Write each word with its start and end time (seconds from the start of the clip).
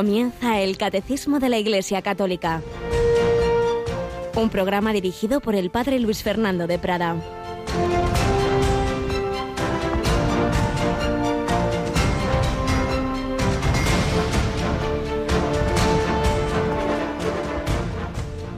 Comienza 0.00 0.58
el 0.62 0.78
Catecismo 0.78 1.40
de 1.40 1.50
la 1.50 1.58
Iglesia 1.58 2.00
Católica. 2.00 2.62
Un 4.34 4.48
programa 4.48 4.94
dirigido 4.94 5.42
por 5.42 5.54
el 5.54 5.68
Padre 5.68 6.00
Luis 6.00 6.22
Fernando 6.22 6.66
de 6.66 6.78
Prada. 6.78 7.16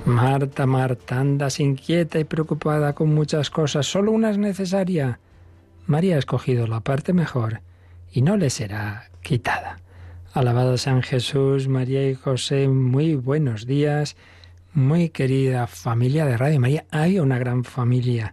Marta, 0.05 0.66
Marta, 0.66 1.19
andas 1.19 1.59
inquieta 1.59 2.20
y 2.20 2.24
preocupada 2.24 2.93
con 2.93 3.12
muchas 3.12 3.51
cosas, 3.51 3.84
solo 3.87 4.12
una 4.12 4.30
es 4.30 4.38
necesaria. 4.38 5.19
María 5.87 6.15
ha 6.15 6.19
escogido 6.20 6.69
la 6.69 6.79
parte 6.79 7.12
mejor 7.12 7.62
y 8.12 8.23
no 8.23 8.37
le 8.37 8.48
será 8.48 9.11
quitada. 9.23 9.80
Alabado 10.34 10.78
San 10.78 11.02
Jesús, 11.02 11.68
María 11.68 12.09
y 12.09 12.14
José, 12.14 12.66
muy 12.66 13.16
buenos 13.16 13.66
días, 13.66 14.16
muy 14.72 15.10
querida 15.10 15.66
familia 15.66 16.24
de 16.24 16.38
Radio 16.38 16.58
María. 16.58 16.86
Hay 16.91 17.18
una 17.18 17.36
gran 17.36 17.64
familia 17.64 18.32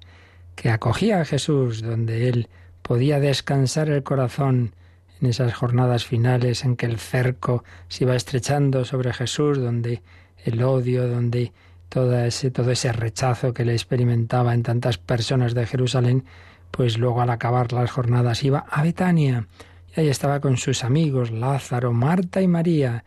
que 0.55 0.69
acogía 0.69 1.19
a 1.19 1.25
Jesús, 1.25 1.81
donde 1.81 2.29
él 2.29 2.47
podía 2.83 3.19
descansar 3.19 3.89
el 3.89 4.01
corazón 4.01 4.75
en 5.19 5.27
esas 5.27 5.53
jornadas 5.53 6.05
finales 6.05 6.63
en 6.63 6.77
que 6.77 6.85
el 6.85 6.99
cerco 6.99 7.65
se 7.89 8.05
iba 8.05 8.15
estrechando 8.15 8.85
sobre 8.85 9.11
Jesús, 9.11 9.57
donde 9.57 10.01
el 10.45 10.63
odio, 10.63 11.05
donde 11.05 11.51
todo 11.89 12.17
ese, 12.17 12.49
todo 12.49 12.71
ese 12.71 12.93
rechazo 12.93 13.53
que 13.53 13.65
le 13.65 13.73
experimentaba 13.73 14.53
en 14.53 14.63
tantas 14.63 14.97
personas 14.97 15.53
de 15.53 15.65
Jerusalén, 15.65 16.23
pues 16.71 16.97
luego 16.97 17.21
al 17.21 17.29
acabar 17.29 17.73
las 17.73 17.91
jornadas 17.91 18.41
iba 18.45 18.59
a 18.69 18.83
Betania 18.83 19.47
y 19.95 20.01
ahí 20.01 20.07
estaba 20.07 20.39
con 20.39 20.57
sus 20.57 20.83
amigos 20.83 21.31
Lázaro, 21.31 21.93
Marta 21.93 22.41
y 22.41 22.47
María, 22.47 23.03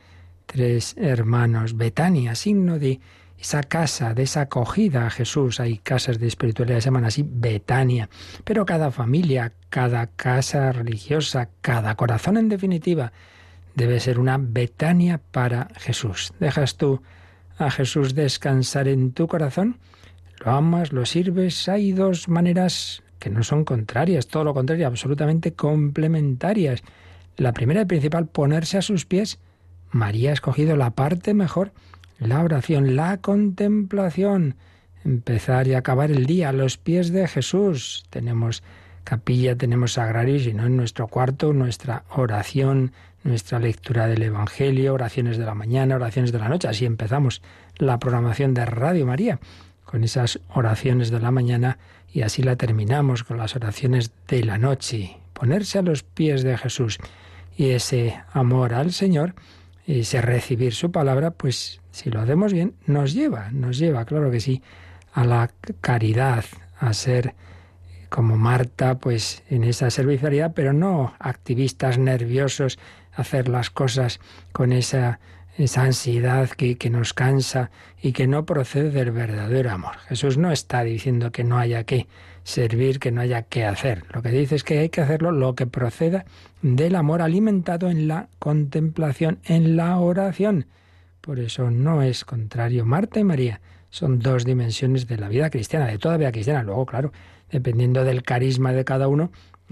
tres 0.46 0.94
hermanos. 0.98 1.76
Betania, 1.76 2.34
signo 2.34 2.78
de 2.78 3.00
esa 3.38 3.62
casa, 3.62 4.14
de 4.14 4.22
esa 4.22 4.42
acogida 4.42 5.06
a 5.06 5.10
Jesús. 5.10 5.60
Hay 5.60 5.78
casas 5.78 6.18
de 6.18 6.28
espiritualidad 6.28 6.78
se 6.78 6.86
llaman 6.86 7.04
así 7.04 7.24
Betania. 7.26 8.08
Pero 8.44 8.64
cada 8.64 8.90
familia, 8.90 9.52
cada 9.68 10.06
casa 10.06 10.72
religiosa, 10.72 11.48
cada 11.60 11.94
corazón 11.96 12.36
en 12.36 12.48
definitiva, 12.48 13.12
debe 13.74 14.00
ser 14.00 14.18
una 14.18 14.38
Betania 14.38 15.18
para 15.18 15.68
Jesús. 15.76 16.32
¿Dejas 16.38 16.76
tú 16.76 17.02
a 17.58 17.70
Jesús 17.70 18.14
descansar 18.14 18.88
en 18.88 19.12
tu 19.12 19.26
corazón? 19.26 19.78
¿Lo 20.44 20.52
amas? 20.52 20.92
¿Lo 20.92 21.06
sirves? 21.06 21.68
Hay 21.68 21.92
dos 21.92 22.28
maneras 22.28 23.01
que 23.22 23.30
no 23.30 23.44
son 23.44 23.64
contrarias, 23.64 24.26
todo 24.26 24.42
lo 24.42 24.52
contrario, 24.52 24.88
absolutamente 24.88 25.52
complementarias. 25.52 26.82
La 27.36 27.52
primera 27.52 27.82
y 27.82 27.84
principal, 27.84 28.26
ponerse 28.26 28.78
a 28.78 28.82
sus 28.82 29.06
pies. 29.06 29.38
María 29.92 30.30
ha 30.30 30.32
escogido 30.32 30.74
la 30.74 30.90
parte 30.90 31.32
mejor, 31.32 31.70
la 32.18 32.42
oración, 32.42 32.96
la 32.96 33.18
contemplación, 33.18 34.56
empezar 35.04 35.68
y 35.68 35.74
acabar 35.74 36.10
el 36.10 36.26
día 36.26 36.48
a 36.48 36.52
los 36.52 36.78
pies 36.78 37.12
de 37.12 37.28
Jesús. 37.28 38.04
Tenemos 38.10 38.64
capilla, 39.04 39.54
tenemos 39.54 39.92
sagrario, 39.92 40.36
y 40.36 40.52
no 40.52 40.66
en 40.66 40.76
nuestro 40.76 41.06
cuarto, 41.06 41.52
nuestra 41.52 42.02
oración, 42.10 42.90
nuestra 43.22 43.60
lectura 43.60 44.08
del 44.08 44.24
Evangelio, 44.24 44.94
oraciones 44.94 45.38
de 45.38 45.44
la 45.44 45.54
mañana, 45.54 45.94
oraciones 45.94 46.32
de 46.32 46.40
la 46.40 46.48
noche. 46.48 46.66
Así 46.66 46.86
empezamos 46.86 47.40
la 47.76 48.00
programación 48.00 48.52
de 48.52 48.66
Radio 48.66 49.06
María, 49.06 49.38
con 49.84 50.02
esas 50.02 50.40
oraciones 50.52 51.12
de 51.12 51.20
la 51.20 51.30
mañana 51.30 51.78
y 52.12 52.22
así 52.22 52.42
la 52.42 52.56
terminamos 52.56 53.24
con 53.24 53.38
las 53.38 53.56
oraciones 53.56 54.12
de 54.28 54.44
la 54.44 54.58
noche. 54.58 55.18
Ponerse 55.32 55.78
a 55.78 55.82
los 55.82 56.02
pies 56.02 56.42
de 56.42 56.56
Jesús 56.58 56.98
y 57.56 57.70
ese 57.70 58.20
amor 58.32 58.74
al 58.74 58.92
Señor, 58.92 59.34
ese 59.86 60.20
recibir 60.20 60.74
su 60.74 60.92
palabra, 60.92 61.30
pues 61.30 61.80
si 61.90 62.10
lo 62.10 62.20
hacemos 62.20 62.52
bien, 62.52 62.74
nos 62.86 63.14
lleva, 63.14 63.50
nos 63.50 63.78
lleva, 63.78 64.04
claro 64.04 64.30
que 64.30 64.40
sí, 64.40 64.62
a 65.12 65.24
la 65.24 65.50
caridad, 65.80 66.44
a 66.78 66.92
ser 66.92 67.34
como 68.08 68.36
Marta, 68.36 68.98
pues 68.98 69.42
en 69.48 69.64
esa 69.64 69.90
servicialidad, 69.90 70.52
pero 70.54 70.72
no 70.72 71.14
activistas 71.18 71.98
nerviosos, 71.98 72.78
hacer 73.14 73.48
las 73.48 73.70
cosas 73.70 74.20
con 74.52 74.72
esa 74.72 75.18
esa 75.56 75.82
ansiedad 75.82 76.48
que, 76.50 76.76
que, 76.78 76.90
nos 76.90 77.12
cansa 77.12 77.70
y 78.00 78.12
que 78.12 78.26
no 78.26 78.46
procede 78.46 78.90
del 78.90 79.10
verdadero 79.10 79.70
amor. 79.70 79.96
Jesús 80.08 80.38
no 80.38 80.50
está 80.50 80.82
diciendo 80.82 81.30
que 81.30 81.44
no 81.44 81.58
haya 81.58 81.84
que 81.84 82.06
servir, 82.44 82.98
que 82.98 83.12
no 83.12 83.20
haya 83.20 83.42
que 83.42 83.64
hacer. 83.64 84.04
Lo 84.12 84.22
que 84.22 84.30
dice 84.30 84.56
es 84.56 84.64
que 84.64 84.78
hay 84.78 84.88
que 84.88 85.00
hacerlo 85.00 85.30
lo 85.30 85.54
que 85.54 85.66
proceda 85.66 86.24
del 86.62 86.96
amor 86.96 87.22
alimentado 87.22 87.90
en 87.90 88.08
la 88.08 88.28
contemplación, 88.38 89.38
en 89.44 89.76
la 89.76 89.98
oración. 89.98 90.66
Por 91.20 91.38
eso 91.38 91.70
no 91.70 92.02
es 92.02 92.24
contrario. 92.24 92.84
Marta 92.84 93.20
y 93.20 93.24
María 93.24 93.60
son 93.90 94.18
dos 94.18 94.44
dimensiones 94.44 95.06
de 95.06 95.18
la 95.18 95.28
vida 95.28 95.50
cristiana, 95.50 95.86
de 95.86 95.98
toda 95.98 96.16
vida 96.16 96.32
cristiana. 96.32 96.62
Luego, 96.62 96.86
claro, 96.86 97.12
dependiendo 97.50 98.04
del 98.04 98.22
carisma 98.22 98.72
de 98.72 98.84
cada 98.84 99.06
uno, 99.06 99.30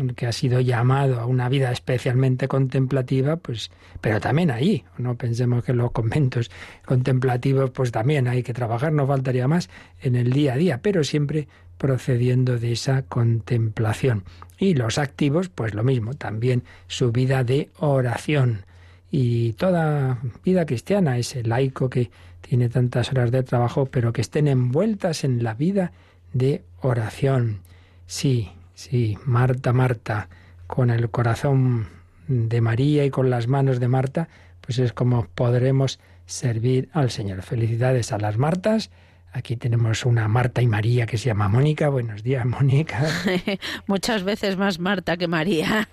que 0.08 0.26
ha 0.26 0.32
sido 0.32 0.60
llamado 0.60 1.20
a 1.20 1.26
una 1.26 1.48
vida 1.48 1.70
especialmente 1.72 2.48
contemplativa, 2.48 3.36
pues, 3.36 3.70
pero 4.00 4.20
también 4.20 4.50
ahí, 4.50 4.84
no 4.98 5.16
pensemos 5.16 5.64
que 5.64 5.72
los 5.72 5.92
conventos 5.92 6.50
contemplativos, 6.84 7.70
pues 7.70 7.92
también 7.92 8.28
hay 8.28 8.42
que 8.42 8.54
trabajar, 8.54 8.92
no 8.92 9.06
faltaría 9.06 9.48
más 9.48 9.70
en 10.02 10.16
el 10.16 10.32
día 10.32 10.54
a 10.54 10.56
día, 10.56 10.80
pero 10.82 11.04
siempre 11.04 11.48
procediendo 11.78 12.58
de 12.58 12.72
esa 12.72 13.02
contemplación. 13.02 14.24
Y 14.58 14.74
los 14.74 14.98
activos, 14.98 15.48
pues 15.48 15.74
lo 15.74 15.82
mismo, 15.82 16.14
también 16.14 16.62
su 16.86 17.12
vida 17.12 17.44
de 17.44 17.70
oración. 17.78 18.66
Y 19.10 19.54
toda 19.54 20.18
vida 20.44 20.66
cristiana, 20.66 21.16
ese 21.16 21.42
laico 21.42 21.88
que 21.88 22.10
tiene 22.42 22.68
tantas 22.68 23.10
horas 23.10 23.30
de 23.30 23.42
trabajo, 23.42 23.86
pero 23.86 24.12
que 24.12 24.20
estén 24.20 24.46
envueltas 24.46 25.24
en 25.24 25.42
la 25.42 25.54
vida 25.54 25.92
de 26.32 26.62
oración. 26.80 27.60
Sí, 28.06 28.50
Sí, 28.80 29.18
Marta, 29.26 29.74
Marta, 29.74 30.30
con 30.66 30.88
el 30.88 31.10
corazón 31.10 31.86
de 32.28 32.62
María 32.62 33.04
y 33.04 33.10
con 33.10 33.28
las 33.28 33.46
manos 33.46 33.78
de 33.78 33.88
Marta, 33.88 34.30
pues 34.62 34.78
es 34.78 34.94
como 34.94 35.26
podremos 35.34 36.00
servir 36.24 36.88
al 36.94 37.10
Señor. 37.10 37.42
Felicidades 37.42 38.10
a 38.10 38.16
las 38.16 38.38
Martas 38.38 38.90
Aquí 39.32 39.56
tenemos 39.56 40.04
una 40.04 40.26
Marta 40.26 40.60
y 40.60 40.66
María 40.66 41.06
que 41.06 41.16
se 41.16 41.26
llama 41.26 41.48
Mónica. 41.48 41.88
Buenos 41.88 42.24
días, 42.24 42.44
Mónica. 42.44 43.00
Muchas 43.86 44.24
veces 44.24 44.56
más 44.56 44.80
Marta 44.80 45.16
que 45.16 45.28
María. 45.28 45.88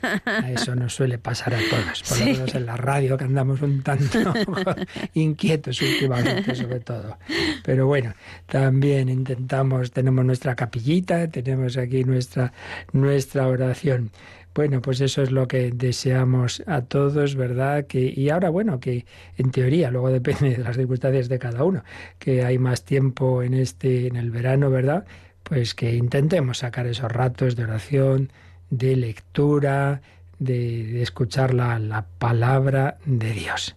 Eso 0.47 0.73
nos 0.75 0.95
suele 0.95 1.19
pasar 1.19 1.53
a 1.53 1.59
todos, 1.69 2.01
por 2.01 2.19
lo 2.19 2.25
menos 2.25 2.55
en 2.55 2.65
la 2.65 2.77
radio 2.77 3.15
que 3.15 3.25
andamos 3.25 3.61
un 3.61 3.83
tanto 3.83 4.33
inquietos 5.13 5.79
últimamente, 5.81 6.55
sobre 6.55 6.79
todo. 6.79 7.19
Pero 7.63 7.85
bueno, 7.85 8.15
también 8.47 9.07
intentamos, 9.07 9.91
tenemos 9.91 10.25
nuestra 10.25 10.55
capillita, 10.55 11.27
tenemos 11.27 11.77
aquí 11.77 12.03
nuestra, 12.03 12.51
nuestra 12.91 13.47
oración. 13.47 14.09
Bueno, 14.57 14.81
pues 14.81 15.01
eso 15.01 15.21
es 15.21 15.29
lo 15.29 15.47
que 15.47 15.69
deseamos 15.69 16.63
a 16.65 16.81
todos, 16.81 17.35
¿verdad? 17.35 17.85
Que, 17.85 18.11
y 18.17 18.31
ahora, 18.31 18.49
bueno, 18.49 18.79
que 18.79 19.05
en 19.37 19.51
teoría, 19.51 19.91
luego 19.91 20.09
depende 20.19 20.49
de 20.49 20.57
las 20.57 20.75
circunstancias 20.75 21.29
de 21.29 21.37
cada 21.37 21.63
uno, 21.63 21.83
que 22.17 22.43
hay 22.43 22.57
más 22.57 22.83
tiempo 22.83 23.43
en 23.43 23.53
este, 23.53 24.07
en 24.07 24.15
el 24.15 24.31
verano, 24.31 24.71
¿verdad? 24.71 25.05
Pues 25.43 25.75
que 25.75 25.93
intentemos 25.93 26.57
sacar 26.57 26.87
esos 26.87 27.11
ratos 27.11 27.55
de 27.55 27.65
oración, 27.65 28.31
de 28.71 28.95
lectura, 28.95 30.01
de, 30.39 30.85
de 30.85 31.03
escuchar 31.03 31.53
la, 31.53 31.77
la 31.77 32.07
palabra 32.17 32.97
de 33.05 33.33
Dios. 33.33 33.75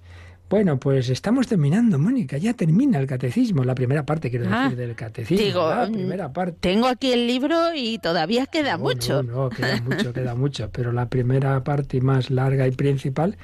Bueno, 0.51 0.81
pues 0.81 1.09
estamos 1.11 1.47
terminando, 1.47 1.97
Mónica. 1.97 2.37
Ya 2.37 2.55
termina 2.55 2.99
el 2.99 3.07
catecismo, 3.07 3.63
la 3.63 3.77
primera 3.77 4.05
parte, 4.05 4.31
quiero 4.31 4.47
decir, 4.47 4.59
ah, 4.59 4.69
del 4.69 4.97
catecismo. 4.97 5.47
Digo, 5.47 5.71
la 5.71 5.87
mm, 5.87 5.93
primera 5.93 6.33
parte. 6.33 6.57
Tengo 6.59 6.89
aquí 6.89 7.13
el 7.13 7.29
libro 7.29 7.73
y 7.73 7.99
todavía 7.99 8.47
queda 8.47 8.77
mucho. 8.77 9.23
No, 9.23 9.45
no, 9.45 9.51
queda 9.51 9.81
mucho, 9.85 10.13
queda 10.13 10.35
mucho. 10.35 10.69
Pero 10.73 10.91
la 10.91 11.09
primera 11.09 11.63
parte 11.63 12.01
más 12.01 12.31
larga 12.31 12.67
y 12.67 12.73
principal, 12.73 13.37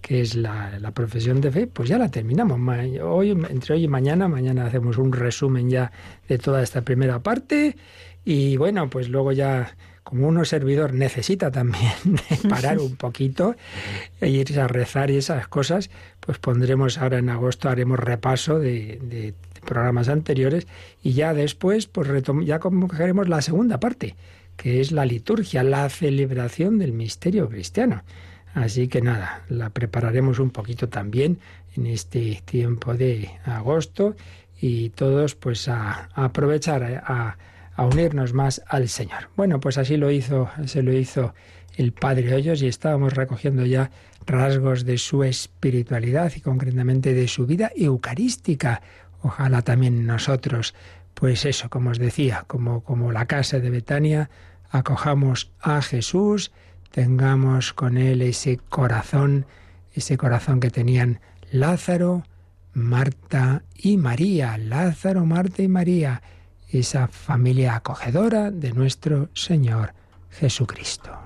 que 0.00 0.22
es 0.22 0.36
la, 0.36 0.78
la, 0.78 0.92
profesión 0.92 1.42
de 1.42 1.50
fe, 1.50 1.66
pues 1.66 1.90
ya 1.90 1.98
la 1.98 2.08
terminamos. 2.08 2.58
Hoy, 3.02 3.32
entre 3.32 3.74
hoy 3.74 3.84
y 3.84 3.88
mañana, 3.88 4.26
mañana 4.26 4.64
hacemos 4.64 4.96
un 4.96 5.12
resumen 5.12 5.68
ya 5.68 5.92
de 6.28 6.38
toda 6.38 6.62
esta 6.62 6.80
primera 6.80 7.18
parte. 7.18 7.76
Y 8.24 8.56
bueno, 8.56 8.88
pues 8.88 9.10
luego 9.10 9.32
ya 9.32 9.76
como 10.04 10.28
uno 10.28 10.44
servidor 10.44 10.92
necesita 10.92 11.50
también 11.50 11.92
parar 12.48 12.78
un 12.78 12.94
poquito 12.94 13.56
e 14.20 14.28
irse 14.28 14.60
a 14.60 14.68
rezar 14.68 15.10
y 15.10 15.16
esas 15.16 15.48
cosas, 15.48 15.90
pues 16.24 16.38
pondremos 16.38 16.98
ahora 16.98 17.18
en 17.18 17.28
agosto, 17.28 17.68
haremos 17.68 17.98
repaso 17.98 18.58
de, 18.58 19.34
programas 19.64 20.10
anteriores 20.10 20.66
y 21.02 21.14
ya 21.14 21.32
después, 21.32 21.86
pues 21.86 22.08
ya 22.44 22.58
cogeremos 22.58 23.28
la 23.28 23.40
segunda 23.40 23.80
parte, 23.80 24.14
que 24.56 24.82
es 24.82 24.92
la 24.92 25.06
liturgia, 25.06 25.62
la 25.62 25.88
celebración 25.88 26.78
del 26.78 26.92
misterio 26.92 27.48
cristiano. 27.48 28.02
Así 28.52 28.88
que 28.88 29.00
nada, 29.00 29.42
la 29.48 29.70
prepararemos 29.70 30.38
un 30.38 30.50
poquito 30.50 30.88
también 30.90 31.38
en 31.76 31.86
este 31.86 32.42
tiempo 32.44 32.94
de 32.94 33.30
agosto 33.44 34.16
y 34.60 34.90
todos 34.90 35.34
pues 35.34 35.66
a, 35.68 36.10
aprovechar 36.14 37.02
a 37.06 37.38
a 37.76 37.86
unirnos 37.86 38.32
más 38.32 38.62
al 38.68 38.88
Señor. 38.88 39.28
Bueno, 39.36 39.60
pues 39.60 39.78
así 39.78 39.96
lo 39.96 40.10
hizo, 40.10 40.48
se 40.66 40.82
lo 40.82 40.92
hizo 40.92 41.34
el 41.76 41.92
Padre 41.92 42.34
Hoyos 42.34 42.62
y 42.62 42.68
estábamos 42.68 43.14
recogiendo 43.14 43.66
ya 43.66 43.90
rasgos 44.26 44.84
de 44.84 44.98
su 44.98 45.24
espiritualidad 45.24 46.32
y 46.36 46.40
concretamente 46.40 47.14
de 47.14 47.28
su 47.28 47.46
vida 47.46 47.70
eucarística. 47.76 48.82
Ojalá 49.22 49.62
también 49.62 50.06
nosotros, 50.06 50.74
pues 51.14 51.44
eso, 51.44 51.70
como 51.70 51.90
os 51.90 51.98
decía, 51.98 52.44
como, 52.46 52.82
como 52.82 53.12
la 53.12 53.26
casa 53.26 53.58
de 53.60 53.70
Betania, 53.70 54.30
acojamos 54.70 55.52
a 55.60 55.80
Jesús, 55.82 56.52
tengamos 56.90 57.72
con 57.72 57.96
él 57.96 58.22
ese 58.22 58.58
corazón, 58.68 59.46
ese 59.92 60.16
corazón 60.16 60.60
que 60.60 60.70
tenían 60.70 61.20
Lázaro, 61.50 62.24
Marta 62.72 63.62
y 63.76 63.96
María, 63.96 64.58
Lázaro, 64.58 65.24
Marta 65.24 65.62
y 65.62 65.68
María, 65.68 66.22
esa 66.68 67.06
familia 67.06 67.76
acogedora 67.76 68.50
de 68.50 68.72
nuestro 68.72 69.28
Señor 69.32 69.94
Jesucristo. 70.30 71.23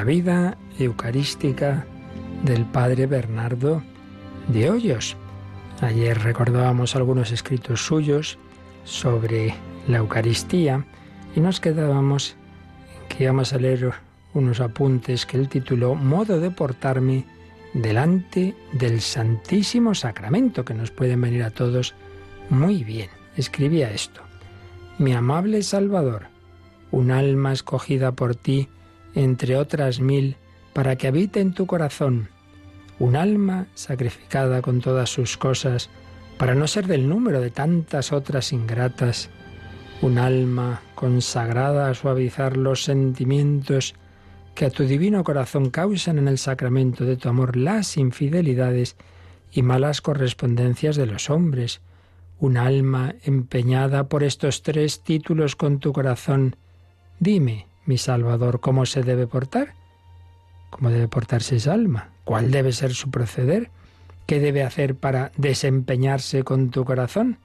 La 0.00 0.04
vida 0.04 0.56
eucarística 0.78 1.84
del 2.42 2.64
padre 2.64 3.04
Bernardo 3.04 3.82
de 4.48 4.70
Hoyos. 4.70 5.14
Ayer 5.82 6.18
recordábamos 6.22 6.96
algunos 6.96 7.32
escritos 7.32 7.84
suyos 7.84 8.38
sobre 8.84 9.54
la 9.88 9.98
Eucaristía 9.98 10.86
y 11.36 11.40
nos 11.40 11.60
quedábamos 11.60 12.34
que 13.10 13.24
íbamos 13.24 13.52
a 13.52 13.58
leer 13.58 13.92
unos 14.32 14.60
apuntes 14.60 15.26
que 15.26 15.36
él 15.36 15.50
tituló 15.50 15.94
Modo 15.94 16.40
de 16.40 16.50
portarme 16.50 17.26
delante 17.74 18.56
del 18.72 19.02
Santísimo 19.02 19.94
Sacramento, 19.94 20.64
que 20.64 20.72
nos 20.72 20.90
pueden 20.90 21.20
venir 21.20 21.42
a 21.42 21.50
todos 21.50 21.94
muy 22.48 22.84
bien. 22.84 23.10
Escribía 23.36 23.90
esto. 23.90 24.22
Mi 24.96 25.12
amable 25.12 25.62
Salvador, 25.62 26.28
un 26.90 27.10
alma 27.10 27.52
escogida 27.52 28.12
por 28.12 28.34
ti, 28.34 28.70
entre 29.14 29.56
otras 29.56 30.00
mil, 30.00 30.36
para 30.72 30.96
que 30.96 31.08
habite 31.08 31.40
en 31.40 31.52
tu 31.52 31.66
corazón, 31.66 32.28
un 32.98 33.16
alma 33.16 33.66
sacrificada 33.74 34.62
con 34.62 34.80
todas 34.80 35.10
sus 35.10 35.36
cosas, 35.36 35.90
para 36.38 36.54
no 36.54 36.66
ser 36.66 36.86
del 36.86 37.08
número 37.08 37.40
de 37.40 37.50
tantas 37.50 38.12
otras 38.12 38.52
ingratas, 38.52 39.30
un 40.02 40.18
alma 40.18 40.80
consagrada 40.94 41.90
a 41.90 41.94
suavizar 41.94 42.56
los 42.56 42.84
sentimientos 42.84 43.94
que 44.54 44.66
a 44.66 44.70
tu 44.70 44.84
divino 44.84 45.24
corazón 45.24 45.70
causan 45.70 46.18
en 46.18 46.28
el 46.28 46.38
sacramento 46.38 47.04
de 47.04 47.16
tu 47.16 47.28
amor 47.28 47.56
las 47.56 47.96
infidelidades 47.96 48.96
y 49.52 49.62
malas 49.62 50.00
correspondencias 50.00 50.96
de 50.96 51.06
los 51.06 51.30
hombres, 51.30 51.80
un 52.38 52.56
alma 52.56 53.14
empeñada 53.24 54.08
por 54.08 54.22
estos 54.22 54.62
tres 54.62 55.02
títulos 55.02 55.56
con 55.56 55.78
tu 55.78 55.92
corazón. 55.92 56.56
Dime, 57.18 57.66
mi 57.84 57.98
Salvador, 57.98 58.60
cómo 58.60 58.86
se 58.86 59.02
debe 59.02 59.26
portar, 59.26 59.74
cómo 60.70 60.90
debe 60.90 61.08
portarse 61.08 61.56
esa 61.56 61.72
alma, 61.72 62.10
cuál 62.24 62.50
debe 62.50 62.72
ser 62.72 62.94
su 62.94 63.10
proceder, 63.10 63.70
qué 64.26 64.38
debe 64.40 64.62
hacer 64.62 64.94
para 64.94 65.32
desempeñarse 65.36 66.44
con 66.44 66.70
tu 66.70 66.84
corazón. 66.84 67.38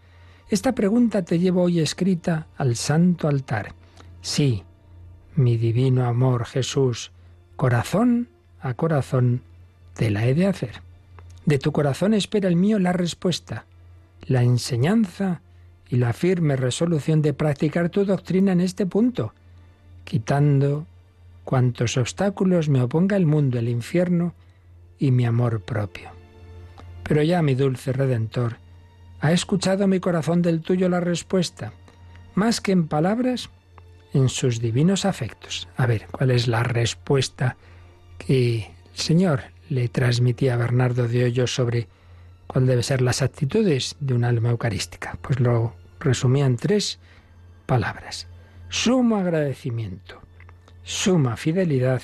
Esta 0.50 0.74
pregunta 0.74 1.24
te 1.24 1.40
llevo 1.40 1.64
hoy 1.64 1.80
escrita 1.80 2.48
al 2.58 2.76
santo 2.76 3.28
altar. 3.28 3.74
Sí, 4.22 4.64
mi 5.36 5.58
divino 5.58 6.06
amor 6.06 6.46
Jesús, 6.46 7.12
corazón 7.56 8.30
a 8.62 8.74
corazón, 8.74 9.42
te 9.96 10.12
la 10.12 10.26
he 10.26 10.36
de 10.36 10.48
hacer. 10.48 10.81
De 11.46 11.60
tu 11.60 11.72
corazón 11.72 12.14
espera 12.14 12.48
el 12.48 12.56
mío 12.56 12.80
la 12.80 12.92
respuesta, 12.92 13.66
la 14.22 14.44
enseñanza 14.44 15.42
y 15.90 15.98
la 15.98 16.14
firme 16.14 16.56
resolución 16.56 17.22
de 17.22 17.34
practicar 17.34 17.90
tu 17.90 18.06
doctrina 18.06 18.52
en 18.52 18.62
este 18.62 18.86
punto 18.86 19.34
quitando 20.06 20.88
cuantos 21.44 21.98
obstáculos 21.98 22.69
me 22.69 22.81
oponga 22.81 23.18
el 23.18 23.25
mundo, 23.25 23.60
el 23.60 23.68
infierno 23.68 24.34
y 24.98 25.12
mi 25.12 25.25
amor 25.25 25.62
propio. 25.62 26.10
Pero 27.04 27.22
ya, 27.22 27.42
mi 27.42 27.56
dulce 27.56 27.92
Redentor, 27.92 28.57
ha 29.19 29.31
escuchado 29.31 29.88
mi 29.88 30.00
corazón 30.00 30.42
del 30.42 30.62
tuyo 30.62 30.88
la 30.88 31.00
respuesta, 31.00 31.74
más 32.34 32.62
que 32.62 32.72
en 32.72 32.88
palabras, 32.88 33.50
en 34.13 34.30
sus 34.30 34.62
divinos 34.62 35.06
afectos. 35.06 35.68
A 35.75 35.86
ver, 35.86 36.07
¿cuál 36.12 36.31
es 36.31 36.48
la 36.48 36.63
respuesta 36.63 37.57
que 38.18 38.57
el 38.57 38.66
Señor 38.94 39.44
le 39.69 39.90
transmitía 39.90 40.54
a 40.54 40.57
Bernardo 40.57 41.07
de 41.07 41.25
Hoyos 41.25 41.54
sobre 41.54 41.88
cuál 42.48 42.66
deben 42.66 42.84
ser 42.84 43.02
las 43.02 43.22
actitudes 43.22 43.96
de 44.00 44.13
un 44.13 44.24
alma 44.24 44.52
eucarística? 44.52 45.18
Pues 45.22 45.40
lo 45.40 45.75
resumía 46.00 46.46
en 46.46 46.57
tres 46.57 47.00
palabras 47.66 48.28
sumo 48.70 49.18
agradecimiento, 49.18 50.22
suma 50.84 51.38
fidelidad 51.38 52.02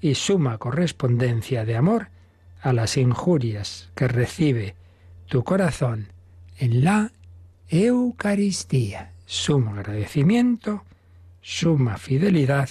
y 0.00 0.14
suma 0.14 0.58
correspondencia 0.58 1.64
de 1.64 1.76
amor 1.76 2.08
a 2.60 2.72
las 2.72 2.96
injurias 2.96 3.90
que 3.94 4.08
recibe 4.08 4.74
tu 5.26 5.44
corazón 5.44 6.08
en 6.58 6.84
la 6.84 7.12
Eucaristía. 7.68 9.12
Sumo 9.26 9.74
agradecimiento, 9.74 10.84
suma 11.42 11.98
fidelidad 11.98 12.70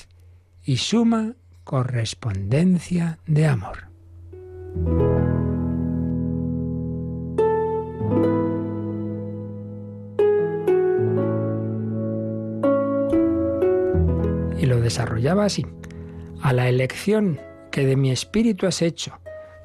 y 0.63 0.77
suma 0.77 1.33
correspondencia 1.63 3.19
de 3.27 3.45
amor. 3.45 3.87
Desarrollaba 14.87 15.43
así. 15.43 15.65
A 16.41 16.53
la 16.53 16.69
elección 16.69 17.41
que 17.71 17.85
de 17.85 17.97
mi 17.97 18.09
espíritu 18.09 18.67
has 18.67 18.81
hecho, 18.81 19.19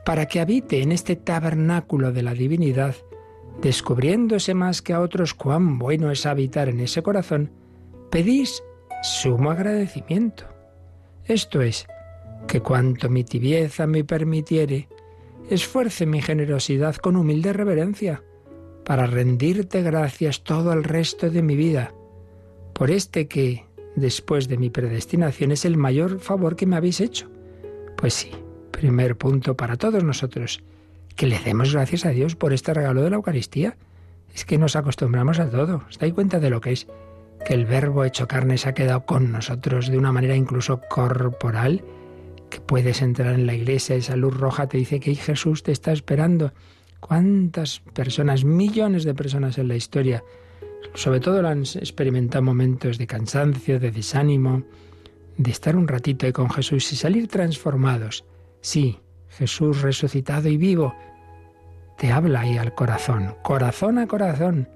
para 0.04 0.26
que 0.26 0.40
habite 0.40 0.82
en 0.82 0.90
este 0.90 1.14
tabernáculo 1.14 2.10
de 2.10 2.22
la 2.22 2.34
divinidad, 2.34 2.96
descubriéndose 3.60 4.52
más 4.54 4.82
que 4.82 4.92
a 4.92 5.00
otros 5.00 5.34
cuán 5.34 5.78
bueno 5.78 6.10
es 6.10 6.26
habitar 6.26 6.68
en 6.68 6.80
ese 6.80 7.02
corazón, 7.02 7.52
pedís 8.10 8.64
sumo 9.02 9.52
agradecimiento. 9.52 10.44
Esto 11.24 11.62
es, 11.62 11.86
que 12.48 12.60
cuanto 12.60 13.08
mi 13.08 13.22
tibieza 13.22 13.86
me 13.86 14.02
permitiere, 14.02 14.88
esfuerce 15.50 16.04
mi 16.04 16.20
generosidad 16.20 16.96
con 16.96 17.14
humilde 17.14 17.52
reverencia, 17.52 18.24
para 18.84 19.06
rendirte 19.06 19.82
gracias 19.82 20.42
todo 20.42 20.72
el 20.72 20.82
resto 20.82 21.30
de 21.30 21.42
mi 21.42 21.54
vida, 21.54 21.94
por 22.74 22.90
este 22.90 23.28
que, 23.28 23.66
después 23.96 24.48
de 24.48 24.58
mi 24.58 24.70
predestinación 24.70 25.52
es 25.52 25.64
el 25.64 25.76
mayor 25.76 26.20
favor 26.20 26.56
que 26.56 26.66
me 26.66 26.76
habéis 26.76 27.00
hecho. 27.00 27.30
Pues 27.96 28.14
sí, 28.14 28.30
primer 28.70 29.16
punto 29.16 29.56
para 29.56 29.76
todos 29.76 30.02
nosotros, 30.02 30.62
que 31.16 31.26
le 31.26 31.38
demos 31.38 31.72
gracias 31.72 32.04
a 32.04 32.10
Dios 32.10 32.36
por 32.36 32.52
este 32.52 32.74
regalo 32.74 33.02
de 33.02 33.10
la 33.10 33.16
Eucaristía. 33.16 33.76
Es 34.34 34.44
que 34.44 34.58
nos 34.58 34.76
acostumbramos 34.76 35.38
a 35.38 35.50
todo. 35.50 35.82
¿Os 35.88 35.98
dais 35.98 36.14
cuenta 36.14 36.40
de 36.40 36.50
lo 36.50 36.60
que 36.60 36.72
es? 36.72 36.86
Que 37.44 37.54
el 37.54 37.66
verbo 37.66 38.04
hecho 38.04 38.26
carne 38.26 38.56
se 38.56 38.68
ha 38.68 38.74
quedado 38.74 39.04
con 39.04 39.30
nosotros 39.30 39.88
de 39.88 39.98
una 39.98 40.12
manera 40.12 40.36
incluso 40.36 40.80
corporal, 40.88 41.84
que 42.48 42.60
puedes 42.60 43.02
entrar 43.02 43.34
en 43.34 43.46
la 43.46 43.54
iglesia, 43.54 43.96
esa 43.96 44.16
luz 44.16 44.36
roja 44.36 44.68
te 44.68 44.78
dice 44.78 45.00
que 45.00 45.14
Jesús 45.14 45.62
te 45.62 45.72
está 45.72 45.92
esperando. 45.92 46.52
¿Cuántas 47.00 47.80
personas, 47.80 48.44
millones 48.44 49.04
de 49.04 49.14
personas 49.14 49.58
en 49.58 49.68
la 49.68 49.74
historia 49.74 50.22
sobre 50.94 51.20
todo 51.20 51.46
han 51.46 51.60
experimentado 51.60 52.42
momentos 52.42 52.98
de 52.98 53.06
cansancio, 53.06 53.80
de 53.80 53.90
desánimo, 53.90 54.62
de 55.36 55.50
estar 55.50 55.76
un 55.76 55.88
ratito 55.88 56.26
ahí 56.26 56.32
con 56.32 56.50
Jesús 56.50 56.92
y 56.92 56.96
salir 56.96 57.28
transformados. 57.28 58.24
Sí, 58.60 58.98
Jesús 59.28 59.82
resucitado 59.82 60.48
y 60.48 60.56
vivo, 60.56 60.94
te 61.98 62.12
habla 62.12 62.40
ahí 62.40 62.58
al 62.58 62.74
corazón, 62.74 63.34
corazón 63.42 63.98
a 63.98 64.06
corazón, 64.06 64.68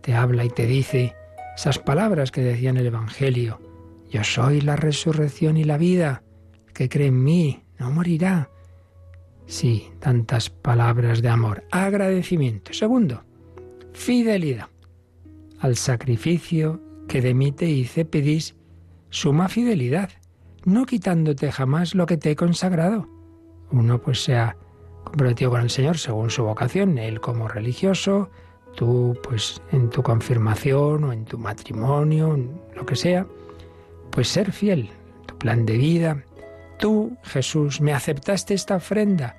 te 0.00 0.14
habla 0.14 0.44
y 0.44 0.48
te 0.48 0.66
dice 0.66 1.14
esas 1.56 1.78
palabras 1.78 2.30
que 2.30 2.40
decía 2.40 2.70
en 2.70 2.78
el 2.78 2.86
Evangelio. 2.86 3.60
Yo 4.10 4.24
soy 4.24 4.60
la 4.60 4.76
resurrección 4.76 5.56
y 5.56 5.64
la 5.64 5.78
vida. 5.78 6.22
que 6.74 6.88
cree 6.88 7.08
en 7.08 7.22
mí 7.22 7.62
no 7.78 7.90
morirá. 7.90 8.48
Sí, 9.46 9.90
tantas 10.00 10.48
palabras 10.48 11.20
de 11.20 11.28
amor. 11.28 11.64
Agradecimiento. 11.70 12.72
Segundo, 12.72 13.24
fidelidad 13.92 14.71
al 15.62 15.76
sacrificio 15.76 16.80
que 17.08 17.22
de 17.22 17.34
mí 17.34 17.52
te 17.52 17.66
hice 17.66 18.04
pedís 18.04 18.56
suma 19.10 19.48
fidelidad, 19.48 20.10
no 20.64 20.86
quitándote 20.86 21.52
jamás 21.52 21.94
lo 21.94 22.04
que 22.04 22.16
te 22.16 22.32
he 22.32 22.36
consagrado. 22.36 23.08
Uno 23.70 24.00
pues 24.00 24.24
se 24.24 24.36
ha 24.36 24.56
comprometido 25.04 25.52
con 25.52 25.60
el 25.60 25.70
Señor 25.70 25.98
según 25.98 26.30
su 26.30 26.42
vocación, 26.42 26.98
él 26.98 27.20
como 27.20 27.46
religioso, 27.46 28.28
tú, 28.74 29.16
pues 29.22 29.62
en 29.70 29.88
tu 29.88 30.02
confirmación 30.02 31.04
o 31.04 31.12
en 31.12 31.24
tu 31.24 31.38
matrimonio, 31.38 32.36
lo 32.74 32.84
que 32.84 32.96
sea, 32.96 33.24
pues 34.10 34.28
ser 34.28 34.50
fiel, 34.50 34.90
tu 35.26 35.38
plan 35.38 35.64
de 35.64 35.76
vida. 35.78 36.24
Tú, 36.80 37.16
Jesús, 37.22 37.80
me 37.80 37.92
aceptaste 37.92 38.54
esta 38.54 38.76
ofrenda, 38.76 39.36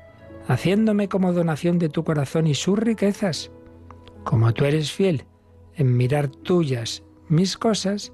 haciéndome 0.47 1.09
como 1.09 1.33
donación 1.33 1.79
de 1.79 1.89
tu 1.89 2.05
corazón 2.05 2.47
y 2.47 2.55
sus 2.55 2.79
riquezas. 2.79 3.51
Como 4.23 4.53
tú 4.53 4.63
eres 4.63 4.93
fiel 4.93 5.25
en 5.75 5.95
mirar 5.97 6.27
tuyas 6.27 7.03
mis 7.29 7.57
cosas, 7.57 8.11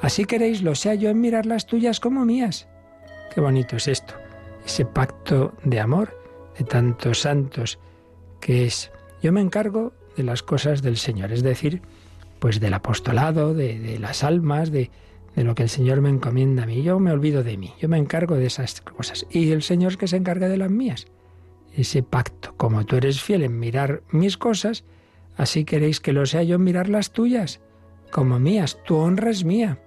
así 0.00 0.24
queréis 0.24 0.62
lo 0.62 0.74
sea 0.74 0.94
yo 0.94 1.10
en 1.10 1.20
mirar 1.20 1.46
las 1.46 1.66
tuyas 1.66 2.00
como 2.00 2.24
mías. 2.24 2.68
Qué 3.34 3.40
bonito 3.40 3.76
es 3.76 3.88
esto, 3.88 4.14
ese 4.64 4.84
pacto 4.84 5.52
de 5.64 5.80
amor 5.80 6.16
de 6.58 6.64
tantos 6.64 7.20
santos 7.20 7.78
que 8.40 8.66
es 8.66 8.90
yo 9.22 9.32
me 9.32 9.40
encargo 9.40 9.92
de 10.16 10.24
las 10.24 10.42
cosas 10.42 10.82
del 10.82 10.96
Señor, 10.96 11.32
es 11.32 11.42
decir, 11.42 11.80
pues 12.40 12.58
del 12.58 12.74
apostolado, 12.74 13.54
de, 13.54 13.98
las 14.00 14.24
almas, 14.24 14.72
de, 14.72 14.90
lo 15.36 15.54
que 15.54 15.62
el 15.62 15.68
Señor 15.68 16.00
me 16.00 16.08
encomienda 16.08 16.64
a 16.64 16.66
mí. 16.66 16.82
Yo 16.82 16.98
me 16.98 17.12
olvido 17.12 17.44
de 17.44 17.56
mí, 17.56 17.72
yo 17.80 17.88
me 17.88 17.98
encargo 17.98 18.34
de 18.34 18.46
esas 18.46 18.80
cosas. 18.80 19.26
Y 19.30 19.52
el 19.52 19.62
Señor 19.62 19.96
que 19.96 20.08
se 20.08 20.16
encarga 20.16 20.48
de 20.48 20.56
las 20.56 20.70
mías. 20.70 21.06
Ese 21.72 22.02
pacto, 22.02 22.54
como 22.56 22.84
tú 22.84 22.96
eres 22.96 23.22
fiel 23.22 23.44
en 23.44 23.58
mirar 23.60 24.02
mis 24.10 24.36
cosas, 24.36 24.84
así 25.36 25.64
queréis 25.64 26.00
que 26.00 26.12
lo 26.12 26.26
sea 26.26 26.42
yo 26.42 26.58
mirar 26.58 26.88
las 26.88 27.12
tuyas, 27.12 27.60
como 28.10 28.38
mías, 28.38 28.78
tu 28.84 28.96
honra 28.96 29.30
es 29.30 29.44
mía. 29.44 29.78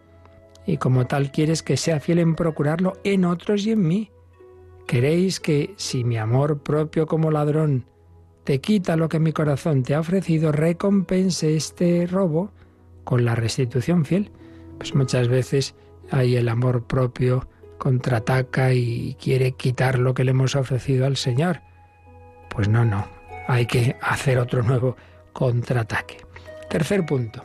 Y 0.66 0.78
como 0.78 1.06
tal 1.06 1.32
quieres 1.32 1.62
que 1.62 1.78
sea 1.78 2.00
fiel 2.00 2.20
en 2.20 2.36
procurarlo 2.36 2.94
en 3.04 3.24
otros 3.24 3.66
y 3.68 3.72
en 3.72 3.88
mí. 3.88 4.12
Queréis 4.88 5.40
que 5.40 5.76
si 5.78 6.04
mi 6.04 6.18
amor 6.18 6.64
propio 6.64 7.06
como 7.06 7.30
ladrón 7.30 7.86
te 8.44 8.62
quita 8.62 8.96
lo 8.96 9.10
que 9.10 9.20
mi 9.20 9.32
corazón 9.32 9.84
te 9.84 9.96
ha 9.96 10.00
ofrecido, 10.00 10.52
recompense 10.52 11.56
este 11.56 12.08
robo 12.08 12.52
con 13.04 13.26
la 13.26 13.36
restitución 13.36 14.06
fiel. 14.06 14.32
Pues 14.78 14.96
muchas 14.96 15.28
veces 15.28 15.76
hay 16.12 16.36
el 16.36 16.50
amor 16.50 16.86
propio 16.86 17.48
contraataca 17.78 18.74
y 18.74 19.16
quiere 19.22 19.52
quitar 19.52 20.00
lo 20.00 20.14
que 20.14 20.24
le 20.24 20.32
hemos 20.32 20.56
ofrecido 20.56 21.06
al 21.06 21.18
Señor. 21.18 21.62
Pues 22.50 22.70
no, 22.70 22.86
no, 22.86 23.08
hay 23.48 23.66
que 23.66 23.96
hacer 24.02 24.40
otro 24.40 24.64
nuevo 24.64 24.96
contraataque. 25.36 26.18
Tercer 26.70 27.06
punto. 27.06 27.44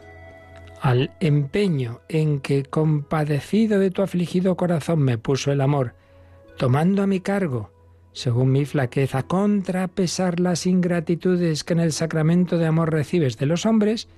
Al 0.80 1.11
empeño 1.18 2.00
en 2.09 2.40
que 2.40 2.62
compadecido 2.62 3.80
de 3.80 3.90
tu 3.90 4.00
afligido 4.00 4.56
corazón 4.56 5.00
me 5.00 5.18
puso 5.18 5.50
el 5.50 5.61
amor, 5.61 5.94
tomando 6.56 7.02
a 7.02 7.09
mi 7.09 7.18
cargo 7.18 7.73
según 8.12 8.52
mi 8.52 8.64
flaqueza, 8.64 9.23
contrapesar 9.23 10.40
las 10.40 10.66
ingratitudes 10.66 11.64
que 11.64 11.75
en 11.75 11.80
el 11.80 11.92
sacramento 11.92 12.59
de 12.59 12.66
amor 12.66 12.92
recibes 12.92 13.38
de 13.38 13.47
los 13.47 13.66
hombres, 13.66 14.09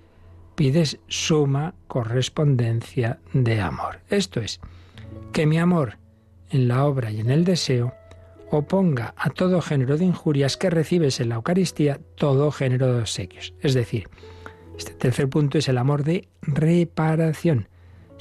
pides 0.55 0.99
suma 1.09 1.75
correspondencia 1.89 3.21
de 3.33 3.61
amor. 3.61 4.01
Esto 4.09 4.41
es, 4.41 4.61
que 5.33 5.47
mi 5.47 5.59
amor 5.59 5.99
en 6.51 6.69
la 6.69 6.85
obra 6.85 7.11
y 7.11 7.21
en 7.21 7.31
el 7.31 7.45
deseo 7.45 7.95
oponga 8.59 9.15
a 9.17 9.31
todo 9.31 9.61
género 9.61 9.97
de 9.97 10.05
injurias 10.05 10.57
que 10.57 10.71
recibes 10.71 11.21
en 11.21 11.31
la 11.31 11.37
Eucaristía 11.37 12.01
todo 12.17 12.51
género 12.51 12.93
de 12.93 13.01
obsequios. 13.01 13.55
Es 13.61 13.75
decir, 13.75 14.09
este 14.77 14.93
tercer 14.95 15.29
punto 15.29 15.59
es 15.59 15.69
el 15.69 15.79
amor 15.79 16.05
de 16.05 16.29
reparación 16.43 17.69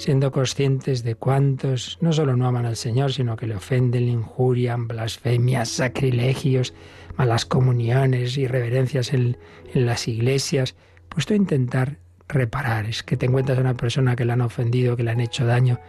siendo 0.02 0.32
conscientes 0.32 1.04
de 1.04 1.14
cuántos 1.14 2.00
no 2.02 2.12
solo 2.12 2.36
no 2.36 2.48
aman 2.48 2.66
al 2.66 2.76
Señor, 2.76 3.14
sino 3.14 3.36
que 3.36 3.46
le 3.46 3.56
ofenden, 3.56 4.08
le 4.08 4.12
injurian, 4.12 4.88
blasfemias, 4.88 5.70
sacrilegios, 5.70 6.74
malas 7.18 7.46
comuniones, 7.46 8.36
irreverencias 8.36 9.14
en, 9.14 9.38
en 9.74 9.86
las 9.86 10.08
iglesias, 10.08 10.76
pues 11.08 11.28
tú 11.28 11.36
intentar 11.36 12.00
reparar. 12.28 12.88
Es 12.88 13.04
que 13.04 13.16
te 13.16 13.28
encuentras 13.28 13.60
a 13.60 13.62
una 13.62 13.76
persona 13.76 14.16
que 14.16 14.26
le 14.26 14.34
han 14.34 14.42
ofendido, 14.42 14.98
que 14.98 15.04
le 15.04 15.12
han 15.12 15.20
hecho 15.20 15.46
daño, 15.46 15.80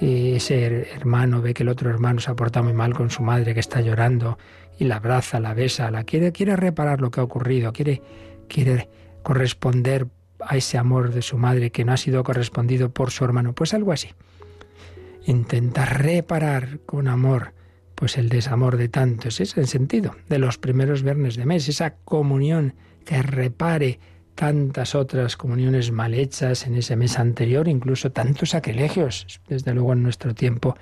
ese 0.00 0.86
hermano 0.94 1.40
ve 1.40 1.54
que 1.54 1.62
el 1.62 1.68
otro 1.68 1.90
hermano 1.90 2.20
se 2.20 2.30
ha 2.30 2.36
portado 2.36 2.64
muy 2.64 2.74
mal 2.74 2.94
con 2.94 3.10
su 3.10 3.22
madre 3.22 3.54
que 3.54 3.60
está 3.60 3.80
llorando 3.80 4.38
y 4.78 4.84
la 4.84 4.96
abraza, 4.96 5.40
la 5.40 5.54
besa, 5.54 5.90
la 5.90 6.04
quiere, 6.04 6.32
quiere 6.32 6.56
reparar 6.56 7.00
lo 7.00 7.10
que 7.10 7.20
ha 7.20 7.24
ocurrido, 7.24 7.72
quiere, 7.72 8.02
quiere 8.48 8.88
corresponder 9.22 10.06
a 10.40 10.56
ese 10.56 10.78
amor 10.78 11.12
de 11.12 11.22
su 11.22 11.38
madre 11.38 11.70
que 11.70 11.84
no 11.84 11.92
ha 11.92 11.96
sido 11.96 12.22
correspondido 12.24 12.90
por 12.90 13.10
su 13.10 13.24
hermano. 13.24 13.54
Pues 13.54 13.72
algo 13.72 13.92
así. 13.92 14.10
Intentar 15.24 16.02
reparar 16.02 16.80
con 16.86 17.08
amor 17.08 17.54
pues 17.94 18.18
el 18.18 18.28
desamor 18.28 18.76
de 18.76 18.88
tantos. 18.88 19.40
Es 19.40 19.56
el 19.56 19.66
sentido 19.66 20.14
de 20.28 20.38
los 20.38 20.58
primeros 20.58 21.02
viernes 21.02 21.36
de 21.36 21.46
mes, 21.46 21.68
esa 21.68 21.94
comunión 22.04 22.74
que 23.04 23.22
repare 23.22 23.98
tantas 24.36 24.94
otras 24.94 25.36
comuniones 25.36 25.90
mal 25.90 26.14
hechas 26.14 26.66
en 26.66 26.76
ese 26.76 26.94
mes 26.94 27.18
anterior, 27.18 27.66
incluso 27.66 28.12
tantos 28.12 28.50
sacrilegios, 28.50 29.26
desde 29.48 29.74
luego 29.74 29.94
en 29.94 30.02
nuestro 30.02 30.34
tiempo, 30.34 30.76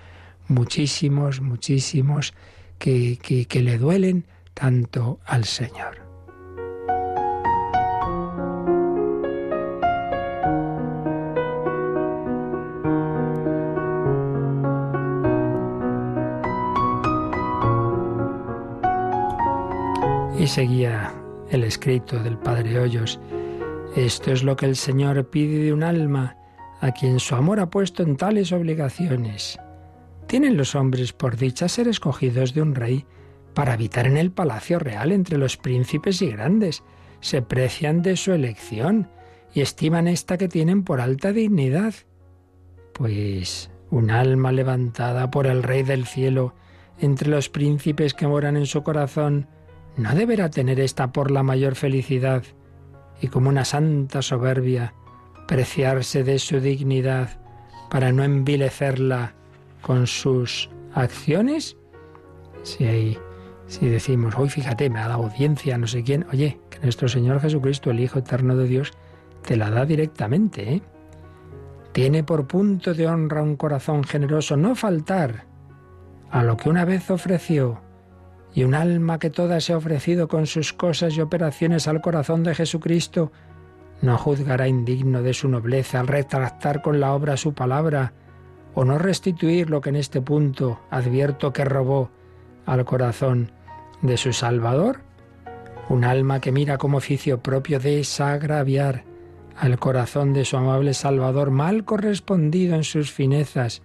muchísimos, 0.48 1.40
muchísimos, 1.40 2.34
que, 2.78 3.18
que, 3.22 3.46
que 3.46 3.62
le 3.62 3.78
duelen 3.78 4.26
tanto 4.52 5.20
al 5.24 5.44
Señor. 5.44 6.02
Y 20.38 20.46
seguía 20.48 21.14
el 21.50 21.62
escrito 21.62 22.18
del 22.18 22.36
padre 22.36 22.80
Hoyos. 22.80 23.20
Esto 23.96 24.32
es 24.32 24.42
lo 24.42 24.56
que 24.56 24.66
el 24.66 24.74
Señor 24.74 25.30
pide 25.30 25.62
de 25.62 25.72
un 25.72 25.84
alma 25.84 26.36
a 26.80 26.90
quien 26.90 27.20
su 27.20 27.36
amor 27.36 27.60
ha 27.60 27.70
puesto 27.70 28.02
en 28.02 28.16
tales 28.16 28.50
obligaciones. 28.50 29.56
¿Tienen 30.26 30.56
los 30.56 30.74
hombres 30.74 31.12
por 31.12 31.36
dicha 31.36 31.68
ser 31.68 31.86
escogidos 31.86 32.54
de 32.54 32.62
un 32.62 32.74
rey 32.74 33.06
para 33.54 33.74
habitar 33.74 34.08
en 34.08 34.16
el 34.16 34.32
palacio 34.32 34.80
real 34.80 35.12
entre 35.12 35.38
los 35.38 35.56
príncipes 35.56 36.22
y 36.22 36.30
grandes? 36.30 36.82
Se 37.20 37.40
precian 37.40 38.02
de 38.02 38.16
su 38.16 38.32
elección 38.32 39.08
y 39.54 39.60
estiman 39.60 40.08
esta 40.08 40.38
que 40.38 40.48
tienen 40.48 40.82
por 40.82 41.00
alta 41.00 41.32
dignidad. 41.32 41.94
Pues 42.94 43.70
un 43.90 44.10
alma 44.10 44.50
levantada 44.50 45.30
por 45.30 45.46
el 45.46 45.62
Rey 45.62 45.84
del 45.84 46.04
cielo 46.04 46.54
entre 46.98 47.28
los 47.28 47.48
príncipes 47.48 48.12
que 48.12 48.26
moran 48.26 48.56
en 48.56 48.66
su 48.66 48.82
corazón 48.82 49.46
¿no 49.96 50.12
deberá 50.16 50.50
tener 50.50 50.80
esta 50.80 51.12
por 51.12 51.30
la 51.30 51.44
mayor 51.44 51.76
felicidad 51.76 52.42
y 53.24 53.28
como 53.28 53.48
una 53.48 53.64
santa 53.64 54.20
soberbia 54.20 54.92
preciarse 55.48 56.24
de 56.24 56.38
su 56.38 56.60
dignidad 56.60 57.40
para 57.90 58.12
no 58.12 58.22
envilecerla 58.22 59.34
con 59.80 60.06
sus 60.06 60.68
acciones? 60.92 61.78
Si, 62.64 63.16
si 63.66 63.88
decimos, 63.88 64.34
hoy 64.36 64.50
fíjate, 64.50 64.90
me 64.90 64.98
ha 64.98 65.08
dado 65.08 65.24
audiencia 65.24 65.78
no 65.78 65.86
sé 65.86 66.02
quién, 66.04 66.26
oye, 66.32 66.60
que 66.68 66.80
nuestro 66.80 67.08
Señor 67.08 67.40
Jesucristo, 67.40 67.90
el 67.90 68.00
Hijo 68.00 68.18
Eterno 68.18 68.56
de 68.56 68.68
Dios, 68.68 68.92
te 69.42 69.56
la 69.56 69.70
da 69.70 69.86
directamente, 69.86 70.74
¿eh? 70.74 70.82
Tiene 71.92 72.24
por 72.24 72.46
punto 72.46 72.92
de 72.92 73.06
honra 73.06 73.42
un 73.42 73.56
corazón 73.56 74.04
generoso 74.04 74.58
no 74.58 74.74
faltar 74.74 75.46
a 76.30 76.42
lo 76.42 76.58
que 76.58 76.68
una 76.68 76.84
vez 76.84 77.10
ofreció 77.10 77.80
y 78.54 78.64
un 78.64 78.74
alma 78.74 79.18
que 79.18 79.30
toda 79.30 79.60
se 79.60 79.72
ha 79.72 79.76
ofrecido 79.76 80.28
con 80.28 80.46
sus 80.46 80.72
cosas 80.72 81.16
y 81.16 81.20
operaciones 81.20 81.88
al 81.88 82.00
corazón 82.00 82.44
de 82.44 82.54
Jesucristo, 82.54 83.32
no 84.00 84.16
juzgará 84.16 84.68
indigno 84.68 85.22
de 85.22 85.34
su 85.34 85.48
nobleza 85.48 86.00
al 86.00 86.06
retractar 86.06 86.80
con 86.80 87.00
la 87.00 87.14
obra 87.14 87.36
su 87.36 87.52
palabra, 87.52 88.12
o 88.74 88.84
no 88.84 88.98
restituir 88.98 89.70
lo 89.70 89.80
que 89.80 89.90
en 89.90 89.96
este 89.96 90.20
punto 90.20 90.80
advierto 90.90 91.52
que 91.52 91.64
robó 91.64 92.10
al 92.66 92.84
corazón 92.84 93.50
de 94.02 94.16
su 94.16 94.32
Salvador? 94.32 95.00
Un 95.88 96.04
alma 96.04 96.40
que 96.40 96.52
mira 96.52 96.78
como 96.78 96.98
oficio 96.98 97.42
propio 97.42 97.78
desagraviar 97.78 99.04
al 99.56 99.78
corazón 99.78 100.32
de 100.32 100.44
su 100.44 100.56
amable 100.56 100.94
Salvador 100.94 101.50
mal 101.50 101.84
correspondido 101.84 102.74
en 102.74 102.84
sus 102.84 103.12
finezas, 103.12 103.82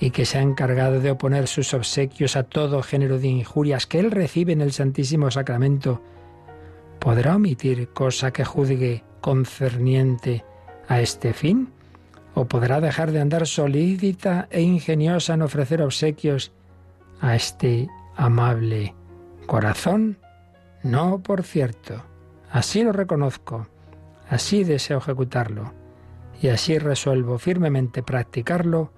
y 0.00 0.10
que 0.10 0.24
se 0.24 0.38
ha 0.38 0.42
encargado 0.42 1.00
de 1.00 1.10
oponer 1.10 1.48
sus 1.48 1.74
obsequios 1.74 2.36
a 2.36 2.44
todo 2.44 2.82
género 2.82 3.18
de 3.18 3.28
injurias 3.28 3.86
que 3.86 3.98
él 3.98 4.10
recibe 4.10 4.52
en 4.52 4.60
el 4.60 4.72
Santísimo 4.72 5.30
Sacramento, 5.30 6.02
¿podrá 7.00 7.36
omitir 7.36 7.88
cosa 7.88 8.32
que 8.32 8.44
juzgue 8.44 9.02
concerniente 9.20 10.44
a 10.86 11.00
este 11.00 11.32
fin? 11.32 11.72
¿O 12.34 12.44
podrá 12.44 12.80
dejar 12.80 13.10
de 13.10 13.20
andar 13.20 13.46
solícita 13.46 14.46
e 14.50 14.60
ingeniosa 14.60 15.34
en 15.34 15.42
ofrecer 15.42 15.82
obsequios 15.82 16.52
a 17.20 17.34
este 17.34 17.88
amable 18.16 18.94
corazón? 19.46 20.18
No, 20.84 21.20
por 21.20 21.42
cierto. 21.42 22.04
Así 22.50 22.84
lo 22.84 22.92
reconozco, 22.92 23.66
así 24.30 24.62
deseo 24.62 24.98
ejecutarlo, 24.98 25.72
y 26.40 26.48
así 26.48 26.78
resuelvo 26.78 27.38
firmemente 27.38 28.02
practicarlo 28.02 28.92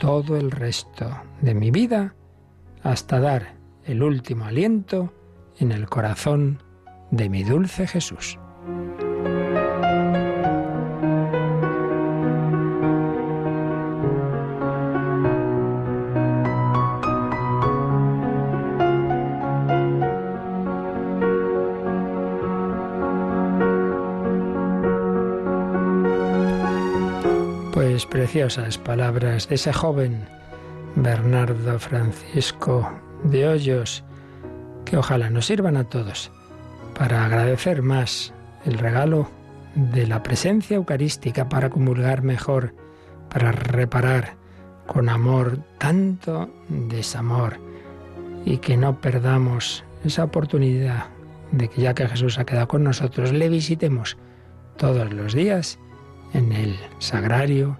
todo 0.00 0.36
el 0.36 0.50
resto 0.50 1.10
de 1.42 1.54
mi 1.54 1.70
vida 1.70 2.14
hasta 2.82 3.20
dar 3.20 3.54
el 3.84 4.02
último 4.02 4.46
aliento 4.46 5.12
en 5.58 5.72
el 5.72 5.88
corazón 5.90 6.62
de 7.10 7.28
mi 7.28 7.44
dulce 7.44 7.86
Jesús. 7.86 8.38
Preciosas 28.20 28.76
palabras 28.76 29.48
de 29.48 29.54
ese 29.54 29.72
joven 29.72 30.26
Bernardo 30.94 31.78
Francisco 31.78 32.86
de 33.24 33.48
Hoyos, 33.48 34.04
que 34.84 34.98
ojalá 34.98 35.30
nos 35.30 35.46
sirvan 35.46 35.78
a 35.78 35.84
todos 35.84 36.30
para 36.94 37.24
agradecer 37.24 37.80
más 37.80 38.34
el 38.66 38.76
regalo 38.76 39.26
de 39.74 40.06
la 40.06 40.22
presencia 40.22 40.76
eucarística, 40.76 41.48
para 41.48 41.70
comulgar 41.70 42.20
mejor, 42.20 42.74
para 43.30 43.52
reparar 43.52 44.34
con 44.86 45.08
amor 45.08 45.58
tanto 45.78 46.50
desamor 46.68 47.56
y 48.44 48.58
que 48.58 48.76
no 48.76 49.00
perdamos 49.00 49.82
esa 50.04 50.24
oportunidad 50.24 51.06
de 51.52 51.68
que 51.68 51.80
ya 51.80 51.94
que 51.94 52.06
Jesús 52.06 52.38
ha 52.38 52.44
quedado 52.44 52.68
con 52.68 52.84
nosotros, 52.84 53.32
le 53.32 53.48
visitemos 53.48 54.18
todos 54.76 55.10
los 55.10 55.32
días 55.32 55.78
en 56.34 56.52
el 56.52 56.76
sagrario, 56.98 57.78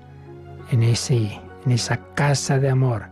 en, 0.70 0.82
ese, 0.82 1.40
en 1.64 1.72
esa 1.72 1.98
casa 2.14 2.58
de 2.58 2.70
amor, 2.70 3.08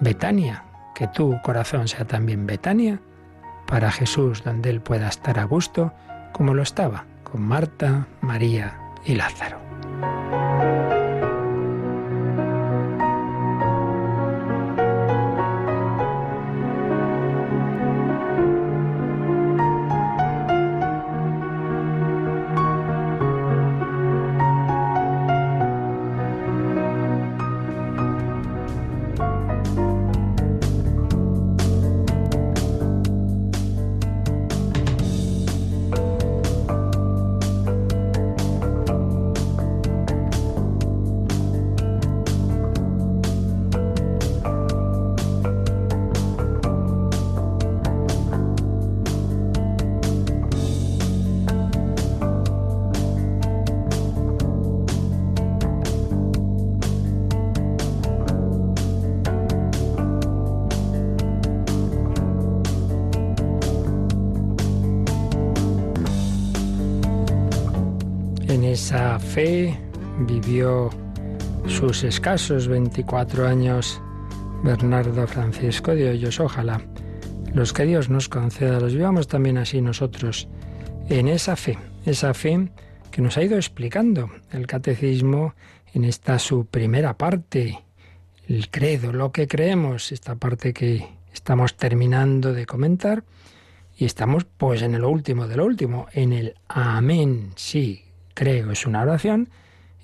Betania, 0.00 0.64
que 0.94 1.08
tu 1.08 1.40
corazón 1.42 1.88
sea 1.88 2.06
también 2.06 2.46
Betania, 2.46 3.00
para 3.66 3.90
Jesús, 3.92 4.42
donde 4.44 4.70
Él 4.70 4.80
pueda 4.80 5.08
estar 5.08 5.38
a 5.38 5.44
gusto, 5.44 5.92
como 6.32 6.54
lo 6.54 6.62
estaba 6.62 7.04
con 7.30 7.42
Marta, 7.42 8.06
María 8.20 8.78
y 9.04 9.14
Lázaro. 9.14 9.58
Vivió 70.26 70.90
sus 71.68 72.02
escasos 72.02 72.66
24 72.66 73.46
años 73.46 74.00
Bernardo 74.64 75.28
Francisco 75.28 75.94
de 75.94 76.10
Hoyos. 76.10 76.40
Ojalá 76.40 76.80
los 77.54 77.72
que 77.72 77.84
Dios 77.84 78.08
nos 78.08 78.28
conceda 78.28 78.80
los 78.80 78.94
vivamos 78.94 79.28
también 79.28 79.58
así 79.58 79.80
nosotros 79.80 80.48
en 81.08 81.28
esa 81.28 81.54
fe, 81.54 81.78
esa 82.04 82.34
fe 82.34 82.68
que 83.12 83.22
nos 83.22 83.36
ha 83.36 83.44
ido 83.44 83.54
explicando 83.54 84.28
el 84.50 84.66
catecismo 84.66 85.54
en 85.94 86.04
esta 86.04 86.40
su 86.40 86.66
primera 86.66 87.16
parte, 87.16 87.78
el 88.48 88.68
credo, 88.70 89.12
lo 89.12 89.30
que 89.30 89.46
creemos, 89.46 90.10
esta 90.10 90.34
parte 90.34 90.72
que 90.72 91.06
estamos 91.32 91.76
terminando 91.76 92.52
de 92.52 92.66
comentar 92.66 93.22
y 93.96 94.04
estamos 94.04 94.44
pues 94.44 94.82
en 94.82 94.96
el 94.96 95.04
último 95.04 95.46
de 95.46 95.56
lo 95.56 95.64
último, 95.64 96.08
en 96.12 96.32
el 96.32 96.54
amén, 96.66 97.52
sí, 97.54 98.02
creo 98.38 98.70
es 98.70 98.86
una 98.86 99.02
oración 99.02 99.48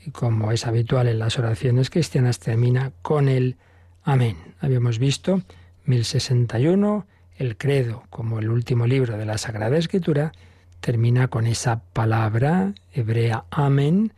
y 0.04 0.10
como 0.10 0.50
es 0.50 0.66
habitual 0.66 1.06
en 1.06 1.20
las 1.20 1.38
oraciones 1.38 1.88
cristianas 1.88 2.40
termina 2.40 2.90
con 3.00 3.28
el 3.28 3.58
amén. 4.02 4.36
Habíamos 4.58 4.98
visto 4.98 5.42
1061, 5.84 7.06
el 7.36 7.56
credo 7.56 8.02
como 8.10 8.40
el 8.40 8.50
último 8.50 8.88
libro 8.88 9.16
de 9.16 9.24
la 9.24 9.38
Sagrada 9.38 9.78
Escritura 9.78 10.32
termina 10.80 11.28
con 11.28 11.46
esa 11.46 11.84
palabra 11.92 12.74
hebrea 12.92 13.44
amén 13.52 14.12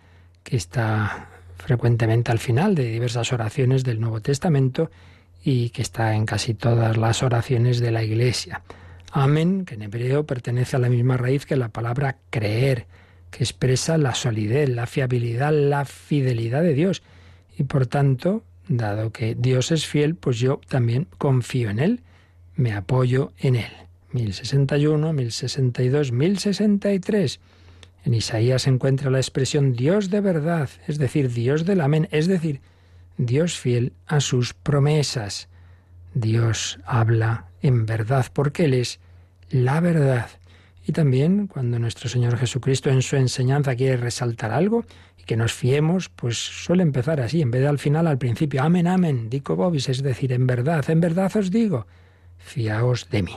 que 0.44 0.56
está 0.56 1.28
frecuentemente 1.58 2.32
al 2.32 2.38
final 2.38 2.74
de 2.74 2.84
diversas 2.84 3.34
oraciones 3.34 3.84
del 3.84 4.00
Nuevo 4.00 4.22
Testamento 4.22 4.90
y 5.44 5.68
que 5.70 5.82
está 5.82 6.14
en 6.14 6.24
casi 6.24 6.54
todas 6.54 6.96
las 6.96 7.22
oraciones 7.22 7.80
de 7.80 7.90
la 7.90 8.02
Iglesia. 8.02 8.62
Amén, 9.12 9.66
que 9.66 9.74
en 9.74 9.82
hebreo 9.82 10.24
pertenece 10.24 10.76
a 10.76 10.78
la 10.78 10.88
misma 10.88 11.18
raíz 11.18 11.44
que 11.44 11.56
la 11.56 11.68
palabra 11.68 12.16
creer, 12.30 12.86
que 13.30 13.44
expresa 13.44 13.98
la 13.98 14.14
solidez, 14.14 14.68
la 14.68 14.86
fiabilidad, 14.86 15.52
la 15.52 15.84
fidelidad 15.84 16.62
de 16.62 16.74
Dios. 16.74 17.02
Y 17.58 17.64
por 17.64 17.86
tanto, 17.86 18.42
dado 18.68 19.12
que 19.12 19.34
Dios 19.34 19.70
es 19.72 19.86
fiel, 19.86 20.14
pues 20.14 20.38
yo 20.38 20.60
también 20.68 21.06
confío 21.18 21.70
en 21.70 21.78
Él, 21.78 22.00
me 22.54 22.72
apoyo 22.72 23.32
en 23.38 23.56
Él. 23.56 23.72
1061, 24.12 25.12
1062, 25.12 26.12
1063. 26.12 27.40
En 28.04 28.14
Isaías 28.14 28.62
se 28.62 28.70
encuentra 28.70 29.10
la 29.10 29.18
expresión 29.18 29.72
Dios 29.72 30.10
de 30.10 30.20
verdad, 30.20 30.70
es 30.86 30.98
decir, 30.98 31.32
Dios 31.32 31.64
del 31.64 31.80
amén, 31.80 32.08
es 32.12 32.28
decir, 32.28 32.60
Dios 33.18 33.58
fiel 33.58 33.92
a 34.06 34.20
sus 34.20 34.54
promesas. 34.54 35.48
Dios 36.14 36.78
habla 36.86 37.46
en 37.62 37.84
verdad 37.84 38.26
porque 38.32 38.66
Él 38.66 38.74
es 38.74 39.00
la 39.50 39.80
verdad. 39.80 40.28
Y 40.86 40.92
también 40.92 41.48
cuando 41.48 41.80
nuestro 41.80 42.08
Señor 42.08 42.38
Jesucristo 42.38 42.90
en 42.90 43.02
su 43.02 43.16
enseñanza 43.16 43.74
quiere 43.74 43.96
resaltar 43.96 44.52
algo 44.52 44.84
y 45.18 45.24
que 45.24 45.36
nos 45.36 45.52
fiemos, 45.52 46.08
pues 46.08 46.38
suele 46.38 46.84
empezar 46.84 47.20
así, 47.20 47.42
en 47.42 47.50
vez 47.50 47.62
de 47.62 47.66
al 47.66 47.80
final, 47.80 48.06
al 48.06 48.18
principio, 48.18 48.62
amén, 48.62 48.86
amén, 48.86 49.28
dico 49.28 49.56
vobis, 49.56 49.88
es 49.88 50.04
decir, 50.04 50.32
en 50.32 50.46
verdad, 50.46 50.88
en 50.88 51.00
verdad 51.00 51.36
os 51.36 51.50
digo, 51.50 51.88
fiaos 52.38 53.10
de 53.10 53.24
mí. 53.24 53.34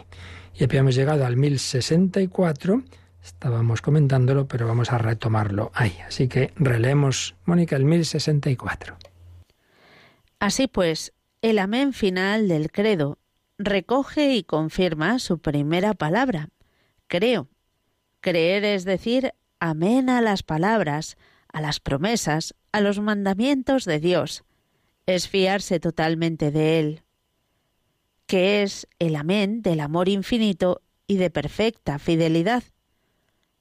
Y 0.53 0.63
habíamos 0.63 0.93
llegado 0.93 1.25
al 1.25 1.37
1064, 1.37 2.83
estábamos 3.23 3.81
comentándolo, 3.81 4.47
pero 4.47 4.67
vamos 4.67 4.91
a 4.91 4.99
retomarlo 4.99 5.71
ahí. 5.73 5.97
Así 6.05 6.27
que 6.27 6.53
releemos, 6.55 7.35
Mónica, 7.45 7.75
el 7.75 7.85
1064. 7.85 8.95
Así 10.39 10.67
pues, 10.67 11.13
el 11.41 11.57
amén 11.57 11.93
final 11.93 12.47
del 12.47 12.71
credo 12.71 13.17
recoge 13.57 14.35
y 14.35 14.43
confirma 14.43 15.17
su 15.17 15.39
primera 15.39 15.95
palabra 15.95 16.49
creo. 17.09 17.49
Creer 18.21 18.63
es 18.63 18.85
decir 18.85 19.33
amén 19.59 20.09
a 20.09 20.21
las 20.21 20.43
palabras, 20.43 21.17
a 21.51 21.59
las 21.59 21.81
promesas, 21.81 22.55
a 22.71 22.79
los 22.79 23.01
mandamientos 23.01 23.83
de 23.83 23.99
Dios. 23.99 24.45
Es 25.05 25.27
fiarse 25.27 25.81
totalmente 25.81 26.51
de 26.51 26.79
Él, 26.79 27.03
que 28.25 28.63
es 28.63 28.87
el 28.99 29.17
amén 29.17 29.61
del 29.61 29.81
amor 29.81 30.07
infinito 30.07 30.81
y 31.07 31.17
de 31.17 31.29
perfecta 31.29 31.99
fidelidad. 31.99 32.63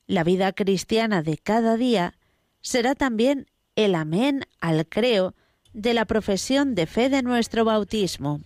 La 0.06 0.22
vida 0.22 0.52
cristiana 0.52 1.22
de 1.22 1.38
cada 1.38 1.76
día 1.76 2.14
será 2.60 2.94
también 2.94 3.46
el 3.76 3.94
amén 3.94 4.44
al 4.60 4.86
creo 4.86 5.34
de 5.72 5.94
la 5.94 6.04
profesión 6.04 6.74
de 6.74 6.86
fe 6.86 7.08
de 7.08 7.22
nuestro 7.22 7.64
bautismo. 7.64 8.40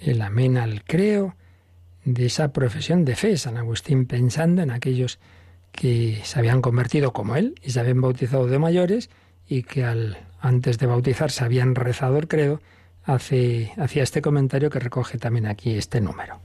El 0.00 0.22
amén 0.22 0.56
al 0.56 0.84
creo 0.84 1.34
de 2.14 2.26
esa 2.26 2.52
profesión 2.52 3.04
de 3.04 3.16
fe, 3.16 3.36
San 3.36 3.56
Agustín 3.56 4.06
pensando 4.06 4.62
en 4.62 4.70
aquellos 4.70 5.18
que 5.72 6.20
se 6.24 6.38
habían 6.38 6.60
convertido 6.62 7.12
como 7.12 7.36
él 7.36 7.54
y 7.62 7.70
se 7.70 7.80
habían 7.80 8.00
bautizado 8.00 8.46
de 8.46 8.58
mayores 8.58 9.10
y 9.46 9.62
que 9.62 9.84
al, 9.84 10.18
antes 10.40 10.78
de 10.78 10.86
bautizarse 10.86 11.44
habían 11.44 11.74
rezado 11.74 12.18
el 12.18 12.28
credo, 12.28 12.60
hace, 13.04 13.72
hacía 13.76 14.02
este 14.02 14.22
comentario 14.22 14.70
que 14.70 14.78
recoge 14.78 15.18
también 15.18 15.46
aquí 15.46 15.76
este 15.76 16.00
número. 16.00 16.40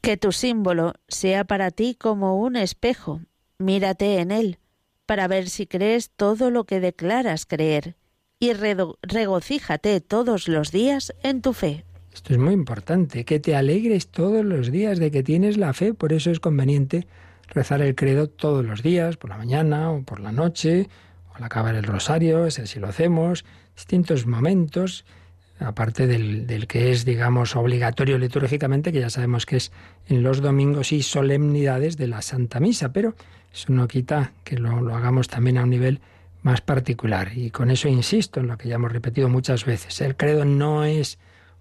Que 0.00 0.16
tu 0.16 0.32
símbolo 0.32 0.94
sea 1.08 1.44
para 1.44 1.70
ti 1.70 1.96
como 1.98 2.38
un 2.38 2.56
espejo, 2.56 3.20
mírate 3.58 4.20
en 4.20 4.30
él, 4.30 4.58
para 5.04 5.28
ver 5.28 5.48
si 5.48 5.66
crees 5.66 6.10
todo 6.10 6.50
lo 6.50 6.64
que 6.64 6.80
declaras 6.80 7.46
creer, 7.46 7.96
y 8.38 8.52
regocíjate 8.52 10.00
todos 10.00 10.46
los 10.48 10.70
días 10.70 11.14
en 11.22 11.42
tu 11.42 11.52
fe. 11.52 11.84
Esto 12.16 12.32
es 12.32 12.38
muy 12.38 12.54
importante, 12.54 13.26
que 13.26 13.40
te 13.40 13.54
alegres 13.54 14.08
todos 14.08 14.42
los 14.42 14.72
días 14.72 14.98
de 14.98 15.10
que 15.10 15.22
tienes 15.22 15.58
la 15.58 15.74
fe, 15.74 15.92
por 15.92 16.14
eso 16.14 16.30
es 16.30 16.40
conveniente 16.40 17.06
rezar 17.48 17.82
el 17.82 17.94
credo 17.94 18.26
todos 18.26 18.64
los 18.64 18.82
días, 18.82 19.18
por 19.18 19.28
la 19.28 19.36
mañana 19.36 19.90
o 19.90 20.00
por 20.00 20.20
la 20.20 20.32
noche, 20.32 20.88
o 21.30 21.36
al 21.36 21.44
acabar 21.44 21.74
el 21.74 21.84
rosario, 21.84 22.46
ese 22.46 22.66
si 22.66 22.80
lo 22.80 22.88
hacemos, 22.88 23.44
distintos 23.76 24.26
momentos, 24.26 25.04
aparte 25.60 26.06
del, 26.06 26.46
del, 26.46 26.66
que 26.66 26.90
es, 26.90 27.04
digamos, 27.04 27.54
obligatorio 27.54 28.16
litúrgicamente, 28.16 28.92
que 28.92 29.00
ya 29.00 29.10
sabemos 29.10 29.44
que 29.44 29.58
es 29.58 29.70
en 30.06 30.22
los 30.22 30.40
domingos 30.40 30.92
y 30.92 31.02
solemnidades 31.02 31.98
de 31.98 32.06
la 32.06 32.22
Santa 32.22 32.60
Misa, 32.60 32.94
pero 32.94 33.14
eso 33.52 33.74
no 33.74 33.86
quita 33.88 34.32
que 34.42 34.56
lo, 34.56 34.80
lo 34.80 34.96
hagamos 34.96 35.28
también 35.28 35.58
a 35.58 35.64
un 35.64 35.70
nivel 35.70 36.00
más 36.40 36.62
particular. 36.62 37.36
Y 37.36 37.50
con 37.50 37.70
eso 37.70 37.88
insisto 37.88 38.40
en 38.40 38.46
lo 38.46 38.56
que 38.56 38.70
ya 38.70 38.76
hemos 38.76 38.90
repetido 38.90 39.28
muchas 39.28 39.66
veces. 39.66 40.00
El 40.00 40.16
credo 40.16 40.46
no 40.46 40.82
es 40.86 41.18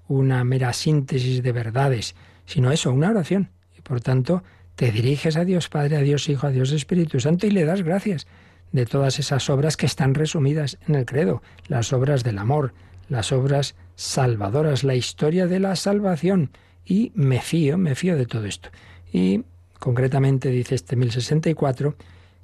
una 0.08 0.44
mera 0.44 0.74
síntesis 0.74 1.42
de 1.42 1.52
verdades, 1.52 2.16
sino 2.46 2.72
eso, 2.72 2.92
una 2.92 3.10
oración. 3.10 3.50
Y 3.78 3.82
por 3.82 4.02
tanto, 4.02 4.44
te 4.76 4.92
diriges 4.92 5.38
a 5.38 5.46
Dios 5.46 5.70
Padre, 5.70 5.98
a 5.98 6.02
Dios 6.02 6.30
Hijo, 6.30 6.48
a 6.48 6.52
Dios 6.52 6.72
Espíritu 6.72 7.20
Santo 7.20 7.48
y 7.48 7.52
le 7.52 7.66
das 7.66 7.82
gracias 7.82 8.28
de 8.72 8.86
todas 8.86 9.20
esas 9.20 9.50
obras 9.50 9.78
que 9.78 9.86
están 9.86 10.14
resumidas 10.14 10.78
en 10.88 10.96
el 10.96 11.06
credo, 11.06 11.42
las 11.68 11.94
obras 11.94 12.24
del 12.24 12.38
amor, 12.38 12.74
las 13.08 13.32
obras 13.32 13.76
salvadoras, 13.96 14.84
la 14.84 14.96
historia 14.96 15.48
de 15.48 15.60
la 15.60 15.76
salvación. 15.76 16.52
Y 16.86 17.12
me 17.16 17.42
fío, 17.42 17.78
me 17.78 17.96
fío 17.96 18.18
de 18.18 18.26
todo 18.26 18.46
esto. 18.46 18.70
Y 19.12 19.44
concretamente 19.80 20.50
dice 20.50 20.76
este 20.76 20.96
1064 20.96 21.96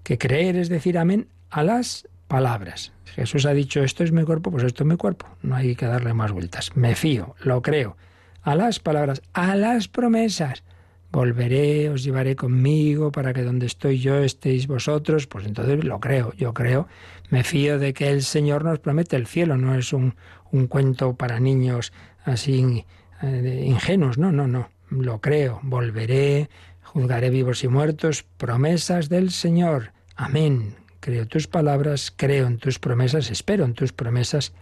que 0.03 0.17
creer 0.17 0.55
es 0.55 0.69
decir 0.69 0.97
amén 0.97 1.27
a 1.49 1.63
las 1.63 2.07
palabras. 2.31 2.93
Jesús 3.07 3.45
ha 3.45 3.53
dicho 3.53 3.83
esto 3.83 4.05
es 4.05 4.13
mi 4.13 4.23
cuerpo, 4.23 4.51
pues 4.51 4.63
esto 4.63 4.83
es 4.83 4.87
mi 4.87 4.95
cuerpo. 4.95 5.27
No 5.41 5.53
hay 5.53 5.75
que 5.75 5.85
darle 5.85 6.13
más 6.13 6.31
vueltas. 6.31 6.73
Me 6.77 6.95
fío, 6.95 7.35
lo 7.43 7.61
creo. 7.61 7.97
A 8.41 8.55
las 8.55 8.79
palabras, 8.79 9.21
a 9.33 9.57
las 9.57 9.89
promesas. 9.89 10.63
Volveré, 11.11 11.89
os 11.89 12.05
llevaré 12.05 12.37
conmigo 12.37 13.11
para 13.11 13.33
que 13.33 13.43
donde 13.43 13.65
estoy 13.65 13.99
yo 13.99 14.15
estéis 14.19 14.65
vosotros. 14.65 15.27
Pues 15.27 15.45
entonces 15.45 15.83
lo 15.83 15.99
creo, 15.99 16.31
yo 16.37 16.53
creo. 16.53 16.87
Me 17.29 17.43
fío 17.43 17.77
de 17.79 17.91
que 17.93 18.09
el 18.09 18.23
Señor 18.23 18.63
nos 18.63 18.79
promete 18.79 19.17
el 19.17 19.27
cielo, 19.27 19.57
no 19.57 19.75
es 19.75 19.91
un, 19.91 20.15
un 20.51 20.67
cuento 20.67 21.15
para 21.15 21.37
niños 21.41 21.91
así 22.23 22.85
eh, 23.21 23.63
ingenuos, 23.67 24.17
no, 24.17 24.31
no, 24.31 24.47
no. 24.47 24.69
Lo 24.89 25.19
creo, 25.19 25.59
volveré, 25.63 26.49
juzgaré 26.81 27.29
vivos 27.29 27.61
y 27.65 27.67
muertos, 27.67 28.23
promesas 28.37 29.09
del 29.09 29.31
Señor. 29.31 29.91
Amén. 30.15 30.80
Creo 31.01 31.27
tus 31.27 31.47
palabras, 31.47 32.13
creo 32.15 32.45
en 32.45 32.59
tus 32.59 32.77
promesas, 32.77 33.31
espero 33.31 33.65
en 33.65 33.73
tus 33.73 33.91
promesas. 33.91 34.53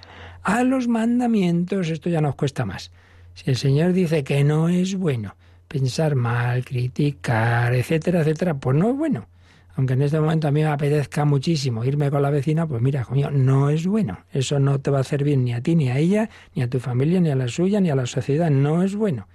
A 0.41 0.63
los 0.63 0.87
mandamientos, 0.87 1.89
esto 1.89 2.09
ya 2.09 2.21
nos 2.21 2.35
cuesta 2.35 2.63
más. 2.63 2.91
Si 3.33 3.49
el 3.49 3.57
Señor 3.57 3.91
dice 3.91 4.23
que 4.23 4.45
no 4.45 4.69
es 4.69 4.95
bueno 4.95 5.35
pensar 5.67 6.15
mal, 6.15 6.63
criticar, 6.63 7.75
etcétera, 7.75 8.21
etcétera, 8.21 8.53
pues 8.53 8.77
no 8.77 8.91
es 8.91 8.95
bueno. 8.95 9.27
Aunque 9.75 9.93
en 9.93 10.01
este 10.01 10.19
momento 10.19 10.47
a 10.47 10.51
mí 10.51 10.61
me 10.61 10.67
apetezca 10.67 11.25
muchísimo 11.25 11.83
irme 11.83 12.09
con 12.09 12.21
la 12.21 12.29
vecina, 12.29 12.65
pues 12.65 12.81
mira, 12.81 13.05
mío, 13.11 13.31
no 13.31 13.69
es 13.69 13.85
bueno. 13.85 14.19
Eso 14.31 14.59
no 14.59 14.79
te 14.79 14.91
va 14.91 14.99
a 14.99 15.01
hacer 15.01 15.25
bien 15.25 15.43
ni 15.43 15.53
a 15.53 15.61
ti, 15.61 15.75
ni 15.75 15.89
a 15.89 15.97
ella, 15.97 16.29
ni 16.55 16.63
a 16.63 16.69
tu 16.69 16.79
familia, 16.79 17.19
ni 17.19 17.31
a 17.31 17.35
la 17.35 17.49
suya, 17.49 17.81
ni 17.81 17.89
a 17.89 17.95
la 17.95 18.05
sociedad. 18.05 18.49
No 18.49 18.81
es 18.81 18.95
bueno. 18.95 19.27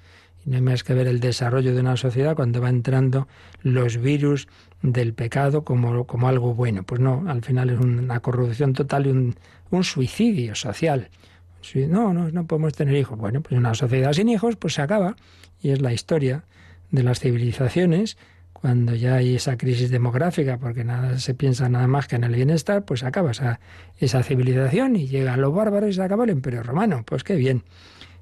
Y 0.45 0.51
no 0.51 0.57
hay 0.57 0.63
más 0.63 0.85
que 0.85 0.95
ver 0.95 1.07
el 1.07 1.21
desarrollo 1.21 1.75
de 1.75 1.81
una 1.81 1.99
sociedad 1.99 2.35
cuando 2.35 2.63
va 2.63 2.71
entrando 2.71 3.29
los 3.63 3.99
virus 3.99 4.49
del 4.85 5.15
pecado 5.15 5.65
como, 5.65 6.07
como 6.07 6.29
algo 6.29 6.55
bueno. 6.55 6.83
Pues 6.83 7.01
no, 7.01 7.25
al 7.27 7.43
final 7.43 7.71
es 7.71 7.81
una 7.81 8.21
corrupción 8.21 8.75
total 8.75 9.07
y 9.07 9.11
un, 9.11 9.35
un 9.71 9.83
suicidio 9.83 10.55
social. 10.55 11.09
No, 11.89 12.13
no, 12.13 12.31
no 12.31 12.47
podemos 12.47 12.75
tener 12.75 12.95
hijos. 12.95 13.19
Bueno, 13.19 13.41
pues 13.41 13.59
una 13.59 13.75
sociedad 13.75 14.13
sin 14.13 14.29
hijos 14.29 14.57
pues 14.57 14.75
se 14.75 14.83
acaba. 14.83 15.17
Y 15.63 15.71
es 15.71 15.81
la 15.81 15.95
historia 15.95 16.45
de 16.91 17.03
las 17.03 17.21
civilizaciones 17.21 18.19
cuando 18.53 18.95
ya 18.95 19.17
hay 19.17 19.35
esa 19.35 19.57
crisis 19.57 19.91
demográfica, 19.91 20.59
porque 20.59 20.85
nada 20.85 21.19
se 21.19 21.35
piensa 21.35 21.69
nada 21.69 21.87
más 21.87 22.07
que 22.07 22.17
en 22.17 22.25
el 22.25 22.35
bienestar, 22.35 22.85
pues 22.85 23.03
acaba 23.03 23.31
esa, 23.33 23.61
esa 23.99 24.23
civilización 24.23 24.97
y 24.97 25.07
llegan 25.07 25.41
los 25.41 25.55
bárbaros 25.55 25.91
y 25.91 25.93
se 25.95 26.03
acaba 26.03 26.25
el 26.25 26.31
imperio 26.31 26.63
romano. 26.63 27.03
Pues 27.07 27.25
qué 27.25 27.37
bien 27.37 27.63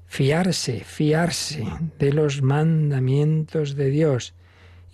fiarse, 0.05 0.81
fiarse 0.85 1.65
de 1.99 2.13
los 2.13 2.41
mandamientos 2.41 3.75
de 3.75 3.89
Dios. 3.89 4.33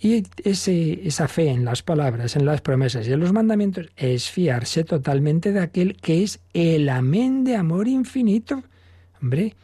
Y 0.02 0.24
esa 0.44 1.28
fe 1.28 1.50
en 1.50 1.66
las 1.66 1.82
palabras, 1.82 2.34
en 2.34 2.46
las 2.46 2.62
promesas 2.62 3.06
y 3.06 3.12
en 3.12 3.20
los 3.20 3.34
mandamientos 3.34 3.90
es 3.96 4.30
fiarse 4.30 4.82
totalmente 4.82 5.52
de 5.52 5.60
aquel 5.60 5.96
que 5.96 6.22
es 6.22 6.40
el 6.54 6.88
amén 6.88 7.44
de 7.44 7.56
amor 7.56 7.86
infinito. 7.86 8.62
Hombre, 9.20 9.54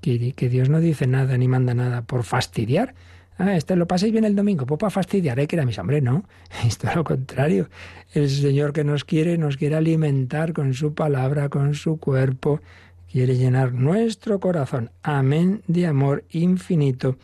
que, 0.00 0.34
que 0.34 0.48
Dios 0.48 0.68
no 0.68 0.78
dice 0.78 1.08
nada 1.08 1.36
ni 1.36 1.48
manda 1.48 1.74
nada 1.74 2.02
por 2.02 2.22
fastidiar. 2.22 2.94
Ah, 3.38 3.56
este 3.56 3.74
lo 3.74 3.88
paséis 3.88 4.12
bien 4.12 4.24
el 4.24 4.36
domingo, 4.36 4.66
pues 4.66 4.78
para 4.78 4.90
fastidiar, 4.90 5.40
hay 5.40 5.48
que 5.48 5.56
ir 5.56 5.62
a 5.62 5.66
mis 5.66 5.78
no. 6.00 6.24
Esto 6.64 6.88
es 6.88 6.94
lo 6.94 7.02
contrario. 7.02 7.68
El 8.14 8.30
Señor 8.30 8.72
que 8.72 8.84
nos 8.84 9.04
quiere, 9.04 9.36
nos 9.36 9.56
quiere 9.56 9.74
alimentar 9.74 10.52
con 10.52 10.74
su 10.74 10.94
palabra, 10.94 11.48
con 11.48 11.74
su 11.74 11.98
cuerpo, 11.98 12.60
quiere 13.10 13.36
llenar 13.36 13.72
nuestro 13.72 14.38
corazón, 14.38 14.90
amén, 15.02 15.62
de 15.66 15.88
amor 15.88 16.24
infinito 16.30 17.16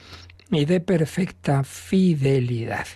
y 0.51 0.65
de 0.65 0.81
perfecta 0.81 1.65
fidelidad. 1.65 2.87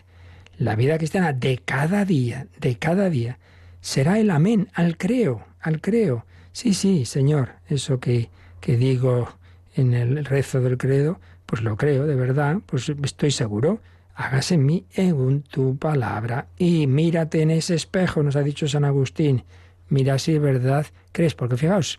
La 0.58 0.76
vida 0.76 0.98
cristiana 0.98 1.32
de 1.32 1.58
cada 1.58 2.04
día, 2.04 2.46
de 2.60 2.76
cada 2.76 3.10
día, 3.10 3.38
será 3.80 4.18
el 4.18 4.30
amén 4.30 4.68
al 4.74 4.96
creo, 4.96 5.44
al 5.60 5.80
creo. 5.80 6.24
Sí, 6.52 6.74
sí, 6.74 7.04
Señor, 7.04 7.50
eso 7.68 8.00
que, 8.00 8.30
que 8.60 8.76
digo 8.76 9.28
en 9.74 9.94
el 9.94 10.24
rezo 10.24 10.60
del 10.60 10.78
credo, 10.78 11.20
pues 11.46 11.62
lo 11.62 11.76
creo, 11.76 12.06
de 12.06 12.14
verdad, 12.14 12.58
pues 12.66 12.88
estoy 12.88 13.30
seguro. 13.30 13.80
Hágase 14.14 14.54
en 14.54 14.66
mí 14.66 14.84
en 14.94 15.42
tu 15.42 15.76
palabra 15.76 16.46
y 16.58 16.86
mírate 16.86 17.42
en 17.42 17.50
ese 17.50 17.74
espejo, 17.74 18.22
nos 18.22 18.36
ha 18.36 18.42
dicho 18.42 18.68
San 18.68 18.84
Agustín. 18.84 19.44
Mira 19.88 20.18
si 20.18 20.38
verdad 20.38 20.86
crees, 21.12 21.34
porque 21.34 21.56
fijaos, 21.56 21.98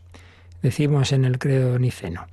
decimos 0.61 1.11
en 1.11 1.25
el 1.25 1.37
credo 1.37 1.77
niceno. 1.79 2.25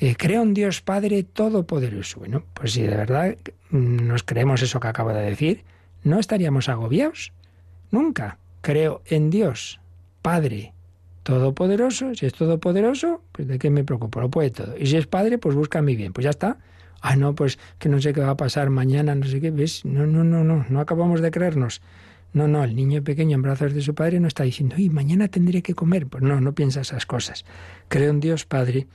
Eh, 0.00 0.16
creo 0.16 0.42
en 0.42 0.54
Dios 0.54 0.80
Padre 0.80 1.22
Todopoderoso. 1.24 2.20
Bueno, 2.20 2.42
pues 2.54 2.72
si 2.72 2.82
de 2.82 2.96
verdad 2.96 3.36
nos 3.70 4.22
creemos 4.22 4.62
eso 4.62 4.80
que 4.80 4.88
acabo 4.88 5.12
de 5.12 5.20
decir, 5.20 5.62
no 6.02 6.18
estaríamos 6.18 6.70
agobiados. 6.70 7.32
Nunca. 7.90 8.38
Creo 8.62 9.02
en 9.06 9.28
Dios 9.28 9.78
Padre 10.22 10.72
Todopoderoso. 11.22 12.14
Si 12.14 12.24
es 12.24 12.32
todopoderoso, 12.32 13.22
pues 13.32 13.46
de 13.46 13.58
qué 13.58 13.68
me 13.68 13.84
preocupo, 13.84 14.20
lo 14.22 14.30
puede 14.30 14.50
todo. 14.50 14.74
Y 14.78 14.86
si 14.86 14.96
es 14.96 15.06
Padre, 15.06 15.36
pues 15.36 15.54
busca 15.54 15.82
mi 15.82 15.96
bien. 15.96 16.14
Pues 16.14 16.24
ya 16.24 16.30
está. 16.30 16.56
Ah, 17.02 17.16
no, 17.16 17.34
pues 17.34 17.58
que 17.78 17.90
no 17.90 18.00
sé 18.00 18.14
qué 18.14 18.22
va 18.22 18.30
a 18.30 18.36
pasar 18.38 18.70
mañana, 18.70 19.14
no 19.14 19.26
sé 19.26 19.38
qué. 19.38 19.50
¿Ves? 19.50 19.84
No, 19.84 20.06
no, 20.06 20.24
no, 20.24 20.44
no, 20.44 20.64
no 20.68 20.80
acabamos 20.80 21.20
de 21.20 21.30
creernos. 21.30 21.82
No, 22.32 22.48
no, 22.48 22.64
el 22.64 22.74
niño 22.74 23.02
pequeño 23.02 23.34
en 23.34 23.42
brazos 23.42 23.74
de 23.74 23.82
su 23.82 23.94
padre 23.94 24.20
no 24.20 24.28
está 24.28 24.44
diciendo, 24.44 24.76
y 24.78 24.88
mañana 24.88 25.28
tendré 25.28 25.62
que 25.62 25.74
comer. 25.74 26.06
Pues 26.06 26.22
no, 26.22 26.40
no 26.40 26.54
piensa 26.54 26.80
esas 26.80 27.04
cosas. 27.04 27.44
Creo 27.88 28.10
en 28.10 28.20
Dios 28.20 28.46
Padre 28.46 28.86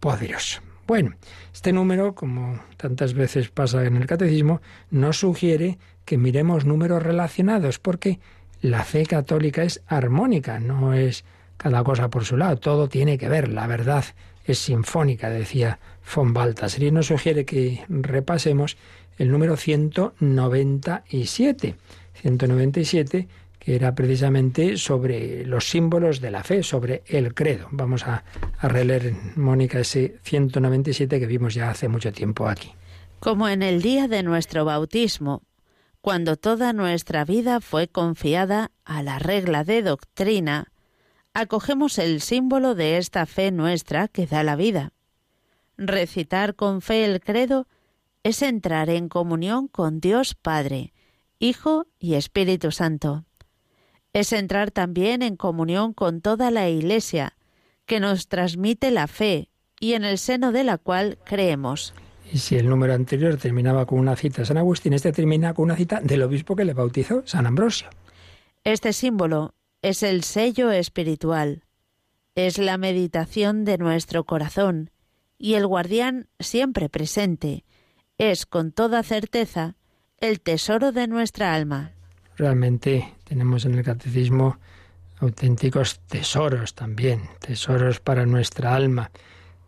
Todopoderoso. 0.00 0.60
Bueno, 0.86 1.16
este 1.52 1.72
número, 1.72 2.14
como 2.14 2.60
tantas 2.76 3.12
veces 3.12 3.48
pasa 3.50 3.84
en 3.84 3.96
el 3.96 4.06
catecismo, 4.06 4.62
no 4.90 5.12
sugiere 5.12 5.76
que 6.04 6.16
miremos 6.16 6.64
números 6.64 7.02
relacionados, 7.02 7.78
porque 7.78 8.20
la 8.62 8.84
fe 8.84 9.04
católica 9.04 9.64
es 9.64 9.82
armónica, 9.86 10.60
no 10.60 10.94
es 10.94 11.26
cada 11.58 11.84
cosa 11.84 12.08
por 12.08 12.24
su 12.24 12.38
lado, 12.38 12.56
todo 12.56 12.88
tiene 12.88 13.18
que 13.18 13.28
ver, 13.28 13.48
la 13.48 13.66
verdad 13.66 14.04
es 14.46 14.60
sinfónica, 14.60 15.28
decía 15.28 15.78
von 16.14 16.32
Balthasar, 16.32 16.82
y 16.82 16.90
nos 16.90 17.08
sugiere 17.08 17.44
que 17.44 17.84
repasemos 17.90 18.78
el 19.18 19.30
número 19.30 19.58
197. 19.58 21.74
197, 22.22 23.18
que 23.18 23.28
era 23.74 23.94
precisamente 23.94 24.76
sobre 24.76 25.44
los 25.44 25.68
símbolos 25.68 26.20
de 26.20 26.30
la 26.30 26.42
fe, 26.42 26.62
sobre 26.62 27.02
el 27.06 27.34
credo. 27.34 27.68
Vamos 27.70 28.06
a, 28.06 28.24
releer, 28.62 29.14
Mónica, 29.36 29.80
ese 29.80 30.18
197 30.22 31.20
que 31.20 31.26
vimos 31.26 31.54
ya 31.54 31.70
hace 31.70 31.88
mucho 31.88 32.12
tiempo 32.12 32.48
aquí. 32.48 32.72
Como 33.20 33.48
en 33.48 33.62
el 33.62 33.82
día 33.82 34.08
de 34.08 34.22
nuestro 34.22 34.64
bautismo, 34.64 35.42
cuando 36.00 36.36
toda 36.36 36.72
nuestra 36.72 37.24
vida 37.24 37.60
fue 37.60 37.88
confiada 37.88 38.70
a 38.84 39.02
la 39.02 39.18
regla 39.18 39.64
de 39.64 39.82
doctrina, 39.82 40.72
acogemos 41.34 41.98
el 41.98 42.20
símbolo 42.20 42.74
de 42.74 42.96
esta 42.96 43.26
fe 43.26 43.50
nuestra 43.50 44.08
que 44.08 44.26
da 44.26 44.42
la 44.42 44.56
vida. 44.56 44.92
Recitar 45.76 46.54
con 46.54 46.80
fe 46.80 47.04
el 47.04 47.20
credo 47.20 47.66
es 48.22 48.42
entrar 48.42 48.88
en 48.90 49.08
comunión 49.08 49.68
con 49.68 50.00
Dios 50.00 50.34
Padre, 50.34 50.92
Hijo 51.38 51.86
y 51.98 52.14
Espíritu 52.14 52.72
Santo. 52.72 53.27
Es 54.18 54.32
entrar 54.32 54.72
también 54.72 55.22
en 55.22 55.36
comunión 55.36 55.92
con 55.92 56.20
toda 56.20 56.50
la 56.50 56.68
Iglesia, 56.68 57.36
que 57.86 58.00
nos 58.00 58.26
transmite 58.26 58.90
la 58.90 59.06
fe 59.06 59.48
y 59.78 59.92
en 59.92 60.04
el 60.04 60.18
seno 60.18 60.50
de 60.50 60.64
la 60.64 60.76
cual 60.76 61.18
creemos. 61.24 61.94
Y 62.32 62.38
si 62.38 62.56
el 62.56 62.68
número 62.68 62.94
anterior 62.94 63.36
terminaba 63.36 63.86
con 63.86 64.00
una 64.00 64.16
cita 64.16 64.38
de 64.42 64.46
San 64.46 64.58
Agustín, 64.58 64.92
este 64.92 65.12
termina 65.12 65.54
con 65.54 65.66
una 65.66 65.76
cita 65.76 66.00
del 66.00 66.22
obispo 66.22 66.56
que 66.56 66.64
le 66.64 66.74
bautizó, 66.74 67.22
San 67.26 67.46
Ambrosio. 67.46 67.90
Este 68.64 68.92
símbolo 68.92 69.54
es 69.82 70.02
el 70.02 70.24
sello 70.24 70.72
espiritual, 70.72 71.62
es 72.34 72.58
la 72.58 72.76
meditación 72.76 73.64
de 73.64 73.78
nuestro 73.78 74.24
corazón 74.24 74.90
y 75.38 75.54
el 75.54 75.64
guardián 75.64 76.26
siempre 76.40 76.88
presente, 76.88 77.64
es 78.18 78.46
con 78.46 78.72
toda 78.72 79.04
certeza 79.04 79.76
el 80.16 80.40
tesoro 80.40 80.90
de 80.90 81.06
nuestra 81.06 81.54
alma. 81.54 81.92
Realmente 82.36 83.14
tenemos 83.28 83.66
en 83.66 83.74
el 83.74 83.84
catecismo 83.84 84.56
auténticos 85.20 86.00
tesoros 86.08 86.74
también, 86.74 87.22
tesoros 87.40 88.00
para 88.00 88.24
nuestra 88.24 88.74
alma. 88.74 89.10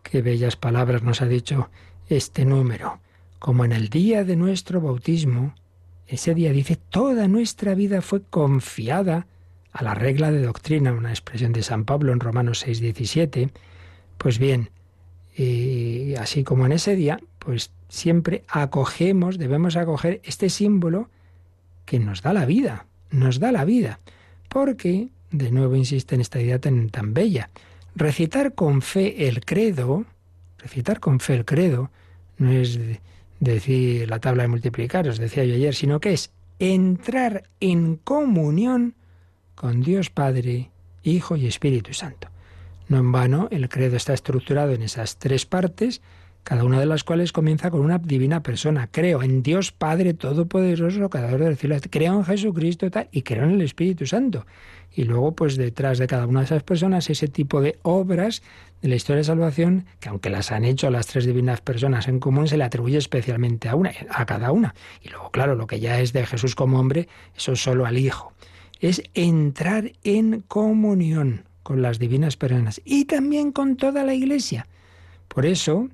Qué 0.01 0.21
bellas 0.21 0.55
palabras 0.55 1.03
nos 1.03 1.21
ha 1.21 1.27
dicho 1.27 1.69
este 2.09 2.43
número. 2.43 2.99
Como 3.37 3.63
en 3.63 3.71
el 3.71 3.89
día 3.89 4.23
de 4.23 4.35
nuestro 4.35 4.81
bautismo, 4.81 5.53
ese 6.07 6.33
día 6.33 6.51
dice, 6.51 6.75
toda 6.75 7.27
nuestra 7.27 7.75
vida 7.75 8.01
fue 8.01 8.23
confiada 8.23 9.27
a 9.71 9.83
la 9.83 9.93
regla 9.93 10.31
de 10.31 10.41
doctrina, 10.41 10.91
una 10.91 11.11
expresión 11.11 11.53
de 11.53 11.63
San 11.63 11.85
Pablo 11.85 12.13
en 12.13 12.19
Romanos 12.19 12.59
6, 12.59 12.81
17, 12.81 13.51
pues 14.17 14.39
bien, 14.39 14.71
y 15.35 16.15
así 16.15 16.43
como 16.43 16.65
en 16.65 16.73
ese 16.73 16.95
día, 16.95 17.19
pues 17.39 17.71
siempre 17.87 18.43
acogemos, 18.47 19.37
debemos 19.37 19.75
acoger 19.75 20.19
este 20.23 20.49
símbolo 20.49 21.09
que 21.85 21.99
nos 21.99 22.21
da 22.21 22.33
la 22.33 22.45
vida, 22.45 22.85
nos 23.11 23.39
da 23.39 23.51
la 23.51 23.65
vida, 23.65 23.99
porque, 24.49 25.09
de 25.31 25.51
nuevo 25.51 25.75
insiste 25.75 26.15
en 26.15 26.21
esta 26.21 26.41
idea 26.41 26.59
tan, 26.59 26.89
tan 26.89 27.13
bella, 27.13 27.49
recitar 27.95 28.53
con 28.53 28.81
fe 28.81 29.27
el 29.27 29.45
credo, 29.45 30.05
recitar 30.57 30.99
con 30.99 31.19
fe 31.19 31.35
el 31.35 31.45
credo, 31.45 31.91
no 32.37 32.51
es 32.51 32.79
decir 33.39 34.09
la 34.09 34.19
tabla 34.19 34.43
de 34.43 34.49
multiplicar, 34.49 35.07
os 35.07 35.17
decía 35.17 35.43
yo 35.43 35.55
ayer, 35.55 35.75
sino 35.75 35.99
que 35.99 36.13
es 36.13 36.31
entrar 36.59 37.43
en 37.59 37.97
comunión 37.97 38.95
con 39.55 39.81
Dios 39.81 40.09
Padre, 40.09 40.69
Hijo 41.03 41.35
y 41.35 41.47
Espíritu 41.47 41.93
Santo. 41.93 42.29
No 42.87 42.97
en 42.97 43.11
vano, 43.11 43.47
el 43.51 43.69
credo 43.69 43.95
está 43.95 44.13
estructurado 44.13 44.73
en 44.73 44.81
esas 44.81 45.17
tres 45.17 45.45
partes, 45.45 46.01
cada 46.43 46.63
una 46.63 46.79
de 46.79 46.85
las 46.85 47.03
cuales 47.03 47.31
comienza 47.31 47.69
con 47.69 47.81
una 47.81 47.99
divina 47.99 48.41
persona. 48.41 48.89
Creo 48.91 49.21
en 49.21 49.43
Dios 49.43 49.71
Padre 49.71 50.13
Todopoderoso, 50.13 51.09
Creador 51.09 51.41
del 51.41 51.57
cielo, 51.57 51.77
creo 51.89 52.15
en 52.15 52.25
Jesucristo 52.25 52.89
tal, 52.89 53.09
y 53.11 53.21
creo 53.21 53.43
en 53.43 53.51
el 53.51 53.61
Espíritu 53.61 54.05
Santo. 54.05 54.45
Y 54.93 55.05
luego, 55.05 55.33
pues 55.33 55.55
detrás 55.55 55.99
de 55.99 56.07
cada 56.07 56.25
una 56.25 56.41
de 56.41 56.45
esas 56.45 56.63
personas, 56.63 57.09
ese 57.09 57.27
tipo 57.27 57.61
de 57.61 57.79
obras 57.83 58.41
de 58.81 58.89
la 58.89 58.95
historia 58.95 59.17
de 59.17 59.23
salvación, 59.23 59.85
que 59.99 60.09
aunque 60.09 60.29
las 60.29 60.51
han 60.51 60.65
hecho 60.65 60.89
las 60.89 61.07
tres 61.07 61.25
divinas 61.25 61.61
personas 61.61 62.07
en 62.07 62.19
común, 62.19 62.47
se 62.47 62.57
le 62.57 62.63
atribuye 62.63 62.97
especialmente 62.97 63.69
a 63.69 63.75
una, 63.75 63.91
a 64.09 64.25
cada 64.25 64.51
una. 64.51 64.75
Y 65.01 65.09
luego, 65.09 65.29
claro, 65.29 65.55
lo 65.55 65.67
que 65.67 65.79
ya 65.79 65.99
es 65.99 66.11
de 66.11 66.25
Jesús 66.25 66.55
como 66.55 66.79
hombre, 66.79 67.07
eso 67.37 67.53
es 67.53 67.63
solo 67.63 67.85
al 67.85 67.97
Hijo. 67.97 68.33
Es 68.79 69.03
entrar 69.13 69.91
en 70.03 70.41
comunión 70.41 71.45
con 71.63 71.81
las 71.81 71.99
divinas 71.99 72.35
personas 72.35 72.81
y 72.83 73.05
también 73.05 73.51
con 73.51 73.77
toda 73.77 74.03
la 74.03 74.13
Iglesia. 74.13 74.67
Por 75.27 75.45
eso, 75.45 75.87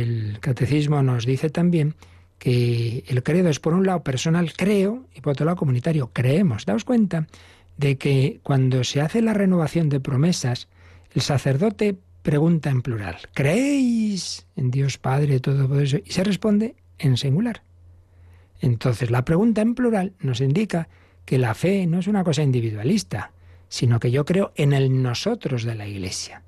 el 0.00 0.38
catecismo 0.40 1.02
nos 1.02 1.24
dice 1.24 1.50
también 1.50 1.94
que 2.38 3.04
el 3.06 3.22
credo 3.22 3.48
es 3.48 3.60
por 3.60 3.74
un 3.74 3.86
lado 3.86 4.02
personal, 4.02 4.52
creo, 4.54 5.06
y 5.14 5.20
por 5.20 5.32
otro 5.32 5.46
lado 5.46 5.56
comunitario, 5.56 6.10
creemos. 6.12 6.66
Daos 6.66 6.84
cuenta 6.84 7.26
de 7.76 7.96
que 7.96 8.40
cuando 8.42 8.84
se 8.84 9.00
hace 9.00 9.22
la 9.22 9.34
renovación 9.34 9.88
de 9.88 10.00
promesas, 10.00 10.68
el 11.14 11.22
sacerdote 11.22 11.96
pregunta 12.22 12.70
en 12.70 12.82
plural, 12.82 13.16
¿creéis 13.34 14.46
en 14.56 14.70
Dios 14.70 14.98
Padre 14.98 15.40
todo 15.40 15.80
eso? 15.80 15.98
Y 16.04 16.10
se 16.10 16.24
responde 16.24 16.74
en 16.98 17.16
singular. 17.16 17.62
Entonces, 18.60 19.10
la 19.10 19.24
pregunta 19.24 19.62
en 19.62 19.74
plural 19.74 20.14
nos 20.20 20.40
indica 20.40 20.88
que 21.24 21.38
la 21.38 21.54
fe 21.54 21.86
no 21.86 21.98
es 21.98 22.06
una 22.06 22.24
cosa 22.24 22.42
individualista, 22.42 23.32
sino 23.68 24.00
que 24.00 24.10
yo 24.10 24.24
creo 24.24 24.52
en 24.56 24.72
el 24.72 25.02
nosotros 25.02 25.64
de 25.64 25.74
la 25.74 25.86
Iglesia. 25.86 26.43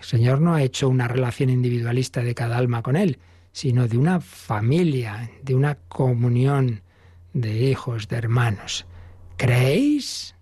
El 0.00 0.04
Señor 0.04 0.40
no 0.40 0.54
ha 0.54 0.62
hecho 0.62 0.88
una 0.88 1.08
relación 1.08 1.50
individualista 1.50 2.22
de 2.22 2.34
cada 2.34 2.58
alma 2.58 2.82
con 2.82 2.96
Él, 2.96 3.18
sino 3.52 3.86
de 3.86 3.96
una 3.96 4.20
familia, 4.20 5.30
de 5.42 5.54
una 5.54 5.76
comunión 5.76 6.82
de 7.32 7.70
hijos, 7.70 8.08
de 8.08 8.16
hermanos. 8.16 8.86
¿Creéis? 9.36 10.34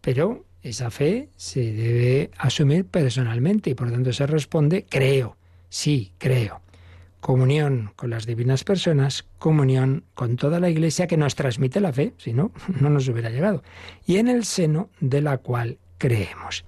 Pero 0.00 0.44
esa 0.62 0.90
fe 0.90 1.30
se 1.36 1.72
debe 1.72 2.30
asumir 2.38 2.84
personalmente 2.84 3.70
y 3.70 3.74
por 3.74 3.90
tanto 3.90 4.12
se 4.12 4.26
responde 4.26 4.86
creo, 4.88 5.36
sí, 5.68 6.12
creo 6.18 6.60
comunión 7.26 7.90
con 7.96 8.10
las 8.10 8.24
divinas 8.24 8.62
personas, 8.62 9.26
comunión 9.40 10.04
con 10.14 10.36
toda 10.36 10.60
la 10.60 10.70
Iglesia 10.70 11.08
que 11.08 11.16
nos 11.16 11.34
transmite 11.34 11.80
la 11.80 11.92
fe, 11.92 12.14
si 12.18 12.32
no, 12.32 12.52
no 12.80 12.88
nos 12.88 13.08
hubiera 13.08 13.30
llegado, 13.30 13.64
y 14.06 14.18
en 14.18 14.28
el 14.28 14.44
seno 14.44 14.90
de 15.00 15.22
la 15.22 15.38
cual 15.38 15.78
creemos. 15.98 16.64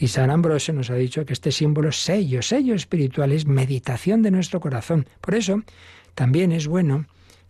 Y 0.00 0.08
San 0.08 0.30
Ambrosio 0.30 0.72
nos 0.74 0.90
ha 0.90 0.94
dicho 0.94 1.24
que 1.26 1.32
este 1.32 1.50
símbolo 1.50 1.90
sello, 1.90 2.40
sello 2.40 2.74
espiritual, 2.74 3.32
es 3.32 3.46
meditación 3.46 4.22
de 4.22 4.30
nuestro 4.30 4.60
corazón. 4.60 5.08
Por 5.20 5.34
eso 5.34 5.62
también 6.14 6.52
es 6.52 6.68
bueno 6.68 7.06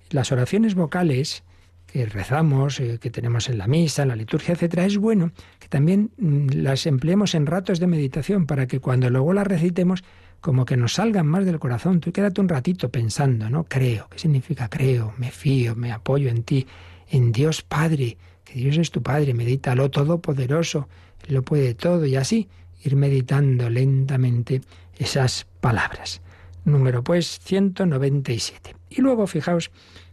las 0.09 0.33
oraciones 0.33 0.75
vocales 0.75 1.43
que 1.87 2.07
rezamos, 2.07 2.81
eh, 2.81 2.99
que 3.01 3.11
tenemos 3.11 3.51
en 3.51 3.59
la 3.59 3.67
misa, 3.67 4.03
en 4.03 4.09
la 4.09 4.17
liturgia, 4.17 4.55
etcétera, 4.55 4.87
es 4.87 4.97
bueno 4.97 5.31
que 5.59 5.69
también 5.69 6.11
mm, 6.17 6.49
las 6.63 6.87
empleemos 6.87 7.35
en 7.35 7.47
ratos 7.47 7.81
de 7.81 7.87
meditación 7.87 8.47
para 8.47 8.67
que 8.67 8.81
cuando 8.81 9.11
luego 9.11 9.35
las 9.35 9.47
recitemos 9.47 10.03
como 10.41 10.65
que 10.65 10.77
nos 10.77 10.95
salgan 10.95 11.27
más 11.27 11.45
del 11.45 11.59
corazón. 11.59 12.01
Tú 12.01 12.13
quédate 12.13 12.41
un 12.41 12.49
ratito 12.49 12.91
pensando, 12.91 13.51
¿no? 13.51 13.65
Creo. 13.65 14.09
¿Qué 14.09 14.19
significa 14.19 14.69
creo? 14.69 15.13
Me 15.19 15.31
fío, 15.31 15.75
me 15.75 15.93
apoyo 15.93 16.31
en 16.31 16.45
ti, 16.45 16.67
en 17.11 17.33
Dios 17.33 17.63
Padre, 17.63 18.17
que 18.45 18.55
Dios 18.55 18.79
es 18.79 18.91
tu 18.91 19.03
Padre, 19.03 19.35
medítalo 19.35 19.91
todopoderoso, 19.91 20.89
lo 21.27 21.43
puede 21.43 21.75
todo 21.75 22.07
y 22.07 22.17
así 22.17 22.49
ir 22.83 22.97
meditando 22.97 23.69
lentamente 23.69 24.61
esas 24.99 25.47
palabras. 25.61 26.21
Número 26.65 27.03
pues 27.03 27.39
197. 27.41 28.77
Y 28.91 29.01
luego 29.01 29.27
fijaos 29.27 29.71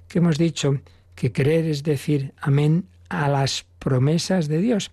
que 0.07 0.19
hemos 0.19 0.37
dicho 0.37 0.81
que 1.15 1.31
creer 1.31 1.65
es 1.65 1.83
decir 1.83 2.33
amén 2.39 2.87
a 3.09 3.29
las 3.29 3.65
promesas 3.79 4.47
de 4.47 4.59
Dios. 4.59 4.91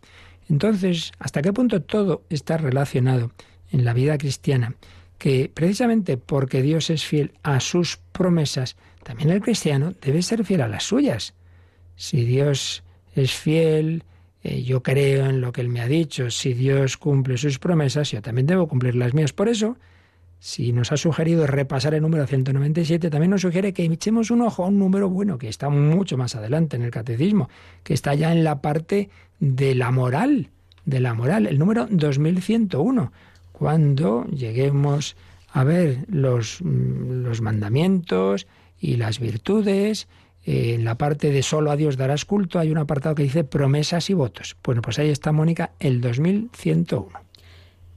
Entonces, 0.48 1.12
¿hasta 1.18 1.42
qué 1.42 1.52
punto 1.52 1.82
todo 1.82 2.24
está 2.28 2.56
relacionado 2.56 3.32
en 3.70 3.84
la 3.84 3.94
vida 3.94 4.18
cristiana? 4.18 4.74
que 5.22 5.48
precisamente 5.54 6.16
porque 6.16 6.62
Dios 6.62 6.90
es 6.90 7.04
fiel 7.04 7.30
a 7.44 7.60
sus 7.60 7.96
promesas, 8.10 8.74
también 9.04 9.30
el 9.30 9.40
cristiano 9.40 9.94
debe 10.02 10.20
ser 10.20 10.44
fiel 10.44 10.62
a 10.62 10.66
las 10.66 10.82
suyas. 10.82 11.34
Si 11.94 12.24
Dios 12.24 12.82
es 13.14 13.30
fiel, 13.30 14.02
eh, 14.42 14.62
yo 14.62 14.82
creo 14.82 15.26
en 15.26 15.40
lo 15.40 15.52
que 15.52 15.60
Él 15.60 15.68
me 15.68 15.80
ha 15.80 15.88
dicho, 15.88 16.30
si 16.30 16.54
Dios 16.54 16.96
cumple 16.96 17.36
sus 17.38 17.58
promesas, 17.58 18.10
yo 18.10 18.22
también 18.22 18.46
debo 18.46 18.68
cumplir 18.68 18.94
las 18.94 19.14
mías. 19.14 19.32
Por 19.32 19.48
eso, 19.48 19.76
si 20.38 20.72
nos 20.72 20.92
ha 20.92 20.96
sugerido 20.96 21.46
repasar 21.46 21.94
el 21.94 22.02
número 22.02 22.26
197, 22.26 23.10
también 23.10 23.30
nos 23.30 23.42
sugiere 23.42 23.72
que 23.72 23.84
echemos 23.84 24.30
un 24.30 24.42
ojo 24.42 24.64
a 24.64 24.68
un 24.68 24.78
número 24.78 25.08
bueno, 25.08 25.38
que 25.38 25.48
está 25.48 25.68
mucho 25.68 26.16
más 26.16 26.34
adelante 26.34 26.76
en 26.76 26.82
el 26.82 26.90
catecismo, 26.90 27.48
que 27.84 27.94
está 27.94 28.14
ya 28.14 28.32
en 28.32 28.44
la 28.44 28.60
parte 28.60 29.10
de 29.38 29.74
la 29.74 29.90
moral, 29.90 30.48
de 30.84 31.00
la 31.00 31.14
moral, 31.14 31.46
el 31.46 31.58
número 31.58 31.86
2101 31.88 33.12
cuando 33.62 34.26
lleguemos 34.26 35.14
a 35.52 35.62
ver 35.62 36.04
los, 36.08 36.60
mm, 36.62 37.22
los 37.22 37.40
mandamientos 37.42 38.48
y 38.80 38.96
las 38.96 39.20
virtudes, 39.20 40.08
eh, 40.44 40.74
en 40.74 40.84
la 40.84 40.96
parte 40.96 41.30
de 41.30 41.42
solo 41.42 41.70
a 41.70 41.76
Dios 41.76 41.96
darás 41.96 42.24
culto 42.24 42.58
hay 42.58 42.70
un 42.70 42.78
apartado 42.78 43.14
que 43.14 43.22
dice 43.22 43.44
promesas 43.44 44.10
y 44.10 44.14
votos. 44.14 44.56
Bueno, 44.62 44.82
pues 44.82 44.98
ahí 44.98 45.10
está 45.10 45.32
Mónica, 45.32 45.72
el 45.78 46.00
2101. 46.00 47.10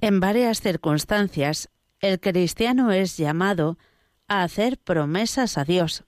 En 0.01 0.19
varias 0.19 0.61
circunstancias, 0.61 1.69
el 1.99 2.19
cristiano 2.19 2.91
es 2.91 3.17
llamado 3.17 3.77
a 4.27 4.43
hacer 4.43 4.77
promesas 4.77 5.57
a 5.57 5.63
Dios. 5.63 6.03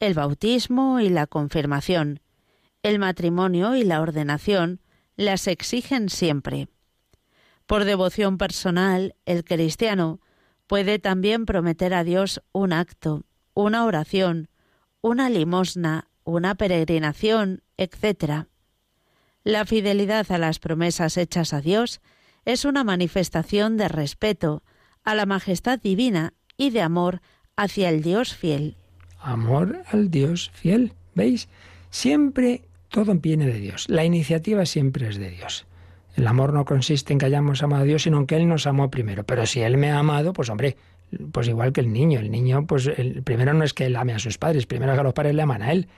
El 0.00 0.14
bautismo 0.14 0.98
y 0.98 1.08
la 1.08 1.26
confirmación, 1.26 2.20
el 2.82 2.98
matrimonio 2.98 3.76
y 3.76 3.84
la 3.84 4.00
ordenación 4.00 4.80
las 5.16 5.46
exigen 5.46 6.08
siempre. 6.08 6.68
Por 7.66 7.84
devoción 7.84 8.38
personal, 8.38 9.14
el 9.24 9.44
cristiano 9.44 10.20
puede 10.66 10.98
también 10.98 11.46
prometer 11.46 11.94
a 11.94 12.02
Dios 12.02 12.42
un 12.50 12.72
acto, 12.72 13.24
una 13.54 13.84
oración, 13.84 14.48
una 15.02 15.28
limosna, 15.28 16.08
una 16.24 16.54
peregrinación, 16.54 17.62
etc. 17.76 18.46
La 19.44 19.66
fidelidad 19.66 20.30
a 20.30 20.38
las 20.38 20.60
promesas 20.60 21.16
hechas 21.16 21.52
a 21.52 21.60
Dios 21.60 22.00
es 22.44 22.64
una 22.64 22.84
manifestación 22.84 23.76
de 23.76 23.88
respeto 23.88 24.62
a 25.04 25.14
la 25.14 25.26
majestad 25.26 25.80
divina 25.80 26.32
y 26.56 26.70
de 26.70 26.80
amor 26.80 27.20
hacia 27.56 27.88
el 27.88 28.02
Dios 28.02 28.34
fiel. 28.34 28.76
Amor 29.20 29.82
al 29.90 30.10
Dios 30.10 30.50
fiel, 30.54 30.94
¿veis? 31.14 31.48
Siempre 31.90 32.62
todo 32.88 33.14
viene 33.14 33.46
de 33.46 33.58
Dios. 33.58 33.88
La 33.88 34.04
iniciativa 34.04 34.66
siempre 34.66 35.08
es 35.08 35.16
de 35.16 35.30
Dios. 35.30 35.66
El 36.14 36.26
amor 36.26 36.52
no 36.52 36.64
consiste 36.64 37.12
en 37.12 37.18
que 37.18 37.26
hayamos 37.26 37.62
amado 37.62 37.82
a 37.82 37.86
Dios, 37.86 38.02
sino 38.02 38.18
en 38.18 38.26
que 38.26 38.36
Él 38.36 38.46
nos 38.46 38.66
amó 38.66 38.90
primero. 38.90 39.24
Pero 39.24 39.46
si 39.46 39.60
Él 39.62 39.78
me 39.78 39.90
ha 39.90 39.98
amado, 39.98 40.32
pues 40.32 40.50
hombre, 40.50 40.76
pues 41.32 41.48
igual 41.48 41.72
que 41.72 41.80
el 41.80 41.92
niño. 41.92 42.20
El 42.20 42.30
niño, 42.30 42.66
pues 42.66 42.86
el 42.86 43.22
primero 43.22 43.52
no 43.54 43.64
es 43.64 43.74
que 43.74 43.86
Él 43.86 43.96
ame 43.96 44.14
a 44.14 44.18
sus 44.18 44.38
padres, 44.38 44.66
primero 44.66 44.96
que 44.96 45.02
los 45.02 45.14
padres 45.14 45.34
le 45.34 45.42
aman 45.42 45.62
a 45.62 45.72
Él. 45.72 45.88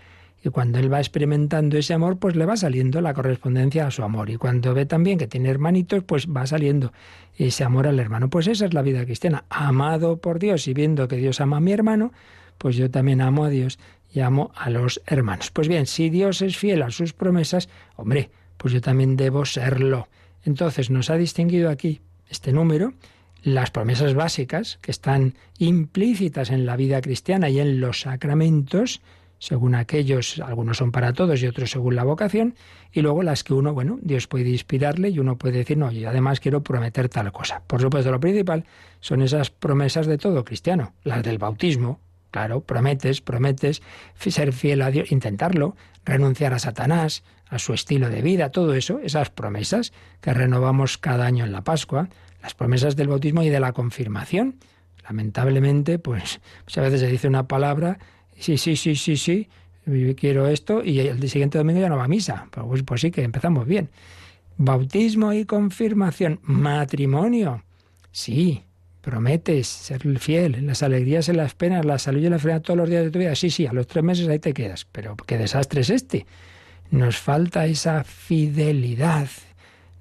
Y 0.44 0.50
cuando 0.50 0.79
Él 0.79 0.92
va 0.92 0.98
experimentando 0.98 1.79
ese 1.79 1.94
amor, 1.94 2.18
pues 2.18 2.37
le 2.37 2.44
va 2.44 2.57
saliendo 2.57 3.00
la 3.00 3.14
correspondencia 3.14 3.87
a 3.87 3.90
su 3.90 4.03
amor. 4.03 4.29
Y 4.29 4.37
cuando 4.37 4.74
ve 4.74 4.85
también 4.85 5.16
que 5.16 5.27
tiene 5.27 5.48
hermanitos, 5.48 6.05
pues 6.05 6.27
va 6.29 6.46
saliendo 6.46 6.92
ese 7.38 7.64
amor 7.64 7.87
al 7.87 7.98
hermano. 7.98 8.29
Pues 8.29 8.46
esa 8.46 8.66
es 8.66 8.74
la 8.74 8.83
vida 8.83 9.05
cristiana. 9.07 9.44
Amado 9.48 10.18
por 10.18 10.38
Dios 10.38 10.68
y 10.68 10.74
viendo 10.74 11.09
que 11.09 11.16
Dios 11.16 11.40
ama 11.40 11.57
a 11.57 11.61
mi 11.61 11.72
hermano, 11.72 12.12
pues 12.59 12.77
yo 12.77 12.90
también 12.90 13.22
amo 13.22 13.44
a 13.44 13.48
Dios 13.48 13.79
y 14.12 14.20
amo 14.20 14.53
a 14.55 14.68
los 14.68 15.00
hermanos. 15.07 15.50
Pues 15.50 15.66
bien, 15.68 15.87
si 15.87 16.11
Dios 16.11 16.42
es 16.42 16.59
fiel 16.59 16.83
a 16.83 16.90
sus 16.90 17.14
promesas, 17.14 17.70
hombre, 17.96 18.31
pues 18.59 18.74
yo 18.74 18.83
también 18.83 19.16
debo 19.16 19.46
serlo. 19.46 20.09
Entonces 20.44 20.90
nos 20.90 21.09
ha 21.09 21.16
distinguido 21.16 21.70
aquí 21.70 22.03
este 22.29 22.53
número 22.53 22.92
las 23.44 23.70
promesas 23.70 24.14
básicas 24.14 24.78
que 24.80 24.90
están 24.90 25.35
implícitas 25.59 26.50
en 26.50 26.66
la 26.66 26.76
vida 26.76 27.00
cristiana 27.00 27.50
y 27.50 27.61
en 27.61 27.80
los 27.80 28.00
sacramentos 28.00 29.00
según 29.44 29.74
aquellos, 29.74 30.40
algunos 30.40 30.78
son 30.78 30.90
para 30.90 31.12
todos 31.12 31.42
y 31.42 31.46
otros 31.46 31.70
según 31.70 31.96
la 31.96 32.04
vocación, 32.04 32.54
y 32.92 33.02
luego 33.02 33.22
las 33.22 33.44
que 33.44 33.52
uno, 33.52 33.74
bueno, 33.74 33.98
Dios 34.00 34.26
puede 34.26 34.48
inspirarle 34.48 35.11
y 35.11 35.18
uno 35.18 35.37
puede 35.37 35.59
decir, 35.59 35.76
no, 35.76 35.92
y 35.92 36.07
además 36.07 36.40
quiero 36.40 36.62
prometer 36.62 37.11
tal 37.11 37.30
cosa. 37.30 37.62
Por 37.66 37.83
supuesto, 37.83 38.11
lo 38.11 38.20
principal 38.20 38.64
son 39.00 39.20
esas 39.20 39.50
promesas 39.50 40.07
de 40.07 40.16
todo 40.16 40.46
cristiano, 40.46 40.94
las 41.02 41.22
del 41.22 41.37
bautismo, 41.37 42.00
claro, 42.30 42.62
prometes, 42.62 43.20
prometes 43.20 43.83
ser 44.18 44.54
fiel 44.54 44.80
a 44.80 44.90
Dios, 44.90 45.12
intentarlo, 45.12 45.76
renunciar 46.07 46.54
a 46.54 46.59
Satanás, 46.59 47.22
a 47.46 47.59
su 47.59 47.74
estilo 47.74 48.09
de 48.09 48.22
vida, 48.22 48.50
todo 48.50 48.72
eso, 48.72 48.98
esas 49.00 49.28
promesas 49.28 49.92
que 50.22 50.33
renovamos 50.33 50.96
cada 50.96 51.26
año 51.26 51.44
en 51.44 51.52
la 51.52 51.64
Pascua, 51.64 52.09
las 52.44 52.54
promesas 52.54 52.94
del 52.94 53.09
bautismo 53.09 53.42
y 53.42 53.48
de 53.48 53.59
la 53.59 53.72
confirmación. 53.72 54.57
Lamentablemente, 55.02 55.98
pues 55.98 56.40
muchas 56.66 56.85
veces 56.85 57.00
se 57.00 57.07
dice 57.07 57.26
una 57.26 57.48
palabra 57.48 57.98
sí, 58.38 58.59
sí, 58.59 58.76
sí, 58.76 58.96
sí, 58.96 59.16
sí, 59.16 59.48
quiero 60.14 60.46
esto, 60.46 60.85
y 60.85 61.00
el 61.00 61.26
siguiente 61.30 61.57
domingo 61.57 61.80
ya 61.80 61.88
no 61.88 61.96
va 61.96 62.04
a 62.04 62.09
misa. 62.09 62.48
Pues, 62.50 62.83
pues 62.83 63.00
sí, 63.00 63.11
que 63.11 63.22
empezamos 63.22 63.66
bien. 63.66 63.88
Bautismo 64.59 65.33
y 65.33 65.46
confirmación. 65.46 66.38
Matrimonio. 66.42 67.64
Sí, 68.12 68.62
prometes 69.00 69.66
ser 69.66 70.02
fiel 70.18 70.57
en 70.57 70.66
las 70.66 70.83
alegrías, 70.83 71.30
en 71.30 71.38
las 71.38 71.54
penas, 71.54 71.87
la 71.87 71.98
salud 71.98 72.20
y 72.20 72.28
la 72.28 72.37
enfermedad 72.37 72.61
todos 72.61 72.76
los 72.76 72.90
días 72.90 73.04
de 73.04 73.11
tu 73.11 73.20
vida. 73.20 73.35
Sí, 73.35 73.48
sí, 73.48 73.66
a 73.66 73.72
los 73.72 73.87
tres 73.87 74.04
meses 74.04 74.28
ahí 74.28 74.38
te 74.38 74.52
quedas. 74.52 74.87
Pero 74.92 75.16
qué 75.16 75.38
desastre 75.38 75.80
es 75.80 75.88
este. 75.88 76.26
Nos 76.90 77.16
falta 77.16 77.64
esa 77.64 78.04
fidelidad. 78.04 79.28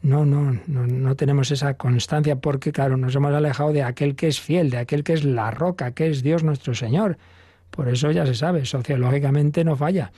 No, 0.04 0.26
no, 0.26 0.60
no, 0.68 0.86
no 0.86 1.16
tenemos 1.16 1.50
esa 1.52 1.76
constancia 1.76 2.36
porque, 2.36 2.74
claro, 2.74 2.98
nos 2.98 3.16
hemos 3.16 3.34
alejado 3.34 3.72
de 3.72 3.84
aquel 3.84 4.18
que 4.18 4.28
es 4.28 4.42
fiel, 4.42 4.70
de 4.70 4.78
aquel 4.78 5.02
que 5.06 5.14
es 5.14 5.24
la 5.24 5.50
roca, 5.50 5.92
que 5.92 6.10
es 6.10 6.24
Dios 6.24 6.44
nuestro 6.44 6.76
Señor. 6.76 7.18
Por 7.70 7.88
eso 7.88 8.12
ya 8.12 8.26
se 8.26 8.36
sabe, 8.36 8.66
sociológicamente 8.66 9.64
no 9.64 9.78
falla. 9.78 10.12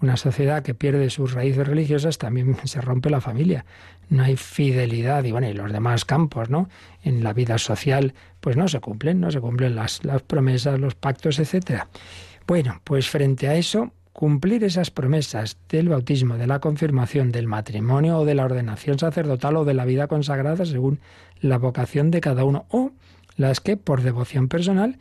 Una 0.00 0.16
sociedad 0.16 0.62
que 0.62 0.74
pierde 0.74 1.10
sus 1.10 1.34
raíces 1.34 1.68
religiosas 1.68 2.16
también 2.16 2.56
se 2.64 2.80
rompe 2.80 3.10
la 3.10 3.20
familia. 3.20 3.66
No 4.08 4.22
hay 4.22 4.36
fidelidad 4.36 5.22
y 5.24 5.32
bueno, 5.32 5.50
y 5.50 5.52
los 5.52 5.70
demás 5.70 6.06
campos, 6.06 6.48
¿no? 6.48 6.70
En 7.02 7.22
la 7.22 7.34
vida 7.34 7.58
social, 7.58 8.14
pues 8.40 8.56
no 8.56 8.68
se 8.68 8.80
cumplen, 8.80 9.20
no 9.20 9.30
se 9.30 9.40
cumplen 9.40 9.74
las, 9.74 10.02
las 10.02 10.22
promesas, 10.22 10.80
los 10.80 10.94
pactos, 10.94 11.38
etcétera. 11.38 11.88
Bueno, 12.46 12.80
pues 12.84 13.10
frente 13.10 13.48
a 13.48 13.54
eso, 13.54 13.92
cumplir 14.16 14.64
esas 14.64 14.90
promesas 14.90 15.58
del 15.68 15.90
bautismo, 15.90 16.38
de 16.38 16.46
la 16.46 16.58
confirmación, 16.58 17.32
del 17.32 17.46
matrimonio 17.46 18.16
o 18.16 18.24
de 18.24 18.34
la 18.34 18.46
ordenación 18.46 18.98
sacerdotal 18.98 19.58
o 19.58 19.66
de 19.66 19.74
la 19.74 19.84
vida 19.84 20.06
consagrada 20.06 20.64
según 20.64 21.00
la 21.42 21.58
vocación 21.58 22.10
de 22.10 22.22
cada 22.22 22.44
uno, 22.44 22.64
o 22.70 22.92
las 23.36 23.60
que 23.60 23.76
por 23.76 24.00
devoción 24.00 24.48
personal 24.48 24.96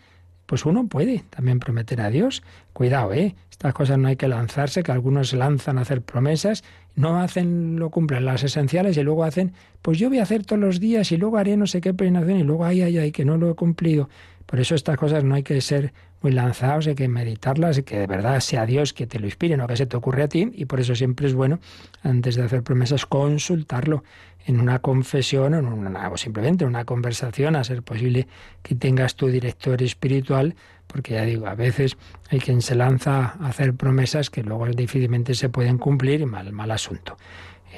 pues 0.46 0.66
uno 0.66 0.88
puede 0.88 1.24
también 1.30 1.60
prometer 1.60 2.02
a 2.02 2.10
Dios. 2.10 2.44
Cuidado, 2.74 3.14
¿eh? 3.14 3.36
Estas 3.50 3.74
cosas 3.74 3.98
no 3.98 4.10
hay 4.10 4.18
que 4.18 4.28
lanzarse, 4.28 4.84
que 4.84 4.92
algunos 4.92 5.34
lanzan 5.34 5.78
a 5.78 5.82
hacer 5.82 6.02
promesas, 6.02 6.66
no 6.96 7.18
hacen, 7.20 7.80
lo 7.80 7.90
cumplen 7.92 8.26
las 8.26 8.44
esenciales 8.44 8.98
y 8.98 9.04
luego 9.04 9.24
hacen, 9.24 9.54
pues 9.82 9.98
yo 9.98 10.10
voy 10.10 10.20
a 10.20 10.24
hacer 10.24 10.46
todos 10.46 10.62
los 10.62 10.82
días 10.82 11.12
y 11.14 11.18
luego 11.18 11.38
haré 11.38 11.56
no 11.56 11.68
sé 11.68 11.80
qué 11.80 11.94
peregrinación 11.94 12.40
y 12.40 12.44
luego 12.44 12.66
ay, 12.66 12.82
ay, 12.82 12.98
ay, 12.98 13.12
que 13.14 13.24
no 13.24 13.38
lo 13.38 13.50
he 13.50 13.56
cumplido. 13.56 14.10
Por 14.46 14.60
eso 14.60 14.76
estas 14.76 14.98
cosas 14.98 15.24
no 15.24 15.36
hay 15.36 15.44
que 15.44 15.60
ser 15.62 15.94
muy 16.22 16.32
lanzados, 16.32 16.88
hay 16.88 16.96
que 16.96 17.08
meditarlas 17.08 17.78
y 17.78 17.84
que 17.84 18.00
de 18.00 18.08
verdad 18.08 18.40
sea 18.40 18.66
Dios 18.66 18.94
que 18.94 19.06
te 19.08 19.20
lo 19.20 19.26
inspire, 19.26 19.58
no 19.58 19.68
que 19.68 19.78
se 19.78 19.86
te 19.86 19.98
ocurre 19.98 20.24
a 20.24 20.28
ti. 20.28 20.52
Y 20.54 20.66
por 20.66 20.80
eso 20.80 20.96
siempre 20.96 21.28
es 21.28 21.34
bueno, 21.34 21.60
antes 22.04 22.36
de 22.36 22.44
hacer 22.44 22.64
promesas, 22.64 23.06
consultarlo 23.06 24.04
en 24.46 24.60
una 24.60 24.80
confesión 24.80 25.54
en 25.56 25.66
una, 25.66 26.10
o 26.10 26.18
simplemente 26.18 26.64
en 26.64 26.70
una 26.70 26.86
conversación, 26.86 27.56
a 27.56 27.64
ser 27.64 27.82
posible 27.84 28.28
que 28.62 28.76
tengas 28.76 29.16
tu 29.16 29.28
director 29.28 29.82
espiritual, 29.82 30.56
porque 30.88 31.14
ya 31.14 31.24
digo, 31.24 31.48
a 31.48 31.56
veces 31.56 31.98
hay 32.30 32.40
quien 32.40 32.62
se 32.62 32.76
lanza 32.76 33.36
a 33.40 33.48
hacer 33.48 33.74
promesas 33.74 34.30
que 34.30 34.44
luego 34.44 34.68
difícilmente 34.68 35.34
se 35.34 35.50
pueden 35.50 35.78
cumplir 35.78 36.22
y 36.22 36.26
mal, 36.26 36.52
mal 36.52 36.72
asunto. 36.72 37.18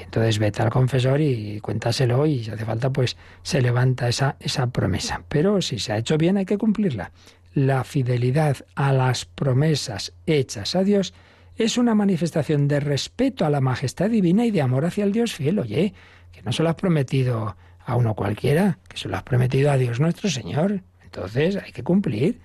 Entonces 0.02 0.38
vete 0.38 0.62
al 0.62 0.70
confesor 0.70 1.20
y 1.20 1.60
cuéntaselo 1.60 2.26
y 2.26 2.44
si 2.44 2.50
hace 2.50 2.64
falta 2.64 2.90
pues 2.90 3.16
se 3.42 3.60
levanta 3.60 4.08
esa, 4.08 4.36
esa 4.40 4.68
promesa. 4.68 5.22
Pero 5.28 5.60
si 5.62 5.78
se 5.78 5.92
ha 5.92 5.98
hecho 5.98 6.18
bien 6.18 6.36
hay 6.36 6.44
que 6.44 6.58
cumplirla. 6.58 7.12
La 7.54 7.84
fidelidad 7.84 8.58
a 8.74 8.92
las 8.92 9.24
promesas 9.24 10.12
hechas 10.26 10.76
a 10.76 10.84
Dios 10.84 11.14
es 11.56 11.76
una 11.76 11.94
manifestación 11.94 12.68
de 12.68 12.78
respeto 12.78 13.44
a 13.44 13.50
la 13.50 13.60
majestad 13.60 14.10
divina 14.10 14.46
y 14.46 14.50
de 14.50 14.62
amor 14.62 14.84
hacia 14.84 15.04
el 15.04 15.12
Dios 15.12 15.34
fiel. 15.34 15.58
Oye, 15.58 15.92
que 16.30 16.42
no 16.42 16.52
se 16.52 16.62
lo 16.62 16.68
has 16.68 16.76
prometido 16.76 17.56
a 17.84 17.96
uno 17.96 18.14
cualquiera, 18.14 18.78
que 18.88 18.96
se 18.96 19.08
lo 19.08 19.16
has 19.16 19.24
prometido 19.24 19.70
a 19.70 19.76
Dios 19.76 19.98
nuestro 19.98 20.30
Señor. 20.30 20.82
Entonces 21.02 21.56
hay 21.56 21.72
que 21.72 21.82
cumplir. 21.82 22.40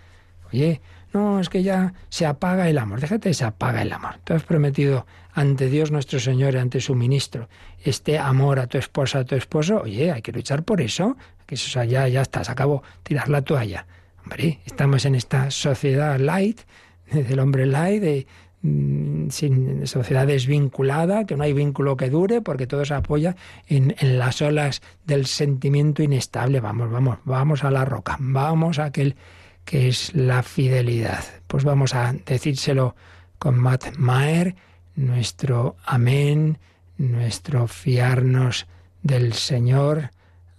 Oye, 0.51 0.81
no, 1.13 1.39
es 1.39 1.49
que 1.49 1.61
ya 1.61 1.93
se 2.09 2.25
apaga 2.25 2.69
el 2.69 2.77
amor. 2.79 3.01
Déjate, 3.01 3.33
se 3.33 3.45
apaga 3.45 3.83
el 3.83 3.91
amor. 3.93 4.15
Tú 4.23 4.33
has 4.33 4.43
prometido 4.43 5.05
ante 5.33 5.69
Dios 5.69 5.91
nuestro 5.91 6.19
Señor 6.19 6.55
y 6.55 6.57
ante 6.57 6.79
su 6.79 6.95
ministro 6.95 7.49
este 7.83 8.17
amor 8.17 8.59
a 8.59 8.67
tu 8.67 8.77
esposa, 8.77 9.19
a 9.19 9.25
tu 9.25 9.35
esposo. 9.35 9.81
Oye, 9.81 10.11
hay 10.11 10.21
que 10.21 10.31
luchar 10.31 10.63
por 10.63 10.81
eso. 10.81 11.17
Que 11.45 11.55
eso 11.55 11.83
ya, 11.83 12.07
ya 12.07 12.21
está, 12.21 12.43
se 12.43 12.51
acabó. 12.51 12.83
Tirar 13.03 13.29
la 13.29 13.41
toalla. 13.41 13.85
Hombre, 14.23 14.59
estamos 14.65 15.05
en 15.05 15.15
esta 15.15 15.51
sociedad 15.51 16.17
light, 16.19 16.61
del 17.11 17.39
hombre 17.39 17.65
light, 17.65 18.01
de, 18.01 18.27
Mm, 18.65 19.29
sin 19.29 19.85
sociedad 19.87 20.25
desvinculada, 20.25 21.25
que 21.25 21.35
no 21.35 21.43
hay 21.43 21.51
vínculo 21.51 21.97
que 21.97 22.09
dure, 22.09 22.41
porque 22.41 22.65
todo 22.65 22.85
se 22.85 22.93
apoya 22.93 23.35
en, 23.67 23.93
en, 23.99 24.17
las 24.17 24.41
olas 24.41 24.81
del 25.05 25.25
sentimiento 25.25 26.01
inestable. 26.01 26.61
Vamos, 26.61 26.89
vamos, 26.89 27.17
vamos 27.25 27.65
a 27.65 27.71
la 27.71 27.83
roca, 27.83 28.15
vamos 28.21 28.79
a 28.79 28.85
aquel 28.85 29.17
que 29.65 29.89
es 29.89 30.15
la 30.15 30.43
fidelidad. 30.43 31.25
Pues 31.47 31.65
vamos 31.65 31.93
a 31.93 32.15
decírselo 32.25 32.95
con 33.37 33.59
Matt 33.59 33.97
Maher, 33.97 34.55
nuestro 34.95 35.75
amén, 35.85 36.59
nuestro 36.97 37.67
fiarnos 37.67 38.67
del 39.01 39.33
Señor, 39.33 40.11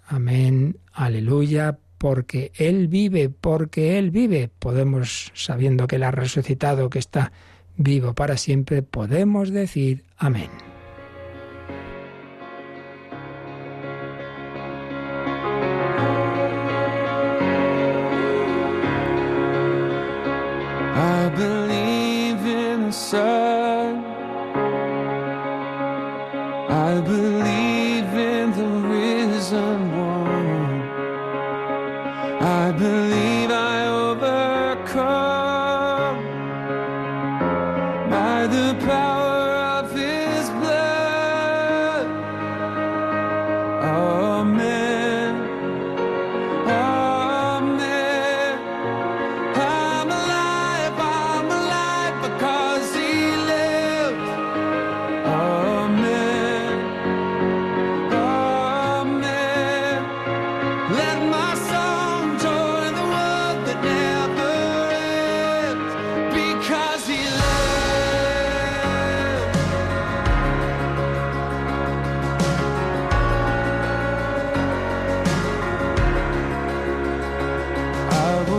amén, 0.07 0.79
aleluya, 0.93 1.79
porque 1.99 2.53
Él 2.57 2.89
vive, 2.89 3.31
porque 3.31 3.99
Él 3.99 4.11
vive. 4.11 4.51
Podemos, 4.59 5.33
sabiendo 5.35 5.87
que 5.87 5.97
Él 5.97 6.03
ha 6.03 6.11
resucitado, 6.11 6.91
que 6.91 6.99
está 6.99 7.33
vivo 7.77 8.15
para 8.15 8.37
siempre, 8.37 8.83
podemos 8.83 9.51
decir 9.51 10.05
amén. 10.19 10.74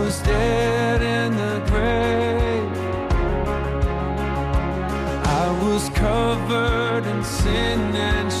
Was 0.06 0.20
dead 0.20 1.02
in 1.02 1.36
the 1.36 1.58
grave. 1.68 2.76
I 5.26 5.46
was 5.64 5.88
covered 5.88 7.04
in 7.06 7.24
sin 7.24 7.80
and 7.96 8.32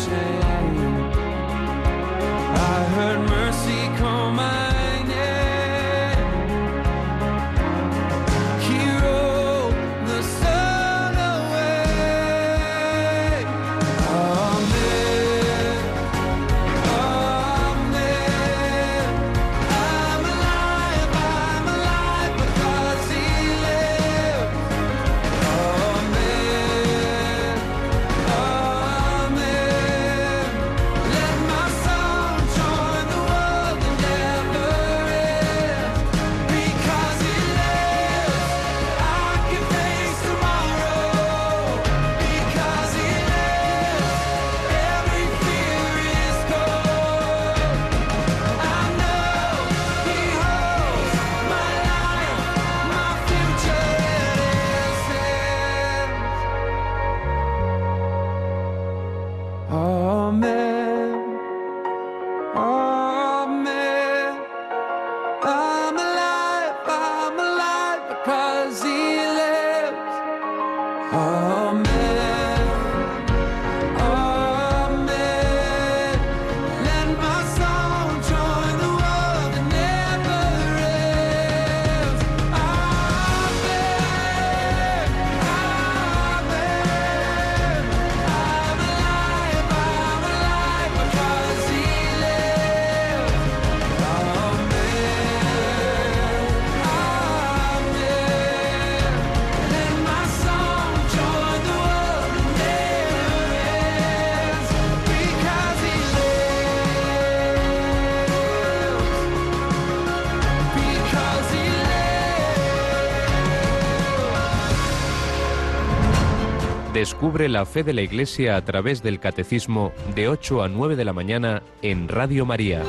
Descubre 117.06 117.48
la 117.48 117.64
fe 117.64 117.84
de 117.84 117.92
la 117.92 118.02
Iglesia 118.02 118.56
a 118.56 118.64
través 118.64 119.00
del 119.00 119.20
Catecismo 119.20 119.92
de 120.16 120.28
8 120.28 120.64
a 120.64 120.68
9 120.68 120.96
de 120.96 121.04
la 121.04 121.12
mañana 121.12 121.62
en 121.80 122.08
Radio 122.08 122.44
María. 122.44 122.82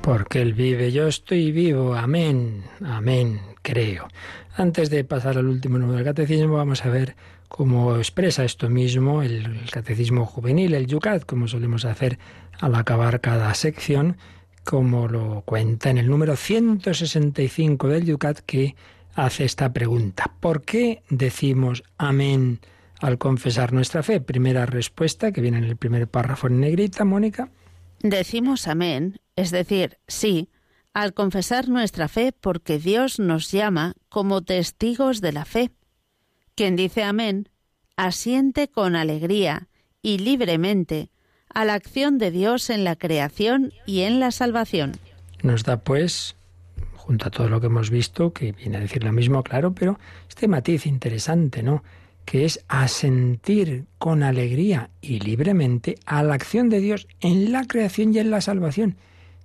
Porque 0.00 0.42
Él 0.42 0.54
vive, 0.54 0.92
yo 0.92 1.08
estoy 1.08 1.50
vivo, 1.50 1.96
amén, 1.96 2.62
amén, 2.84 3.40
creo. 3.62 4.06
Antes 4.56 4.90
de 4.90 5.02
pasar 5.02 5.38
al 5.38 5.48
último 5.48 5.76
número 5.76 5.96
del 5.96 6.04
Catecismo, 6.04 6.54
vamos 6.54 6.84
a 6.84 6.88
ver 6.88 7.16
cómo 7.48 7.96
expresa 7.96 8.44
esto 8.44 8.70
mismo 8.70 9.22
el 9.22 9.68
Catecismo 9.68 10.24
Juvenil, 10.24 10.72
el 10.72 10.86
Yucat, 10.86 11.24
como 11.24 11.48
solemos 11.48 11.84
hacer 11.84 12.20
al 12.60 12.76
acabar 12.76 13.20
cada 13.20 13.52
sección, 13.54 14.18
como 14.62 15.08
lo 15.08 15.42
cuenta 15.44 15.90
en 15.90 15.98
el 15.98 16.08
número 16.08 16.36
165 16.36 17.88
del 17.88 18.04
Yucat, 18.04 18.38
que 18.38 18.76
hace 19.16 19.44
esta 19.44 19.72
pregunta. 19.72 20.32
¿Por 20.40 20.62
qué 20.62 21.02
decimos 21.08 21.82
amén 21.98 22.60
al 23.00 23.18
confesar 23.18 23.72
nuestra 23.72 24.02
fe? 24.02 24.20
Primera 24.20 24.66
respuesta 24.66 25.32
que 25.32 25.40
viene 25.40 25.58
en 25.58 25.64
el 25.64 25.76
primer 25.76 26.06
párrafo 26.06 26.46
en 26.46 26.60
negrita, 26.60 27.04
Mónica. 27.04 27.48
Decimos 28.00 28.68
amén, 28.68 29.18
es 29.34 29.50
decir, 29.50 29.98
sí, 30.06 30.50
al 30.92 31.14
confesar 31.14 31.68
nuestra 31.68 32.08
fe 32.08 32.32
porque 32.32 32.78
Dios 32.78 33.18
nos 33.18 33.50
llama 33.50 33.94
como 34.08 34.42
testigos 34.42 35.20
de 35.20 35.32
la 35.32 35.44
fe. 35.44 35.70
Quien 36.54 36.76
dice 36.76 37.02
amén, 37.02 37.48
asiente 37.96 38.68
con 38.68 38.96
alegría 38.96 39.68
y 40.02 40.18
libremente 40.18 41.10
a 41.52 41.64
la 41.64 41.74
acción 41.74 42.18
de 42.18 42.30
Dios 42.30 42.68
en 42.70 42.84
la 42.84 42.96
creación 42.96 43.72
y 43.86 44.02
en 44.02 44.20
la 44.20 44.30
salvación. 44.30 44.92
Nos 45.42 45.64
da 45.64 45.78
pues 45.78 46.36
junto 47.06 47.28
a 47.28 47.30
todo 47.30 47.48
lo 47.48 47.60
que 47.60 47.68
hemos 47.68 47.88
visto, 47.88 48.32
que 48.32 48.50
viene 48.50 48.78
a 48.78 48.80
decir 48.80 49.04
lo 49.04 49.12
mismo, 49.12 49.44
claro, 49.44 49.72
pero 49.72 49.98
este 50.28 50.48
matiz 50.48 50.86
interesante, 50.86 51.62
¿no? 51.62 51.84
que 52.24 52.44
es 52.44 52.64
asentir 52.66 53.84
con 53.98 54.24
alegría 54.24 54.90
y 55.00 55.20
libremente 55.20 55.94
a 56.04 56.24
la 56.24 56.34
acción 56.34 56.68
de 56.68 56.80
Dios 56.80 57.06
en 57.20 57.52
la 57.52 57.64
creación 57.64 58.12
y 58.12 58.18
en 58.18 58.32
la 58.32 58.40
salvación. 58.40 58.96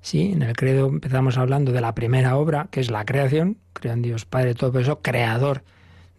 Sí, 0.01 0.31
en 0.31 0.41
el 0.41 0.55
credo 0.55 0.87
empezamos 0.87 1.37
hablando 1.37 1.71
de 1.71 1.81
la 1.81 1.93
primera 1.93 2.35
obra, 2.35 2.69
que 2.71 2.79
es 2.79 2.89
la 2.89 3.05
creación, 3.05 3.57
crean 3.73 4.01
Dios 4.01 4.25
Padre 4.25 4.55
todo 4.55 4.79
eso, 4.79 4.99
creador 5.03 5.63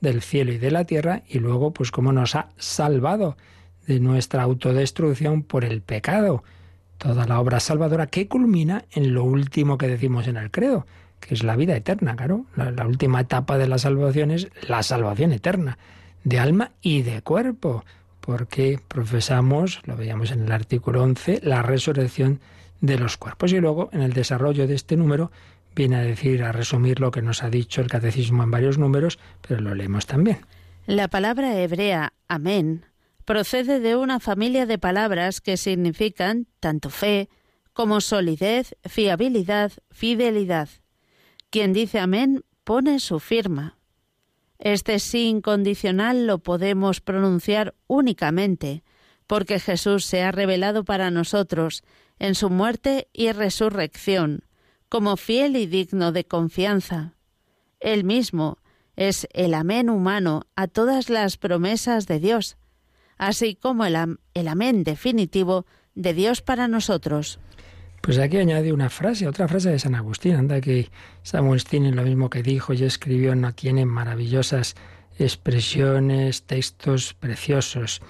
del 0.01 0.23
cielo 0.23 0.53
y 0.53 0.59
de 0.59 0.71
la 0.71 0.85
tierra, 0.85 1.25
y 1.29 1.41
luego 1.41 1.73
pues 1.73 1.91
cómo 1.91 2.13
nos 2.13 2.37
ha 2.37 2.51
salvado 2.57 3.37
de 3.89 3.99
nuestra 3.99 4.45
autodestrucción 4.45 5.43
por 5.43 5.65
el 5.65 5.83
pecado. 5.83 6.45
Toda 6.99 7.27
la 7.27 7.41
obra 7.41 7.59
salvadora 7.59 8.07
que 8.07 8.29
culmina 8.29 8.85
en 8.93 9.13
lo 9.13 9.25
último 9.25 9.77
que 9.77 9.89
decimos 9.89 10.29
en 10.29 10.37
el 10.37 10.53
credo, 10.53 10.87
que 11.27 11.35
es 11.35 11.43
la 11.43 11.57
vida 11.57 11.77
eterna, 11.77 12.17
claro. 12.17 12.47
La, 12.57 12.87
última 12.87 13.21
etapa 13.21 13.57
de 13.57 13.69
la 13.69 13.79
salvación 13.79 14.31
es 14.31 14.49
la 14.69 14.83
salvación 14.83 15.33
eterna, 15.33 15.79
de 16.25 16.39
alma 16.39 16.73
y 16.83 17.03
de 17.03 17.23
cuerpo, 17.23 17.85
porque 18.21 18.81
profesamos, 18.89 19.81
lo 19.85 19.97
veíamos 19.97 20.33
en 20.33 20.43
el 20.43 20.53
artículo 20.53 21.03
11, 21.03 21.41
la 21.43 21.63
resurrección 21.63 22.41
de 22.81 22.99
los 22.99 23.17
cuerpos. 23.17 23.53
Y 23.53 23.61
luego, 23.61 23.89
en 23.93 24.03
el 24.03 24.13
desarrollo 24.13 24.67
de 24.67 24.75
este 24.75 24.97
número, 24.97 25.31
viene 25.75 25.97
a 25.97 26.03
decir, 26.03 26.43
a 26.43 26.53
resumir 26.53 27.01
lo 27.01 27.11
que 27.11 27.23
nos 27.23 27.43
ha 27.43 27.51
dicho 27.51 27.81
el 27.81 27.89
catecismo 27.89 28.43
en 28.43 28.51
varios 28.51 28.79
números, 28.79 29.19
pero 29.47 29.61
lo 29.61 29.75
leemos 29.75 30.07
también. 30.07 30.41
La 30.87 31.09
palabra 31.09 31.59
hebrea 31.61 32.13
amén 32.29 32.85
procede 33.25 33.79
de 33.79 33.95
una 33.95 34.19
familia 34.19 34.67
de 34.67 34.79
palabras 34.79 35.41
que 35.41 35.57
significan 35.57 36.49
tanto 36.59 36.91
fe 36.91 37.29
como 37.73 38.01
solidez, 38.01 38.77
fiabilidad, 38.85 39.73
fidelidad. 39.91 40.69
Quien 41.53 41.75
dice 41.75 41.99
amén 41.99 42.47
pone 42.65 42.99
su 42.99 43.21
firma. 43.21 43.77
Este 44.59 44.99
sí 44.99 45.29
incondicional 45.29 46.27
lo 46.27 46.39
podemos 46.39 47.03
pronunciar 47.03 47.75
únicamente 47.87 48.83
porque 49.27 49.61
Jesús 49.61 50.07
se 50.07 50.23
ha 50.23 50.33
revelado 50.33 50.83
para 50.83 51.11
nosotros 51.11 51.85
en 52.19 52.35
su 52.35 52.49
muerte 52.49 53.09
y 53.13 53.33
resurrección 53.33 54.45
como 54.89 55.19
fiel 55.19 55.57
y 55.57 55.67
digno 55.67 56.11
de 56.11 56.25
confianza. 56.25 57.17
Él 57.81 58.05
mismo 58.05 58.57
es 58.97 59.29
el 59.35 59.53
amén 59.53 59.91
humano 59.91 60.47
a 60.57 60.69
todas 60.69 61.11
las 61.11 61.37
promesas 61.37 62.07
de 62.07 62.19
Dios, 62.19 62.57
así 63.19 63.57
como 63.57 63.85
el, 63.85 64.19
el 64.33 64.49
amén 64.49 64.85
definitivo 64.85 65.67
de 65.95 66.15
Dios 66.15 66.41
para 66.41 66.67
nosotros. 66.67 67.39
Pues 68.03 68.19
aquí 68.19 68.39
añade 68.39 68.73
una 68.73 68.91
frase, 68.91 69.29
otra 69.29 69.47
frase 69.47 69.71
de 69.71 69.79
San 69.79 69.95
Agustín. 69.95 70.35
Anda 70.35 70.61
que 70.61 70.91
San 71.23 71.45
Agustín 71.45 71.87
en 71.87 71.95
lo 71.95 72.03
mismo 72.03 72.31
que 72.31 72.43
dijo 72.43 72.73
y 72.73 72.83
escribió 72.83 73.37
no 73.37 73.55
tiene 73.55 73.87
maravillosas 73.87 74.75
expresiones, 75.21 76.43
textos 76.43 77.15
preciosos. 77.15 78.03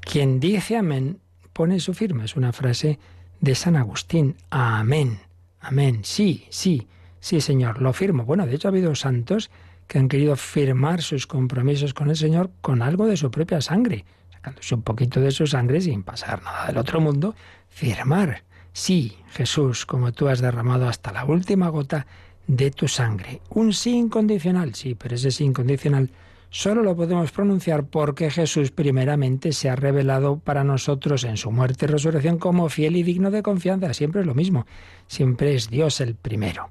Quien 0.00 0.38
dice 0.38 0.76
amén 0.76 1.18
pone 1.52 1.80
su 1.80 1.92
firma. 1.92 2.24
Es 2.24 2.36
una 2.36 2.52
frase 2.52 3.00
de 3.40 3.56
San 3.56 3.74
Agustín. 3.74 4.36
Amén. 4.50 5.18
Amén. 5.58 6.02
Sí, 6.04 6.46
sí, 6.50 6.86
sí, 7.18 7.40
Señor, 7.40 7.82
lo 7.82 7.92
firmo. 7.92 8.24
Bueno, 8.24 8.46
de 8.46 8.54
hecho 8.54 8.68
ha 8.68 8.70
habido 8.70 8.94
santos 8.94 9.50
que 9.88 9.98
han 9.98 10.08
querido 10.08 10.36
firmar 10.36 11.02
sus 11.02 11.26
compromisos 11.26 11.94
con 11.94 12.10
el 12.10 12.16
Señor 12.16 12.52
con 12.60 12.80
algo 12.80 13.06
de 13.06 13.16
su 13.16 13.32
propia 13.32 13.60
sangre, 13.60 14.04
sacándose 14.30 14.76
un 14.76 14.82
poquito 14.82 15.20
de 15.20 15.32
su 15.32 15.48
sangre 15.48 15.80
sin 15.80 16.04
pasar 16.04 16.44
nada 16.44 16.68
del 16.68 16.78
otro 16.78 17.00
mundo, 17.00 17.34
firmar 17.68 18.44
Sí, 18.72 19.18
Jesús, 19.30 19.84
como 19.86 20.12
tú 20.12 20.28
has 20.28 20.40
derramado 20.40 20.88
hasta 20.88 21.12
la 21.12 21.24
última 21.24 21.68
gota 21.68 22.06
de 22.46 22.70
tu 22.70 22.88
sangre. 22.88 23.40
Un 23.50 23.72
sí 23.72 23.96
incondicional, 23.96 24.74
sí, 24.74 24.94
pero 24.94 25.14
ese 25.14 25.30
sí 25.30 25.44
incondicional 25.44 26.10
solo 26.50 26.82
lo 26.82 26.96
podemos 26.96 27.32
pronunciar 27.32 27.84
porque 27.84 28.30
Jesús 28.30 28.70
primeramente 28.70 29.52
se 29.52 29.70
ha 29.70 29.76
revelado 29.76 30.38
para 30.38 30.64
nosotros 30.64 31.24
en 31.24 31.36
su 31.36 31.50
muerte 31.50 31.86
y 31.86 31.88
resurrección 31.88 32.38
como 32.38 32.68
fiel 32.68 32.96
y 32.96 33.02
digno 33.02 33.30
de 33.30 33.42
confianza. 33.42 33.94
Siempre 33.94 34.20
es 34.20 34.26
lo 34.26 34.34
mismo, 34.34 34.66
siempre 35.06 35.54
es 35.54 35.70
Dios 35.70 36.00
el 36.00 36.14
primero. 36.14 36.70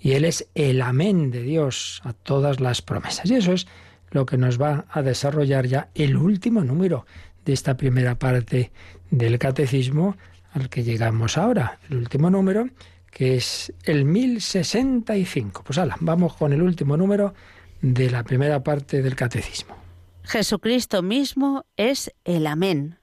Y 0.00 0.12
Él 0.12 0.24
es 0.24 0.48
el 0.54 0.80
amén 0.80 1.30
de 1.30 1.42
Dios 1.42 2.00
a 2.04 2.12
todas 2.12 2.60
las 2.60 2.82
promesas. 2.82 3.30
Y 3.30 3.34
eso 3.34 3.52
es 3.52 3.66
lo 4.10 4.26
que 4.26 4.38
nos 4.38 4.60
va 4.60 4.86
a 4.90 5.02
desarrollar 5.02 5.66
ya 5.66 5.88
el 5.94 6.16
último 6.16 6.62
número 6.62 7.04
de 7.44 7.52
esta 7.52 7.76
primera 7.76 8.14
parte 8.14 8.70
del 9.10 9.38
catecismo 9.38 10.16
al 10.52 10.68
que 10.68 10.82
llegamos 10.82 11.38
ahora, 11.38 11.78
el 11.88 11.96
último 11.96 12.30
número, 12.30 12.68
que 13.10 13.36
es 13.36 13.72
el 13.84 14.04
1065. 14.04 15.62
Pues 15.64 15.78
hala, 15.78 15.96
vamos 16.00 16.34
con 16.34 16.52
el 16.52 16.62
último 16.62 16.96
número 16.96 17.34
de 17.80 18.10
la 18.10 18.24
primera 18.24 18.62
parte 18.62 19.02
del 19.02 19.16
catecismo. 19.16 19.76
Jesucristo 20.24 21.02
mismo 21.02 21.64
es 21.76 22.12
el 22.24 22.46
amén. 22.46 22.98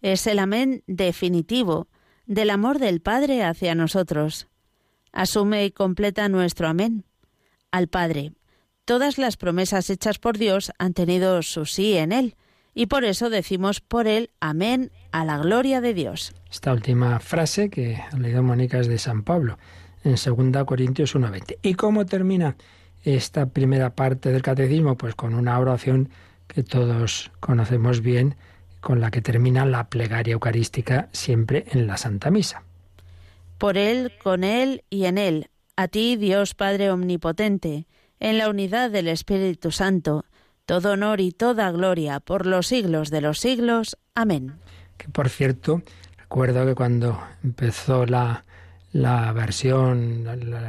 Es 0.00 0.26
el 0.26 0.38
amén 0.38 0.84
definitivo 0.86 1.88
del 2.26 2.50
amor 2.50 2.78
del 2.78 3.00
Padre 3.00 3.42
hacia 3.42 3.74
nosotros. 3.74 4.46
Asume 5.12 5.64
y 5.64 5.70
completa 5.70 6.28
nuestro 6.28 6.68
amén. 6.68 7.04
Al 7.72 7.88
Padre. 7.88 8.32
Todas 8.84 9.18
las 9.18 9.36
promesas 9.36 9.90
hechas 9.90 10.18
por 10.18 10.38
Dios 10.38 10.72
han 10.78 10.94
tenido 10.94 11.42
su 11.42 11.66
sí 11.66 11.96
en 11.96 12.12
Él 12.12 12.36
y 12.78 12.86
por 12.86 13.04
eso 13.04 13.28
decimos 13.28 13.80
por 13.80 14.06
él 14.06 14.30
amén 14.38 14.92
a 15.10 15.24
la 15.24 15.38
gloria 15.38 15.80
de 15.80 15.94
Dios. 15.94 16.32
Esta 16.50 16.72
última 16.72 17.20
frase 17.20 17.68
que 17.68 17.96
ha 17.96 18.16
leído 18.16 18.42
Mónica 18.42 18.78
es 18.78 18.88
de 18.88 18.98
San 18.98 19.22
Pablo 19.22 19.58
en 20.04 20.12
2 20.12 20.64
Corintios 20.64 21.14
1.20. 21.14 21.58
¿Y 21.62 21.74
cómo 21.74 22.06
termina 22.06 22.56
esta 23.04 23.46
primera 23.46 23.90
parte 23.94 24.32
del 24.32 24.42
catecismo? 24.42 24.96
Pues 24.96 25.14
con 25.14 25.34
una 25.34 25.58
oración 25.58 26.08
que 26.46 26.62
todos 26.62 27.30
conocemos 27.40 28.00
bien, 28.00 28.36
con 28.80 29.00
la 29.00 29.10
que 29.10 29.20
termina 29.20 29.66
la 29.66 29.88
plegaria 29.88 30.32
eucarística 30.32 31.08
siempre 31.12 31.66
en 31.72 31.86
la 31.86 31.96
Santa 31.96 32.30
Misa. 32.30 32.62
Por 33.58 33.76
Él, 33.76 34.12
con 34.22 34.44
Él 34.44 34.84
y 34.88 35.04
en 35.04 35.18
Él, 35.18 35.50
a 35.76 35.88
ti 35.88 36.16
Dios 36.16 36.54
Padre 36.54 36.90
Omnipotente, 36.90 37.86
en 38.20 38.38
la 38.38 38.48
unidad 38.48 38.90
del 38.90 39.08
Espíritu 39.08 39.70
Santo, 39.70 40.24
todo 40.64 40.92
honor 40.92 41.20
y 41.20 41.32
toda 41.32 41.70
gloria 41.70 42.20
por 42.20 42.46
los 42.46 42.66
siglos 42.66 43.10
de 43.10 43.20
los 43.20 43.38
siglos. 43.38 43.96
Amén. 44.14 44.54
Que 44.96 45.08
por 45.08 45.28
cierto, 45.28 45.82
recuerdo 46.28 46.66
que 46.66 46.74
cuando 46.74 47.18
empezó 47.42 48.04
la, 48.04 48.44
la 48.92 49.32
versión, 49.32 50.24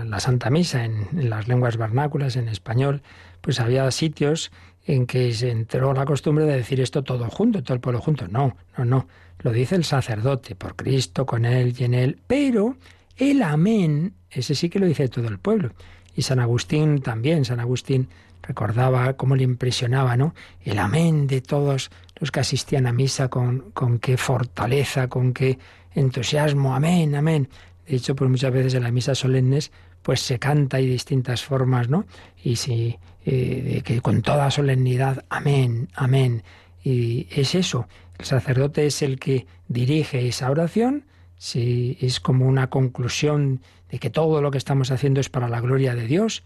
la, 0.10 0.20
Santa 0.22 0.49
Misa 0.49 0.86
en, 0.86 1.10
en, 1.12 1.30
las 1.30 1.49
lenguas 1.49 1.76
vernáculas, 1.76 2.38
en 2.38 2.47
español, 2.47 3.01
pues 3.41 3.60
había 3.60 3.91
sitios 3.91 4.53
en 4.86 5.05
que 5.05 5.34
se 5.34 5.51
entró 5.51 5.93
la 5.93 6.05
costumbre 6.05 6.45
de 6.45 6.55
decir 6.55 6.80
esto 6.80 7.03
todo 7.03 7.30
junto, 7.30 7.62
todo 7.62 7.74
el 7.74 7.82
pueblo 7.82 7.99
junto. 7.99 8.30
No, 8.30 8.55
no, 8.78 8.86
no. 8.86 9.07
Lo 9.39 9.51
dice 9.51 9.76
el 9.76 9.84
sacerdote, 9.84 10.55
por 10.55 10.78
Cristo, 10.78 11.26
con 11.26 11.43
él 11.43 11.76
y 11.78 11.84
en 11.84 11.93
él. 11.93 12.20
Pero 12.26 12.78
el 13.18 13.41
amén, 13.41 14.14
ese 14.32 14.55
sí 14.55 14.70
que 14.70 14.80
lo 14.80 14.86
dice 14.86 15.10
todo 15.10 15.28
el 15.28 15.39
pueblo. 15.39 15.72
Y 16.16 16.22
San 16.22 16.39
Agustín 16.39 17.01
también, 17.01 17.43
San 17.43 17.60
Agustín 17.60 18.07
recordaba 18.43 19.14
cómo 19.14 19.36
le 19.36 19.43
impresionaba, 19.43 20.16
¿no? 20.16 20.34
El 20.64 20.80
amén 20.80 21.28
de 21.28 21.41
todos 21.41 21.91
los 22.20 22.32
que 22.32 22.39
asistían 22.39 22.88
a 22.88 22.93
misa 22.93 23.30
con, 23.30 23.72
con 23.72 23.99
qué 23.99 24.17
fortaleza, 24.17 25.07
con 25.07 25.34
qué 25.34 25.59
entusiasmo, 25.93 26.76
amén, 26.76 27.15
amén. 27.15 27.49
De 27.88 27.95
hecho, 27.95 28.15
pues 28.15 28.30
muchas 28.30 28.51
veces 28.51 28.74
en 28.76 28.84
las 28.84 28.91
misas 28.91 29.17
solemnes, 29.17 29.72
pues 30.01 30.22
se 30.22 30.39
canta 30.39 30.80
y 30.80 30.88
distintas 30.88 31.43
formas, 31.43 31.89
¿no? 31.89 32.05
Y 32.43 32.55
si 32.57 32.97
eh, 33.26 33.82
que 33.84 34.01
con 34.01 34.22
toda 34.22 34.51
solemnidad, 34.51 35.26
amén, 35.30 35.89
amén. 35.95 36.43
Y 36.84 37.28
es 37.32 37.55
eso, 37.55 37.88
el 38.17 38.26
sacerdote 38.26 38.86
es 38.86 39.01
el 39.01 39.20
que 39.20 39.47
dirige 39.67 40.28
esa 40.28 40.49
oración, 40.49 41.05
si 41.38 41.97
es 42.01 42.20
como 42.20 42.47
una 42.47 42.70
conclusión 42.70 43.61
de 43.89 43.99
que 43.99 44.09
todo 44.09 44.41
lo 44.41 44.51
que 44.51 44.57
estamos 44.57 44.91
haciendo 44.91 45.20
es 45.20 45.30
para 45.30 45.49
la 45.49 45.61
gloria 45.61 45.95
de 45.95 46.05
Dios, 46.05 46.43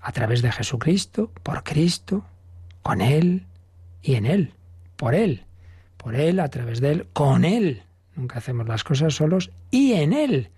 a 0.00 0.12
través 0.12 0.42
de 0.42 0.52
Jesucristo, 0.52 1.30
por 1.42 1.62
Cristo, 1.62 2.24
con 2.82 3.00
Él 3.00 3.46
y 4.02 4.14
en 4.14 4.26
Él, 4.26 4.54
por 4.96 5.14
Él, 5.14 5.44
por 5.96 6.14
Él, 6.14 6.40
a 6.40 6.48
través 6.48 6.80
de 6.80 6.92
Él, 6.92 7.06
con 7.12 7.44
Él. 7.44 7.82
Nunca 8.16 8.38
hacemos 8.38 8.68
las 8.68 8.84
cosas 8.84 9.14
solos 9.14 9.50
y 9.70 9.92
en 9.94 10.12
Él, 10.12 10.50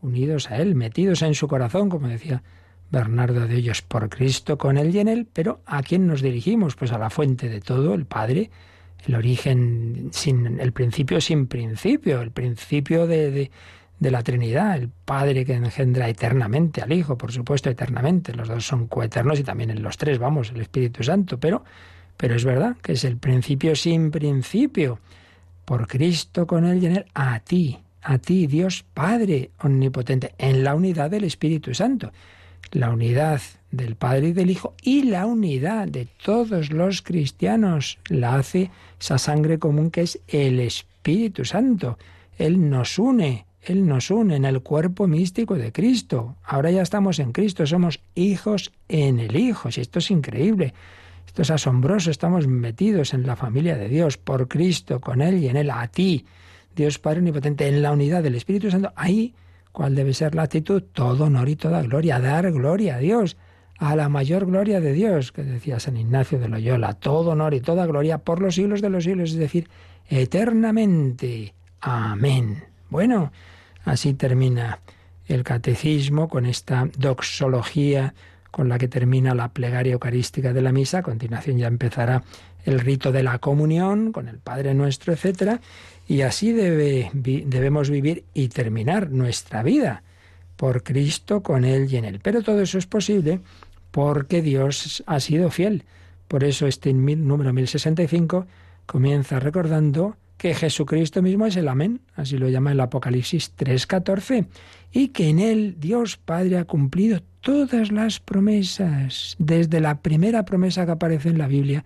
unidos 0.00 0.50
a 0.50 0.56
Él, 0.56 0.74
metidos 0.74 1.22
en 1.22 1.34
su 1.34 1.48
corazón, 1.48 1.88
como 1.88 2.08
decía 2.08 2.42
Bernardo 2.90 3.46
de 3.46 3.56
Hoyos, 3.56 3.82
por 3.82 4.08
Cristo, 4.08 4.56
con 4.56 4.78
Él 4.78 4.94
y 4.94 5.00
en 5.00 5.08
Él, 5.08 5.26
pero 5.32 5.60
¿a 5.66 5.82
quién 5.82 6.06
nos 6.06 6.22
dirigimos? 6.22 6.76
Pues 6.76 6.92
a 6.92 6.98
la 6.98 7.10
fuente 7.10 7.48
de 7.48 7.60
todo, 7.60 7.94
el 7.94 8.06
Padre, 8.06 8.50
el 9.06 9.14
origen 9.16 10.10
sin, 10.12 10.60
el 10.60 10.72
principio 10.72 11.20
sin 11.20 11.46
principio, 11.46 12.22
el 12.22 12.30
principio 12.30 13.06
de, 13.06 13.50
de, 13.98 14.10
la 14.10 14.22
Trinidad, 14.22 14.76
el 14.76 14.88
Padre 14.88 15.44
que 15.44 15.54
engendra 15.54 16.08
eternamente 16.08 16.82
al 16.82 16.92
Hijo, 16.92 17.18
por 17.18 17.32
supuesto, 17.32 17.68
eternamente. 17.68 18.32
Los 18.32 18.48
dos 18.48 18.64
son 18.64 18.86
coeternos 18.86 19.40
y 19.40 19.44
también 19.44 19.70
en 19.70 19.82
los 19.82 19.96
tres, 19.96 20.18
vamos, 20.18 20.50
el 20.50 20.60
Espíritu 20.60 21.02
Santo, 21.02 21.38
pero, 21.38 21.64
pero 22.16 22.34
es 22.34 22.44
verdad 22.44 22.76
que 22.82 22.92
es 22.92 23.04
el 23.04 23.16
principio 23.16 23.76
sin 23.76 24.10
principio. 24.10 24.98
Por 25.64 25.86
Cristo, 25.86 26.46
con 26.46 26.66
Él 26.66 26.84
Él, 26.84 27.06
a 27.14 27.40
ti, 27.40 27.78
a 28.02 28.18
ti, 28.18 28.46
Dios 28.46 28.84
Padre 28.94 29.50
Omnipotente, 29.60 30.34
en 30.38 30.62
la 30.62 30.74
unidad 30.74 31.10
del 31.10 31.24
Espíritu 31.24 31.74
Santo 31.74 32.12
la 32.74 32.90
unidad 32.90 33.40
del 33.70 33.96
Padre 33.96 34.28
y 34.28 34.32
del 34.32 34.50
Hijo 34.50 34.74
y 34.82 35.04
la 35.04 35.26
unidad 35.26 35.88
de 35.88 36.06
todos 36.22 36.70
los 36.70 37.02
cristianos 37.02 37.98
la 38.08 38.36
hace 38.36 38.70
esa 39.00 39.18
sangre 39.18 39.58
común 39.58 39.90
que 39.90 40.02
es 40.02 40.20
el 40.28 40.60
Espíritu 40.60 41.44
Santo. 41.44 41.98
Él 42.38 42.68
nos 42.68 42.98
une, 42.98 43.46
Él 43.62 43.86
nos 43.86 44.10
une 44.10 44.36
en 44.36 44.44
el 44.44 44.60
cuerpo 44.60 45.06
místico 45.06 45.54
de 45.54 45.72
Cristo. 45.72 46.36
Ahora 46.44 46.70
ya 46.70 46.82
estamos 46.82 47.18
en 47.18 47.32
Cristo, 47.32 47.66
somos 47.66 48.00
hijos 48.14 48.72
en 48.88 49.20
el 49.20 49.36
Hijo. 49.36 49.70
Si 49.70 49.80
esto 49.80 49.98
es 50.00 50.10
increíble, 50.10 50.74
esto 51.34 51.42
es 51.42 51.50
asombroso, 51.50 52.12
estamos 52.12 52.46
metidos 52.46 53.12
en 53.12 53.26
la 53.26 53.34
familia 53.34 53.76
de 53.76 53.88
Dios, 53.88 54.16
por 54.16 54.46
Cristo, 54.46 55.00
con 55.00 55.20
Él 55.20 55.38
y 55.42 55.48
en 55.48 55.56
Él, 55.56 55.68
a 55.68 55.88
ti, 55.88 56.24
Dios 56.76 57.00
Padre 57.00 57.18
Omnipotente, 57.18 57.66
en 57.66 57.82
la 57.82 57.90
unidad 57.90 58.22
del 58.22 58.36
Espíritu 58.36 58.70
Santo. 58.70 58.92
Ahí 58.94 59.34
¿Cuál 59.74 59.96
debe 59.96 60.14
ser 60.14 60.36
la 60.36 60.44
actitud? 60.44 60.84
Todo 60.92 61.24
honor 61.24 61.48
y 61.48 61.56
toda 61.56 61.82
gloria, 61.82 62.20
dar 62.20 62.52
gloria 62.52 62.94
a 62.94 62.98
Dios, 62.98 63.36
a 63.76 63.96
la 63.96 64.08
mayor 64.08 64.46
gloria 64.46 64.80
de 64.80 64.92
Dios, 64.92 65.32
que 65.32 65.42
decía 65.42 65.80
San 65.80 65.96
Ignacio 65.96 66.38
de 66.38 66.48
Loyola, 66.48 66.92
todo 66.92 67.30
honor 67.30 67.54
y 67.54 67.60
toda 67.60 67.84
gloria 67.84 68.18
por 68.18 68.40
los 68.40 68.54
siglos 68.54 68.80
de 68.80 68.90
los 68.90 69.02
siglos, 69.02 69.32
es 69.32 69.36
decir, 69.36 69.68
eternamente. 70.08 71.54
Amén. 71.80 72.62
Bueno, 72.88 73.32
así 73.84 74.14
termina 74.14 74.78
el 75.26 75.42
catecismo 75.42 76.28
con 76.28 76.46
esta 76.46 76.88
doxología 76.96 78.14
con 78.54 78.68
la 78.68 78.78
que 78.78 78.86
termina 78.86 79.34
la 79.34 79.48
plegaria 79.48 79.94
eucarística 79.94 80.52
de 80.52 80.62
la 80.62 80.70
misa. 80.70 80.98
A 80.98 81.02
continuación 81.02 81.58
ya 81.58 81.66
empezará 81.66 82.22
el 82.64 82.78
rito 82.78 83.10
de 83.10 83.24
la 83.24 83.40
comunión 83.40 84.12
con 84.12 84.28
el 84.28 84.38
Padre 84.38 84.74
Nuestro, 84.74 85.12
etcétera. 85.12 85.60
Y 86.06 86.20
así 86.20 86.52
debe, 86.52 87.10
debemos 87.14 87.90
vivir 87.90 88.22
y 88.32 88.46
terminar 88.46 89.10
nuestra 89.10 89.64
vida 89.64 90.04
por 90.54 90.84
Cristo, 90.84 91.42
con 91.42 91.64
Él 91.64 91.92
y 91.92 91.96
en 91.96 92.04
Él. 92.04 92.20
Pero 92.22 92.42
todo 92.42 92.62
eso 92.62 92.78
es 92.78 92.86
posible 92.86 93.40
porque 93.90 94.40
Dios 94.40 95.02
ha 95.04 95.18
sido 95.18 95.50
fiel. 95.50 95.82
Por 96.28 96.44
eso 96.44 96.68
este 96.68 96.92
número 96.92 97.52
1065 97.52 98.46
comienza 98.86 99.40
recordando 99.40 100.16
que 100.36 100.54
Jesucristo 100.54 101.22
mismo 101.22 101.46
es 101.46 101.56
el 101.56 101.68
Amén, 101.68 102.00
así 102.14 102.36
lo 102.36 102.48
llama 102.48 102.72
el 102.72 102.80
Apocalipsis 102.80 103.52
3.14, 103.56 104.46
y 104.92 105.08
que 105.08 105.28
en 105.28 105.38
Él 105.38 105.76
Dios 105.78 106.16
Padre 106.16 106.58
ha 106.58 106.64
cumplido 106.64 107.22
todas 107.40 107.92
las 107.92 108.20
promesas, 108.20 109.36
desde 109.38 109.80
la 109.80 110.00
primera 110.00 110.44
promesa 110.44 110.86
que 110.86 110.92
aparece 110.92 111.28
en 111.28 111.38
la 111.38 111.46
Biblia, 111.46 111.84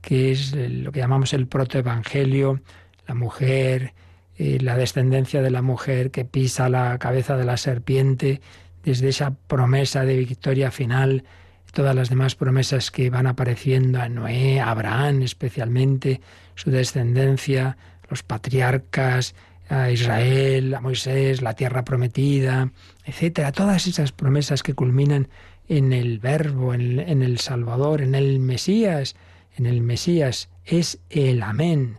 que 0.00 0.32
es 0.32 0.54
lo 0.54 0.92
que 0.92 1.00
llamamos 1.00 1.32
el 1.32 1.46
protoevangelio, 1.46 2.60
la 3.06 3.14
mujer, 3.14 3.92
eh, 4.36 4.58
la 4.60 4.76
descendencia 4.76 5.42
de 5.42 5.50
la 5.50 5.62
mujer 5.62 6.10
que 6.10 6.24
pisa 6.24 6.68
la 6.68 6.98
cabeza 6.98 7.36
de 7.36 7.44
la 7.44 7.56
serpiente, 7.56 8.40
desde 8.82 9.08
esa 9.08 9.34
promesa 9.34 10.04
de 10.04 10.16
victoria 10.16 10.70
final, 10.70 11.24
todas 11.72 11.94
las 11.94 12.08
demás 12.08 12.34
promesas 12.34 12.90
que 12.90 13.10
van 13.10 13.26
apareciendo 13.26 14.00
a 14.00 14.08
Noé, 14.08 14.60
a 14.60 14.70
Abraham 14.70 15.22
especialmente, 15.22 16.20
su 16.54 16.70
descendencia, 16.70 17.76
los 18.08 18.22
patriarcas, 18.22 19.34
a 19.68 19.90
Israel, 19.90 20.74
a 20.74 20.80
Moisés, 20.80 21.42
la 21.42 21.54
tierra 21.54 21.84
prometida, 21.84 22.72
etcétera, 23.04 23.52
todas 23.52 23.86
esas 23.86 24.10
promesas 24.10 24.62
que 24.62 24.74
culminan 24.74 25.28
en 25.68 25.92
el 25.92 26.18
Verbo, 26.18 26.74
en 26.74 27.22
el 27.22 27.38
Salvador, 27.38 28.02
en 28.02 28.16
el 28.16 28.40
Mesías, 28.40 29.14
en 29.56 29.66
el 29.66 29.80
Mesías 29.80 30.48
es 30.64 30.98
el 31.10 31.42
Amén. 31.42 31.98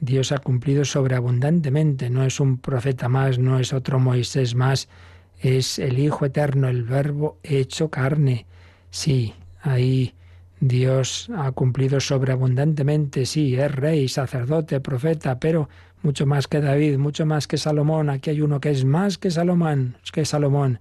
Dios 0.00 0.32
ha 0.32 0.38
cumplido 0.38 0.86
sobreabundantemente, 0.86 2.08
no 2.08 2.24
es 2.24 2.40
un 2.40 2.56
profeta 2.56 3.10
más, 3.10 3.38
no 3.38 3.58
es 3.58 3.74
otro 3.74 3.98
Moisés 3.98 4.54
más, 4.54 4.88
es 5.40 5.78
el 5.78 5.98
Hijo 5.98 6.24
Eterno, 6.24 6.68
el 6.68 6.84
Verbo 6.84 7.38
hecho 7.42 7.90
carne. 7.90 8.46
Sí, 8.90 9.34
ahí 9.62 10.14
Dios 10.60 11.30
ha 11.36 11.50
cumplido 11.52 12.00
sobreabundantemente, 12.00 13.24
sí, 13.26 13.56
es 13.56 13.72
rey, 13.72 14.08
sacerdote, 14.08 14.80
profeta, 14.80 15.38
pero 15.38 15.68
mucho 16.02 16.26
más 16.26 16.48
que 16.48 16.60
David, 16.60 16.98
mucho 16.98 17.26
más 17.26 17.46
que 17.46 17.56
Salomón. 17.56 18.10
Aquí 18.10 18.30
hay 18.30 18.40
uno 18.40 18.60
que 18.60 18.70
es 18.70 18.84
más 18.84 19.18
que 19.18 19.30
Salomón, 19.30 19.96
que 20.12 20.24
Salomón. 20.24 20.80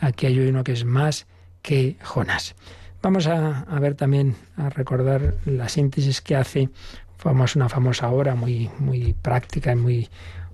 Aquí 0.00 0.26
hay 0.26 0.38
uno 0.38 0.64
que 0.64 0.72
es 0.72 0.84
más 0.84 1.26
que 1.62 1.96
Jonás. 2.02 2.54
Vamos 3.02 3.26
a, 3.26 3.64
ver 3.80 3.94
también, 3.94 4.36
a 4.56 4.68
recordar 4.68 5.34
la 5.44 5.68
síntesis 5.68 6.20
que 6.20 6.36
hace 6.36 6.68
Famos 7.22 7.54
una 7.54 7.68
famosa 7.68 8.10
obra 8.10 8.34
muy, 8.34 8.68
muy 8.80 9.12
práctica 9.12 9.70
y 9.70 9.76
muy 9.76 10.08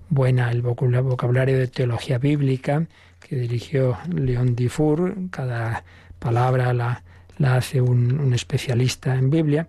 buena, 0.07 0.51
el 0.51 0.61
vocabulario 0.61 1.57
de 1.57 1.65
teología 1.65 2.19
bíblica, 2.19 2.85
que 3.19 3.37
dirigió 3.37 3.97
León 4.13 4.55
Dufour. 4.55 5.15
Cada 5.31 5.83
palabra 6.19 6.73
la, 6.73 7.03
la 7.37 7.55
hace 7.55 7.81
un, 7.81 8.33
especialista 8.33 9.15
en 9.15 9.29
Biblia. 9.29 9.67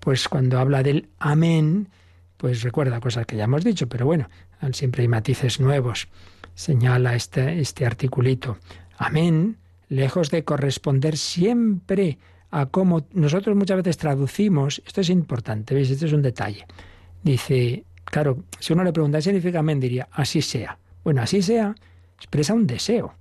Pues 0.00 0.28
cuando 0.28 0.58
habla 0.58 0.82
del 0.82 1.08
amén, 1.18 1.88
pues 2.36 2.62
recuerda 2.62 3.00
cosas 3.00 3.26
que 3.26 3.36
ya 3.36 3.44
hemos 3.44 3.62
dicho, 3.64 3.88
pero 3.88 4.06
bueno, 4.06 4.28
siempre 4.72 5.02
hay 5.02 5.08
matices 5.08 5.60
nuevos. 5.60 6.08
Señala 6.54 7.14
este, 7.14 7.60
este 7.60 7.86
articulito. 7.86 8.58
Amén, 8.98 9.58
lejos 9.88 10.30
de 10.30 10.44
corresponder 10.44 11.16
siempre 11.16 12.18
a 12.50 12.66
cómo 12.66 13.06
nosotros 13.12 13.54
muchas 13.56 13.76
veces 13.78 13.96
traducimos, 13.96 14.82
esto 14.84 15.02
es 15.02 15.10
importante, 15.10 15.74
¿veis? 15.74 15.90
Esto 15.90 16.06
es 16.06 16.12
un 16.12 16.22
detalle. 16.22 16.66
Dice, 17.22 17.84
claro, 18.04 18.44
si 18.58 18.72
uno 18.72 18.82
le 18.82 18.92
pregunta 18.92 19.18
qué 19.18 19.22
significa 19.22 19.60
amén, 19.60 19.78
diría, 19.78 20.08
así 20.10 20.42
sea. 20.42 20.78
Bueno, 21.04 21.22
así 21.22 21.42
sea, 21.42 21.74
expresa 22.16 22.54
un 22.54 22.66
deseo. 22.66 23.14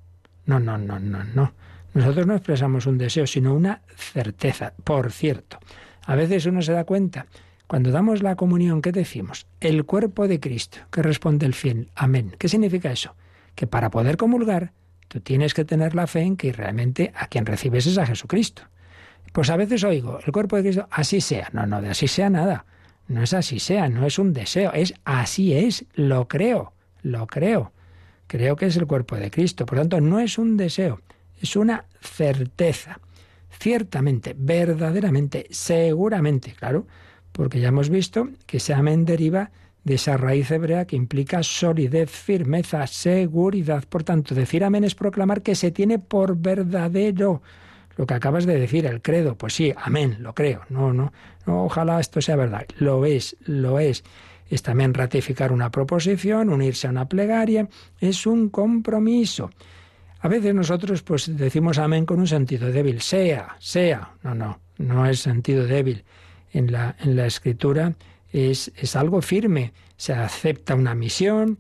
No, 0.46 0.60
no, 0.60 0.78
no, 0.78 1.00
no, 1.00 1.24
no. 1.24 1.54
Nosotros 1.94 2.28
no 2.28 2.36
expresamos 2.36 2.86
un 2.86 2.98
deseo, 2.98 3.26
sino 3.26 3.54
una 3.54 3.82
certeza. 3.96 4.74
Por 4.84 5.12
cierto, 5.12 5.60
a 6.06 6.16
veces 6.16 6.46
uno 6.46 6.62
se 6.62 6.74
da 6.74 6.84
cuenta, 6.84 7.26
cuando 7.68 7.92
damos 7.92 8.24
la 8.24 8.36
comunión, 8.36 8.82
¿qué 8.82 8.92
decimos? 8.92 9.46
El 9.60 9.86
cuerpo 9.86 10.28
de 10.28 10.40
Cristo, 10.40 10.80
que 10.92 11.04
responde 11.04 11.46
el 11.46 11.54
fiel, 11.54 11.92
amén. 11.96 12.36
¿Qué 12.40 12.48
significa 12.48 12.92
eso? 12.92 13.16
Que 13.54 13.68
para 13.68 13.92
poder 13.92 14.18
comulgar, 14.18 14.74
tú 15.08 15.20
tienes 15.20 15.54
que 15.54 15.66
tener 15.66 15.94
la 15.94 16.08
fe 16.08 16.22
en 16.22 16.36
que 16.36 16.52
realmente 16.52 17.12
a 17.16 17.28
quien 17.28 17.46
recibes 17.46 17.86
es 17.86 17.98
a 17.98 18.06
Jesucristo. 18.06 18.64
Pues 19.34 19.50
a 19.50 19.58
veces 19.58 19.84
oigo, 19.84 20.20
el 20.26 20.32
cuerpo 20.32 20.56
de 20.56 20.64
Cristo, 20.64 20.88
así 20.90 21.22
sea. 21.22 21.50
No, 21.54 21.66
no, 21.66 21.82
de 21.82 21.90
así 21.90 22.08
sea 22.08 22.30
nada. 22.30 22.66
No 23.08 23.24
es 23.24 23.34
así 23.34 23.60
sea, 23.60 23.90
no 23.90 24.06
es 24.06 24.20
un 24.20 24.34
deseo, 24.34 24.72
es 24.74 24.94
así 25.04 25.54
es, 25.54 25.86
lo 25.94 26.28
creo, 26.28 26.74
lo 27.02 27.28
creo. 27.28 27.72
Creo 28.28 28.56
que 28.56 28.68
es 28.68 28.78
el 28.78 28.86
cuerpo 28.86 29.16
de 29.16 29.32
Cristo. 29.32 29.66
Por 29.66 29.80
tanto, 29.80 30.00
no 30.00 30.20
es 30.20 30.38
un 30.38 30.58
deseo, 30.58 31.02
es 31.42 31.56
una 31.56 31.86
certeza. 32.02 33.00
Ciertamente, 33.60 34.36
verdaderamente, 34.38 35.48
seguramente, 35.50 36.54
claro, 36.54 36.88
porque 37.32 37.60
ya 37.60 37.70
hemos 37.70 37.90
visto 37.90 38.30
que 38.46 38.58
ese 38.58 38.74
amén 38.74 39.06
deriva 39.06 39.52
de 39.84 39.96
esa 39.96 40.18
raíz 40.18 40.52
hebrea 40.52 40.86
que 40.86 40.96
implica 40.96 41.44
solidez, 41.44 42.10
firmeza, 42.10 42.86
seguridad. 42.88 43.84
Por 43.88 44.04
tanto, 44.04 44.36
decir 44.36 44.64
amén 44.64 44.84
es 44.84 44.96
proclamar 44.96 45.42
que 45.42 45.56
se 45.56 45.72
tiene 45.72 46.00
por 46.00 46.38
verdadero 46.38 47.42
lo 48.00 48.08
que 48.08 48.14
acabas 48.14 48.46
de 48.46 48.58
decir, 48.58 48.86
el 48.86 49.02
credo, 49.02 49.36
pues 49.36 49.54
sí, 49.54 49.74
amén, 49.76 50.20
lo 50.22 50.34
creo. 50.34 50.62
No, 50.70 50.94
no, 50.94 51.12
no, 51.46 51.66
ojalá 51.66 52.00
esto 52.00 52.22
sea 52.22 52.38
verdad. 52.38 52.66
Lo 52.78 53.06
es, 53.06 53.36
lo 53.42 53.78
es. 53.78 54.06
Es 54.50 54.64
también 54.64 54.94
ratificar 54.94 55.52
una 55.52 55.70
proposición, 55.70 56.48
unirse 56.50 56.88
a 56.88 56.92
una 56.92 57.10
plegaria, 57.10 57.68
es 58.00 58.26
un 58.26 58.48
compromiso. 58.48 59.52
A 60.22 60.28
veces 60.28 60.54
nosotros 60.54 61.02
pues 61.02 61.36
decimos 61.38 61.78
amén 61.78 62.06
con 62.06 62.20
un 62.20 62.28
sentido 62.28 62.72
débil, 62.72 63.02
sea, 63.02 63.56
sea. 63.60 64.12
No, 64.24 64.36
no, 64.36 64.60
no 64.78 65.06
es 65.06 65.22
sentido 65.22 65.66
débil. 65.66 66.04
En 66.52 66.72
la, 66.72 66.96
en 67.00 67.16
la 67.16 67.26
escritura 67.28 67.94
es, 68.32 68.72
es 68.76 68.96
algo 68.96 69.22
firme. 69.22 69.74
Se 69.98 70.14
acepta 70.14 70.76
una 70.76 70.96
misión, 70.96 71.60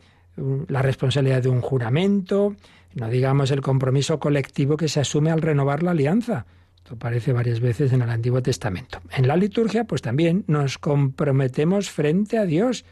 la 0.67 0.81
responsabilidad 0.81 1.43
de 1.43 1.49
un 1.49 1.61
juramento, 1.61 2.55
no 2.95 3.09
digamos 3.09 3.51
el 3.51 3.61
compromiso 3.61 4.19
colectivo 4.19 4.77
que 4.77 4.87
se 4.87 4.99
asume 4.99 5.31
al 5.31 5.41
renovar 5.41 5.83
la 5.83 5.91
alianza. 5.91 6.45
Esto 6.75 6.95
aparece 6.95 7.33
varias 7.33 7.59
veces 7.59 7.93
en 7.93 8.01
el 8.01 8.09
Antiguo 8.09 8.41
Testamento. 8.41 8.99
En 9.11 9.27
la 9.27 9.35
liturgia, 9.35 9.83
pues 9.83 10.01
también 10.01 10.43
nos 10.47 10.77
comprometemos 10.77 11.89
frente 11.89 12.37
a 12.37 12.45
Dios, 12.45 12.85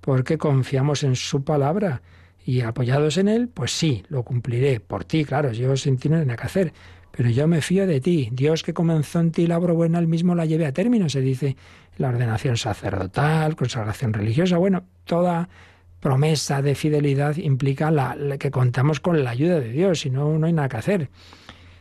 porque 0.00 0.38
confiamos 0.38 1.02
en 1.04 1.16
su 1.16 1.42
palabra 1.42 2.02
y 2.44 2.62
apoyados 2.62 3.18
en 3.18 3.28
él, 3.28 3.48
pues 3.48 3.72
sí, 3.72 4.02
lo 4.08 4.22
cumpliré 4.22 4.80
por 4.80 5.04
ti, 5.04 5.24
claro, 5.24 5.52
yo 5.52 5.76
sin 5.76 5.98
ti 5.98 6.08
no 6.08 6.16
hay 6.16 6.24
nada 6.24 6.36
que 6.36 6.46
hacer, 6.46 6.72
pero 7.10 7.28
yo 7.28 7.46
me 7.46 7.60
fío 7.60 7.86
de 7.86 8.00
ti. 8.00 8.28
Dios 8.32 8.62
que 8.62 8.72
comenzó 8.72 9.20
en 9.20 9.32
ti 9.32 9.46
la 9.46 9.58
obra 9.58 9.72
buena, 9.72 9.98
él 9.98 10.06
mismo 10.06 10.34
la 10.34 10.46
lleve 10.46 10.66
a 10.66 10.72
término, 10.72 11.08
se 11.08 11.20
dice 11.20 11.56
la 11.96 12.08
ordenación 12.08 12.56
sacerdotal, 12.56 13.56
consagración 13.56 14.12
religiosa, 14.12 14.56
bueno, 14.56 14.84
toda 15.04 15.48
promesa 16.00 16.62
de 16.62 16.74
fidelidad 16.74 17.36
implica 17.36 17.90
la, 17.90 18.16
que 18.38 18.50
contamos 18.50 19.00
con 19.00 19.22
la 19.22 19.30
ayuda 19.30 19.60
de 19.60 19.70
Dios, 19.70 20.00
si 20.00 20.10
no, 20.10 20.38
no 20.38 20.46
hay 20.46 20.52
nada 20.52 20.68
que 20.68 20.76
hacer. 20.78 21.10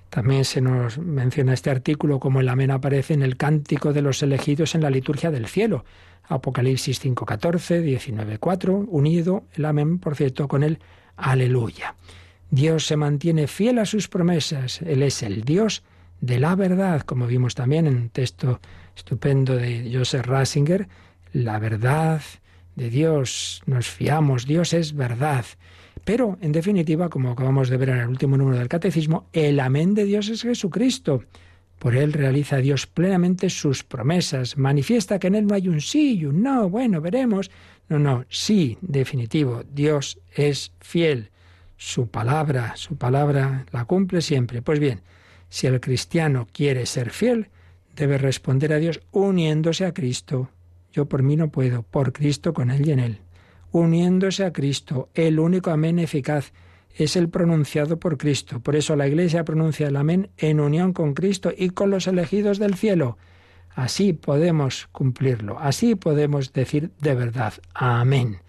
También 0.09 0.45
se 0.45 0.61
nos 0.61 0.97
menciona 0.97 1.53
este 1.53 1.69
artículo 1.69 2.19
como 2.19 2.39
el 2.39 2.49
amén 2.49 2.71
aparece 2.71 3.13
en 3.13 3.21
el 3.21 3.37
cántico 3.37 3.93
de 3.93 4.01
los 4.01 4.23
elegidos 4.23 4.75
en 4.75 4.81
la 4.81 4.89
liturgia 4.89 5.31
del 5.31 5.47
cielo. 5.47 5.85
Apocalipsis 6.23 7.03
5.14, 7.03 7.83
19.4, 7.83 8.85
unido 8.87 9.43
el 9.55 9.65
amén, 9.65 9.99
por 9.99 10.15
cierto, 10.15 10.47
con 10.47 10.63
el 10.63 10.79
aleluya. 11.15 11.95
Dios 12.51 12.85
se 12.85 12.97
mantiene 12.97 13.47
fiel 13.47 13.79
a 13.79 13.85
sus 13.85 14.07
promesas. 14.07 14.81
Él 14.81 15.03
es 15.03 15.21
el 15.21 15.43
Dios 15.43 15.83
de 16.21 16.39
la 16.39 16.55
verdad, 16.55 17.01
como 17.01 17.27
vimos 17.27 17.55
también 17.55 17.87
en 17.87 17.95
un 17.95 18.09
texto 18.09 18.59
estupendo 18.95 19.55
de 19.55 19.91
Joseph 19.93 20.25
Rasinger, 20.25 20.87
la 21.31 21.59
verdad 21.59 22.21
de 22.75 22.89
Dios, 22.89 23.61
nos 23.65 23.87
fiamos, 23.87 24.45
Dios 24.45 24.73
es 24.73 24.93
verdad. 24.95 25.45
Pero, 26.03 26.37
en 26.41 26.51
definitiva, 26.51 27.09
como 27.09 27.31
acabamos 27.31 27.69
de 27.69 27.77
ver 27.77 27.89
en 27.89 27.97
el 27.99 28.07
último 28.07 28.37
número 28.37 28.57
del 28.57 28.67
Catecismo, 28.67 29.27
el 29.33 29.59
amén 29.59 29.93
de 29.93 30.05
Dios 30.05 30.29
es 30.29 30.41
Jesucristo. 30.41 31.23
Por 31.79 31.95
él 31.95 32.11
realiza 32.11 32.57
Dios 32.57 32.87
plenamente 32.87 33.49
sus 33.49 33.83
promesas, 33.83 34.57
manifiesta 34.57 35.17
que 35.17 35.27
en 35.27 35.35
él 35.35 35.47
no 35.47 35.55
hay 35.55 35.69
un 35.69 35.79
sí 35.79 36.17
y 36.17 36.25
un 36.25 36.43
no, 36.43 36.69
bueno, 36.69 36.99
veremos. 36.99 37.49
No, 37.87 37.99
no, 37.99 38.25
sí, 38.29 38.77
definitivo, 38.81 39.63
Dios 39.73 40.19
es 40.35 40.73
fiel. 40.81 41.31
Su 41.77 42.09
palabra, 42.09 42.75
su 42.75 42.97
palabra 42.97 43.65
la 43.71 43.85
cumple 43.85 44.21
siempre. 44.21 44.61
Pues 44.61 44.79
bien, 44.79 45.01
si 45.47 45.67
el 45.67 45.79
cristiano 45.79 46.47
quiere 46.51 46.85
ser 46.85 47.11
fiel, 47.11 47.47
debe 47.95 48.17
responder 48.17 48.73
a 48.73 48.77
Dios 48.77 48.99
uniéndose 49.11 49.85
a 49.85 49.93
Cristo, 49.93 50.49
yo 50.91 51.05
por 51.05 51.23
mí 51.23 51.35
no 51.35 51.49
puedo, 51.49 51.83
por 51.83 52.13
Cristo 52.13 52.53
con 52.53 52.71
Él 52.71 52.87
y 52.87 52.91
en 52.91 52.99
Él. 52.99 53.19
Uniéndose 53.71 54.45
a 54.45 54.53
Cristo, 54.53 55.09
el 55.13 55.39
único 55.39 55.69
amén 55.69 55.99
eficaz 55.99 56.53
es 56.95 57.15
el 57.15 57.29
pronunciado 57.29 57.99
por 57.99 58.17
Cristo. 58.17 58.59
Por 58.59 58.75
eso 58.75 58.95
la 58.95 59.07
Iglesia 59.07 59.45
pronuncia 59.45 59.87
el 59.87 59.95
amén 59.95 60.29
en 60.37 60.59
unión 60.59 60.93
con 60.93 61.13
Cristo 61.13 61.51
y 61.55 61.69
con 61.69 61.89
los 61.89 62.07
elegidos 62.07 62.59
del 62.59 62.75
cielo. 62.75 63.17
Así 63.69 64.13
podemos 64.13 64.87
cumplirlo, 64.91 65.59
así 65.59 65.95
podemos 65.95 66.51
decir 66.51 66.91
de 66.99 67.15
verdad, 67.15 67.53
amén. 67.73 68.39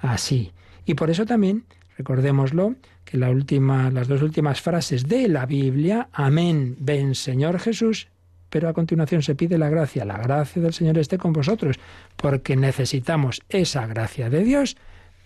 Así. 0.00 0.52
Y 0.84 0.94
por 0.94 1.08
eso 1.08 1.24
también, 1.24 1.64
recordémoslo, 1.96 2.74
que 3.04 3.16
la 3.16 3.30
última, 3.30 3.90
las 3.90 4.08
dos 4.08 4.22
últimas 4.22 4.60
frases 4.60 5.08
de 5.08 5.28
la 5.28 5.46
Biblia, 5.46 6.08
amén, 6.12 6.76
ven 6.78 7.14
Señor 7.14 7.60
Jesús, 7.60 8.08
pero 8.54 8.68
a 8.68 8.72
continuación 8.72 9.20
se 9.20 9.34
pide 9.34 9.58
la 9.58 9.68
gracia. 9.68 10.04
La 10.04 10.16
gracia 10.16 10.62
del 10.62 10.72
Señor 10.72 10.96
esté 10.96 11.18
con 11.18 11.32
vosotros, 11.32 11.80
porque 12.14 12.54
necesitamos 12.54 13.42
esa 13.48 13.84
gracia 13.88 14.30
de 14.30 14.44
Dios 14.44 14.76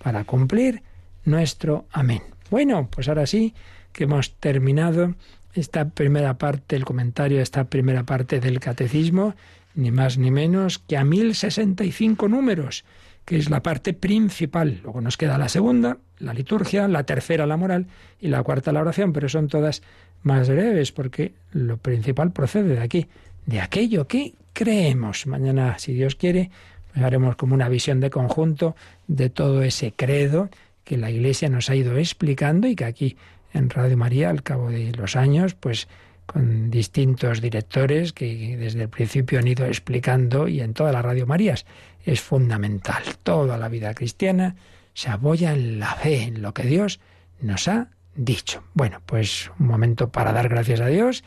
para 0.02 0.24
cumplir 0.24 0.82
nuestro 1.26 1.84
amén. 1.92 2.22
Bueno, 2.50 2.88
pues 2.90 3.06
ahora 3.06 3.26
sí 3.26 3.52
que 3.92 4.04
hemos 4.04 4.34
terminado 4.36 5.14
esta 5.52 5.90
primera 5.90 6.38
parte, 6.38 6.74
el 6.74 6.86
comentario, 6.86 7.42
esta 7.42 7.64
primera 7.64 8.04
parte 8.04 8.40
del 8.40 8.60
catecismo, 8.60 9.34
ni 9.74 9.90
más 9.90 10.16
ni 10.16 10.30
menos 10.30 10.78
que 10.78 10.96
a 10.96 11.04
1065 11.04 12.28
números, 12.28 12.86
que 13.26 13.36
es 13.36 13.50
la 13.50 13.62
parte 13.62 13.92
principal. 13.92 14.80
Luego 14.82 15.02
nos 15.02 15.18
queda 15.18 15.36
la 15.36 15.50
segunda, 15.50 15.98
la 16.18 16.32
liturgia, 16.32 16.88
la 16.88 17.04
tercera, 17.04 17.46
la 17.46 17.58
moral, 17.58 17.88
y 18.18 18.28
la 18.28 18.42
cuarta, 18.42 18.72
la 18.72 18.80
oración, 18.80 19.12
pero 19.12 19.28
son 19.28 19.48
todas 19.48 19.82
más 20.22 20.48
breves, 20.48 20.92
porque 20.92 21.32
lo 21.52 21.76
principal 21.76 22.32
procede 22.32 22.74
de 22.74 22.80
aquí, 22.80 23.06
de 23.46 23.60
aquello 23.60 24.06
que 24.06 24.34
creemos. 24.52 25.26
Mañana, 25.26 25.78
si 25.78 25.92
Dios 25.92 26.14
quiere, 26.14 26.50
pues 26.92 27.04
haremos 27.04 27.36
como 27.36 27.54
una 27.54 27.68
visión 27.68 28.00
de 28.00 28.10
conjunto 28.10 28.76
de 29.06 29.30
todo 29.30 29.62
ese 29.62 29.92
credo 29.92 30.50
que 30.84 30.96
la 30.96 31.10
Iglesia 31.10 31.48
nos 31.48 31.70
ha 31.70 31.76
ido 31.76 31.96
explicando 31.96 32.66
y 32.66 32.74
que 32.74 32.84
aquí 32.84 33.16
en 33.52 33.70
Radio 33.70 33.96
María, 33.96 34.30
al 34.30 34.42
cabo 34.42 34.70
de 34.70 34.92
los 34.92 35.16
años, 35.16 35.54
pues 35.54 35.88
con 36.26 36.70
distintos 36.70 37.40
directores 37.40 38.12
que 38.12 38.56
desde 38.58 38.82
el 38.82 38.88
principio 38.88 39.38
han 39.38 39.48
ido 39.48 39.64
explicando 39.64 40.46
y 40.46 40.60
en 40.60 40.74
todas 40.74 40.92
las 40.92 41.04
Radio 41.04 41.26
Marías 41.26 41.64
es 42.04 42.20
fundamental. 42.20 43.02
Toda 43.22 43.56
la 43.56 43.68
vida 43.68 43.94
cristiana 43.94 44.56
se 44.92 45.08
apoya 45.08 45.52
en 45.52 45.78
la 45.78 45.94
fe, 45.94 46.24
en 46.24 46.42
lo 46.42 46.52
que 46.52 46.64
Dios 46.64 47.00
nos 47.40 47.68
ha 47.68 47.88
dicho. 48.18 48.62
Bueno, 48.74 49.00
pues 49.06 49.50
un 49.58 49.66
momento 49.66 50.10
para 50.10 50.32
dar 50.32 50.48
gracias 50.48 50.80
a 50.80 50.86
Dios, 50.86 51.24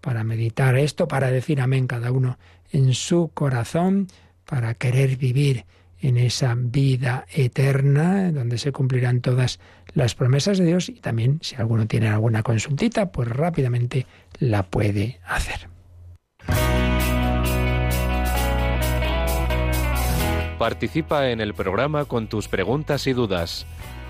para 0.00 0.24
meditar 0.24 0.76
esto, 0.76 1.06
para 1.06 1.30
decir 1.30 1.60
amén 1.60 1.86
cada 1.86 2.10
uno 2.10 2.38
en 2.72 2.94
su 2.94 3.30
corazón, 3.32 4.08
para 4.44 4.74
querer 4.74 5.16
vivir 5.16 5.66
en 6.00 6.16
esa 6.16 6.54
vida 6.56 7.26
eterna 7.32 8.32
donde 8.32 8.56
se 8.56 8.72
cumplirán 8.72 9.20
todas 9.20 9.60
las 9.92 10.14
promesas 10.14 10.58
de 10.58 10.64
Dios 10.64 10.88
y 10.88 10.94
también 10.94 11.38
si 11.42 11.56
alguno 11.56 11.86
tiene 11.86 12.08
alguna 12.08 12.42
consultita, 12.42 13.12
pues 13.12 13.28
rápidamente 13.28 14.06
la 14.38 14.62
puede 14.62 15.20
hacer. 15.26 15.68
Participa 20.58 21.30
en 21.30 21.40
el 21.40 21.54
programa 21.54 22.04
con 22.04 22.28
tus 22.28 22.48
preguntas 22.48 23.06
y 23.06 23.12
dudas 23.12 23.66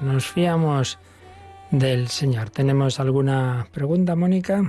Nos 0.00 0.26
fiamos 0.26 0.98
del 1.70 2.08
Señor. 2.08 2.50
¿Tenemos 2.50 3.00
alguna 3.00 3.66
pregunta, 3.72 4.16
Mónica? 4.16 4.62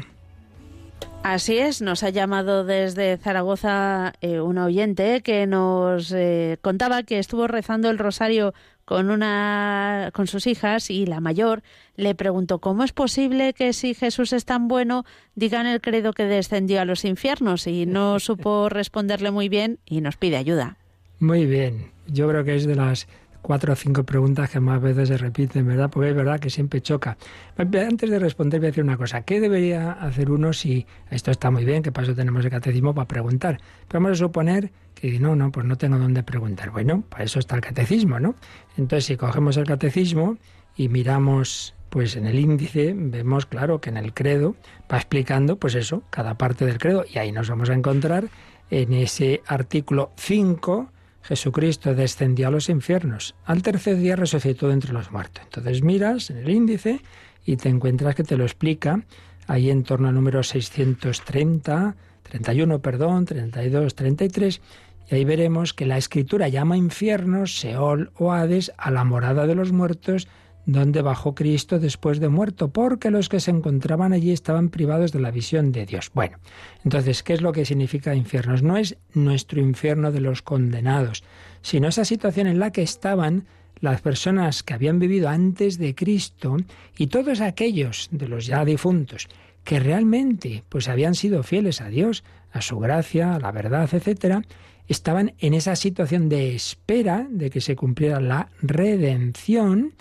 Así 1.24 1.58
es, 1.58 1.82
nos 1.82 2.04
ha 2.04 2.10
llamado 2.12 2.66
desde 2.66 3.18
Zaragoza 3.18 4.14
eh, 4.22 4.40
un 4.40 4.60
oyente 4.60 5.22
que 5.22 5.48
nos 5.48 6.12
eh, 6.12 6.58
contaba 6.62 7.02
que 7.02 7.18
estuvo 7.18 7.48
rezando 7.48 7.90
el 7.90 7.98
rosario 7.98 8.54
con 8.86 9.10
una 9.10 10.12
con 10.14 10.28
sus 10.28 10.46
hijas 10.46 10.92
y 10.92 11.08
la 11.08 11.22
mayor 11.22 11.64
le 11.96 12.14
preguntó 12.14 12.60
cómo 12.60 12.84
es 12.84 12.94
posible 12.94 13.54
que 13.54 13.74
si 13.74 13.96
Jesús 13.96 14.34
es 14.34 14.46
tan 14.46 14.68
bueno 14.68 15.04
digan 15.34 15.66
el 15.66 15.82
credo 15.82 16.14
que 16.14 16.26
descendió 16.26 16.80
a 16.80 16.86
los 16.86 17.04
infiernos 17.04 17.66
y 17.66 17.88
no 17.88 18.20
supo 18.20 18.70
responderle 18.70 19.32
muy 19.32 19.50
bien 19.50 19.80
y 19.84 20.02
nos 20.02 20.18
pide 20.18 20.38
ayuda. 20.38 20.78
Muy 21.20 21.48
bien, 21.48 21.92
yo 22.06 22.30
creo 22.30 22.44
que 22.44 22.56
es 22.56 22.68
de 22.68 22.76
las 22.76 23.08
cuatro 23.46 23.74
o 23.74 23.76
cinco 23.76 24.04
preguntas 24.04 24.50
que 24.50 24.60
más 24.60 24.82
veces 24.82 25.08
se 25.08 25.18
repiten, 25.18 25.68
¿verdad? 25.68 25.92
Porque 25.92 26.10
es 26.10 26.16
verdad 26.16 26.40
que 26.40 26.50
siempre 26.50 26.82
choca. 26.82 27.16
Antes 27.56 28.10
de 28.10 28.18
responder, 28.18 28.60
voy 28.60 28.66
a 28.66 28.70
decir 28.72 28.84
una 28.84 28.98
cosa. 28.98 29.22
¿Qué 29.22 29.40
debería 29.40 29.92
hacer 29.92 30.32
uno 30.32 30.52
si 30.52 30.88
esto 31.12 31.30
está 31.30 31.52
muy 31.52 31.64
bien, 31.64 31.84
que 31.84 31.92
para 31.92 32.08
eso 32.08 32.16
tenemos 32.16 32.44
el 32.44 32.50
catecismo 32.50 32.96
para 32.96 33.08
preguntar? 33.08 33.60
Pero 33.88 34.02
vamos 34.02 34.20
a 34.20 34.24
suponer 34.26 34.72
que 34.96 35.20
no, 35.20 35.36
no, 35.36 35.52
pues 35.52 35.64
no 35.68 35.78
tengo 35.78 36.00
dónde 36.00 36.24
preguntar. 36.24 36.72
Bueno, 36.72 37.04
para 37.08 37.24
eso 37.24 37.38
está 37.38 37.54
el 37.54 37.62
catecismo, 37.62 38.20
¿no? 38.20 38.34
Entonces, 38.78 39.06
si 39.06 39.16
cogemos 39.16 39.58
el 39.58 39.66
catecismo 39.66 40.38
y 40.76 40.90
miramos 40.90 41.76
pues 41.92 42.16
en 42.16 42.26
el 42.26 42.40
índice 42.40 42.94
vemos 42.96 43.46
claro 43.46 43.80
que 43.80 43.90
en 43.92 43.98
el 43.98 44.12
credo 44.14 44.56
va 44.92 44.98
explicando 44.98 45.58
pues 45.58 45.76
eso, 45.76 46.02
cada 46.10 46.34
parte 46.34 46.66
del 46.66 46.80
credo 46.80 47.06
y 47.08 47.20
ahí 47.20 47.32
nos 47.32 47.48
vamos 47.48 47.70
a 47.70 47.74
encontrar 47.74 48.26
en 48.72 48.92
ese 48.92 49.44
artículo 49.46 50.12
5 50.18 50.90
Jesucristo 51.28 51.96
descendió 51.96 52.48
a 52.48 52.52
los 52.52 52.70
infiernos. 52.70 53.36
Al 53.46 53.64
tercer 53.64 53.98
día 53.98 54.16
resucitó 54.16 54.72
entre 54.72 54.94
los 54.94 55.12
muertos. 55.12 55.44
Entonces 55.44 55.82
miras 55.82 56.30
en 56.30 56.38
el 56.38 56.50
índice 56.50 57.02
y 57.46 57.58
te 57.58 57.70
encuentras 57.70 58.14
que 58.14 58.24
te 58.24 58.38
lo 58.38 58.44
explica 58.44 59.02
ahí 59.48 59.72
en 59.72 59.84
torno 59.84 60.08
al 60.08 60.14
número 60.14 60.44
630, 60.44 61.96
31, 62.24 62.80
perdón, 62.80 63.26
32, 63.26 63.96
33. 63.96 64.62
Y 65.10 65.16
ahí 65.16 65.26
veremos 65.26 65.74
que 65.74 65.88
la 65.88 65.98
escritura 65.98 66.48
llama 66.48 66.78
infiernos, 66.78 67.60
Seol 67.60 68.12
o 68.16 68.32
Hades 68.32 68.72
a 68.78 68.92
la 68.92 69.04
morada 69.04 69.48
de 69.48 69.56
los 69.56 69.72
muertos 69.72 70.28
donde 70.66 71.02
bajó 71.02 71.36
Cristo 71.36 71.80
después 71.80 72.20
de 72.20 72.30
muerto, 72.30 72.70
porque 72.70 73.12
los 73.12 73.30
que 73.30 73.40
se 73.40 73.52
encontraban 73.52 74.14
allí 74.14 74.32
estaban 74.32 74.70
privados 74.70 75.12
de 75.12 75.20
la 75.20 75.32
visión 75.32 75.72
de 75.72 75.86
Dios. 75.86 76.12
Bueno, 76.14 76.38
entonces, 76.84 77.24
¿qué 77.24 77.34
es 77.34 77.42
lo 77.42 77.52
que 77.52 77.66
significa 77.66 78.16
infiernos? 78.16 78.64
No 78.64 78.78
es 78.78 78.98
nuestro 79.14 79.62
infierno 79.62 80.12
de 80.12 80.22
los 80.22 80.42
condenados, 80.42 81.24
sino 81.62 81.88
esa 81.88 82.06
situación 82.06 82.48
en 82.48 82.60
la 82.60 82.72
que 82.72 82.82
estaban 82.82 83.46
las 83.80 84.02
personas 84.02 84.64
que 84.64 84.74
habían 84.74 85.00
vivido 85.00 85.30
antes 85.30 85.78
de 85.78 85.94
Cristo 85.94 86.58
y 86.98 87.08
todos 87.08 87.42
aquellos 87.42 88.08
de 88.12 88.28
los 88.28 88.46
ya 88.46 88.64
difuntos 88.66 89.28
que 89.66 89.80
realmente 89.80 90.64
pues 90.70 90.88
habían 90.88 91.16
sido 91.16 91.44
fieles 91.44 91.82
a 91.82 91.90
Dios, 91.90 92.24
a 92.52 92.62
su 92.62 92.80
gracia, 92.80 93.36
a 93.36 93.40
la 93.40 93.52
verdad, 93.52 93.90
etcétera, 93.92 94.44
estaban 94.88 95.34
en 95.40 95.54
esa 95.56 95.76
situación 95.76 96.30
de 96.30 96.56
espera 96.56 97.28
de 97.30 97.50
que 97.50 97.60
se 97.60 97.76
cumpliera 97.76 98.22
la 98.22 98.50
redención 98.62 99.94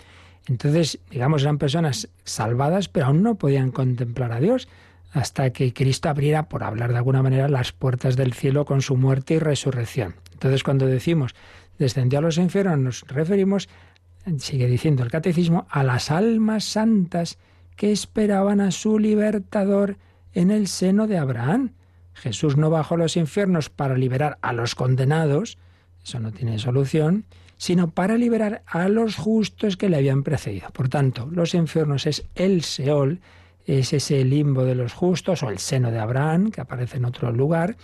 entonces, 0.47 0.99
digamos, 1.09 1.41
eran 1.41 1.57
personas 1.57 2.09
salvadas, 2.23 2.87
pero 2.87 3.07
aún 3.07 3.23
no 3.23 3.35
podían 3.35 3.71
contemplar 3.71 4.31
a 4.31 4.39
Dios 4.39 4.67
hasta 5.11 5.49
que 5.51 5.73
Cristo 5.73 6.09
abriera, 6.09 6.49
por 6.49 6.63
hablar 6.63 6.91
de 6.91 6.97
alguna 6.97 7.23
manera, 7.23 7.47
las 7.47 7.71
puertas 7.71 8.15
del 8.17 8.33
cielo 8.33 8.65
con 8.65 8.81
su 8.81 8.97
muerte 8.97 9.35
y 9.35 9.39
resurrección. 9.39 10.15
Entonces, 10.33 10.63
cuando 10.63 10.85
decimos 10.85 11.33
descendió 11.77 12.19
a 12.19 12.21
los 12.21 12.37
infiernos, 12.37 12.79
nos 12.79 13.01
referimos, 13.07 13.69
sigue 14.37 14.67
diciendo 14.67 15.03
el 15.03 15.11
catecismo, 15.11 15.67
a 15.69 15.83
las 15.83 16.11
almas 16.11 16.65
santas 16.65 17.37
que 17.75 17.91
esperaban 17.91 18.61
a 18.61 18.71
su 18.71 18.99
libertador 18.99 19.97
en 20.33 20.51
el 20.51 20.67
seno 20.67 21.07
de 21.07 21.17
Abraham. 21.17 21.71
Jesús 22.13 22.55
no 22.55 22.69
bajó 22.69 22.95
a 22.95 22.99
los 22.99 23.17
infiernos 23.17 23.69
para 23.69 23.97
liberar 23.97 24.37
a 24.41 24.53
los 24.53 24.75
condenados, 24.75 25.57
eso 26.03 26.19
no 26.19 26.31
tiene 26.31 26.59
solución, 26.59 27.25
sino 27.57 27.89
para 27.89 28.17
liberar 28.17 28.63
a 28.67 28.89
los 28.89 29.15
justos 29.15 29.77
que 29.77 29.89
le 29.89 29.97
habían 29.97 30.23
precedido. 30.23 30.69
Por 30.71 30.89
tanto, 30.89 31.27
los 31.31 31.53
infiernos 31.53 32.05
es 32.05 32.25
el 32.35 32.63
Seol, 32.63 33.21
es 33.65 33.93
ese 33.93 34.23
limbo 34.23 34.63
de 34.63 34.75
los 34.75 34.93
justos 34.93 35.43
o 35.43 35.49
el 35.49 35.59
seno 35.59 35.91
de 35.91 35.99
Abraham, 35.99 36.51
que 36.51 36.61
aparece 36.61 36.97
en 36.97 37.05
otro 37.05 37.31
lugar, 37.31 37.77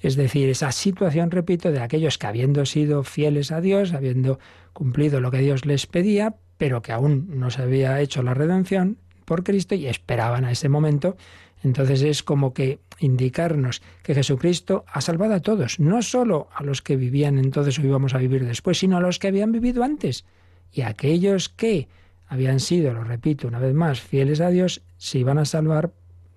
es 0.00 0.16
decir, 0.16 0.48
esa 0.48 0.70
situación, 0.70 1.30
repito, 1.30 1.72
de 1.72 1.80
aquellos 1.80 2.18
que 2.18 2.26
habiendo 2.26 2.66
sido 2.66 3.04
fieles 3.04 3.50
a 3.50 3.60
Dios, 3.60 3.94
habiendo 3.94 4.38
cumplido 4.72 5.20
lo 5.20 5.30
que 5.30 5.38
Dios 5.38 5.64
les 5.64 5.86
pedía, 5.86 6.34
pero 6.58 6.82
que 6.82 6.92
aún 6.92 7.26
no 7.38 7.50
se 7.50 7.62
había 7.62 8.00
hecho 8.00 8.22
la 8.22 8.34
redención 8.34 8.98
por 9.24 9.44
Cristo 9.44 9.74
y 9.74 9.86
esperaban 9.86 10.44
a 10.44 10.52
ese 10.52 10.68
momento, 10.68 11.16
entonces 11.62 12.02
es 12.02 12.22
como 12.22 12.52
que 12.52 12.78
indicarnos 12.98 13.82
que 14.02 14.14
Jesucristo 14.14 14.84
ha 14.86 15.00
salvado 15.00 15.34
a 15.34 15.40
todos, 15.40 15.80
no 15.80 16.02
solo 16.02 16.48
a 16.54 16.62
los 16.62 16.82
que 16.82 16.96
vivían 16.96 17.38
entonces 17.38 17.78
o 17.78 17.82
íbamos 17.82 18.14
a 18.14 18.18
vivir 18.18 18.44
después, 18.44 18.78
sino 18.78 18.96
a 18.96 19.00
los 19.00 19.18
que 19.18 19.28
habían 19.28 19.52
vivido 19.52 19.82
antes. 19.82 20.24
Y 20.72 20.82
aquellos 20.82 21.48
que 21.48 21.88
habían 22.26 22.60
sido, 22.60 22.92
lo 22.92 23.04
repito 23.04 23.48
una 23.48 23.58
vez 23.58 23.74
más, 23.74 24.00
fieles 24.00 24.40
a 24.40 24.48
Dios, 24.48 24.82
se 24.96 25.18
iban 25.18 25.38
a 25.38 25.44
salvar, 25.44 25.92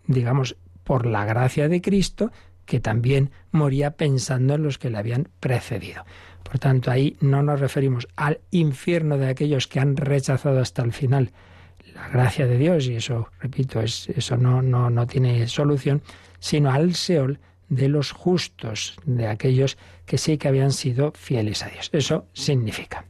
digamos, 0.06 0.58
por 0.84 1.06
la 1.06 1.26
gracia 1.26 1.68
de 1.70 1.82
Cristo, 1.82 2.32
que 2.66 2.80
también 2.80 3.32
moría 3.52 3.92
pensando 3.92 4.56
en 4.56 4.64
los 4.64 4.78
que 4.78 4.90
le 4.90 4.98
habían 4.98 5.30
precedido. 5.40 6.06
Por 6.44 6.60
tanto, 6.60 6.92
ahí 6.92 7.18
no 7.20 7.44
nos 7.44 7.60
referimos 7.60 8.08
al 8.16 8.40
infierno 8.52 9.18
de 9.18 9.28
aquellos 9.28 9.68
que 9.68 9.80
han 9.80 9.98
rechazado 9.98 10.60
hasta 10.60 10.82
el 10.82 10.94
final 10.94 11.32
la 11.98 12.10
gracia 12.10 12.46
de 12.48 12.58
Dios, 12.58 12.88
y 12.88 12.96
eso, 12.96 13.30
repito, 13.40 13.82
es, 13.82 14.08
eso 14.10 14.38
no, 14.38 14.62
no, 14.62 14.90
no 14.90 15.08
tiene 15.08 15.48
solución, 15.48 16.02
sino 16.40 16.72
al 16.72 16.96
Seol 16.96 17.40
de 17.70 17.90
los 17.90 18.12
justos, 18.12 18.98
de 19.06 19.28
aquellos 19.28 19.78
que 20.06 20.18
sí 20.18 20.38
que 20.38 20.48
habían 20.48 20.72
sido 20.72 21.12
fieles 21.12 21.64
a 21.64 21.70
Dios. 21.70 21.90
Eso 21.94 22.26
significa. 22.34 23.06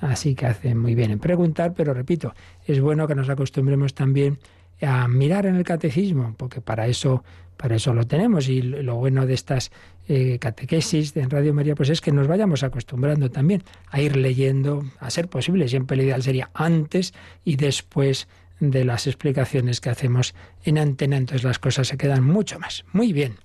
Así 0.00 0.34
que 0.34 0.46
hace 0.46 0.74
muy 0.74 0.94
bien 0.94 1.10
en 1.10 1.18
preguntar, 1.18 1.74
pero 1.74 1.94
repito, 1.94 2.34
es 2.66 2.80
bueno 2.80 3.06
que 3.06 3.14
nos 3.14 3.28
acostumbremos 3.28 3.94
también 3.94 4.38
a 4.82 5.06
mirar 5.08 5.46
en 5.46 5.56
el 5.56 5.64
catecismo, 5.64 6.34
porque 6.38 6.62
para 6.62 6.86
eso, 6.86 7.22
para 7.56 7.76
eso 7.76 7.92
lo 7.92 8.06
tenemos. 8.06 8.48
Y 8.48 8.62
lo 8.62 8.96
bueno 8.96 9.26
de 9.26 9.34
estas 9.34 9.70
eh, 10.08 10.38
catequesis 10.38 11.12
de 11.12 11.26
Radio 11.26 11.52
María, 11.52 11.74
pues 11.74 11.90
es 11.90 12.00
que 12.00 12.12
nos 12.12 12.26
vayamos 12.26 12.62
acostumbrando 12.62 13.30
también 13.30 13.62
a 13.90 14.00
ir 14.00 14.16
leyendo, 14.16 14.84
a 14.98 15.10
ser 15.10 15.28
posible, 15.28 15.68
siempre 15.68 15.96
lo 15.96 16.02
ideal 16.02 16.22
sería 16.22 16.50
antes 16.54 17.12
y 17.44 17.56
después 17.56 18.26
de 18.60 18.84
las 18.84 19.06
explicaciones 19.06 19.80
que 19.80 19.90
hacemos 19.90 20.34
en 20.62 20.78
antena, 20.78 21.16
entonces 21.16 21.44
las 21.44 21.58
cosas 21.58 21.88
se 21.88 21.96
quedan 21.96 22.22
mucho 22.22 22.58
más. 22.58 22.84
Muy 22.92 23.12
bien, 23.12 23.36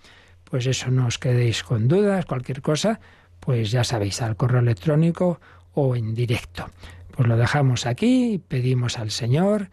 pues 0.44 0.68
eso 0.68 0.92
no 0.92 1.08
os 1.08 1.18
quedéis 1.18 1.64
con 1.64 1.88
dudas, 1.88 2.26
cualquier 2.26 2.62
cosa, 2.62 3.00
pues 3.40 3.72
ya 3.72 3.84
sabéis, 3.84 4.22
al 4.22 4.36
correo 4.36 4.60
electrónico 4.60 5.40
o 5.74 5.96
en 5.96 6.14
directo. 6.14 6.70
Pues 7.12 7.28
lo 7.28 7.38
dejamos 7.38 7.86
aquí, 7.86 8.42
pedimos 8.48 9.00
al 9.00 9.12
Señor 9.12 9.70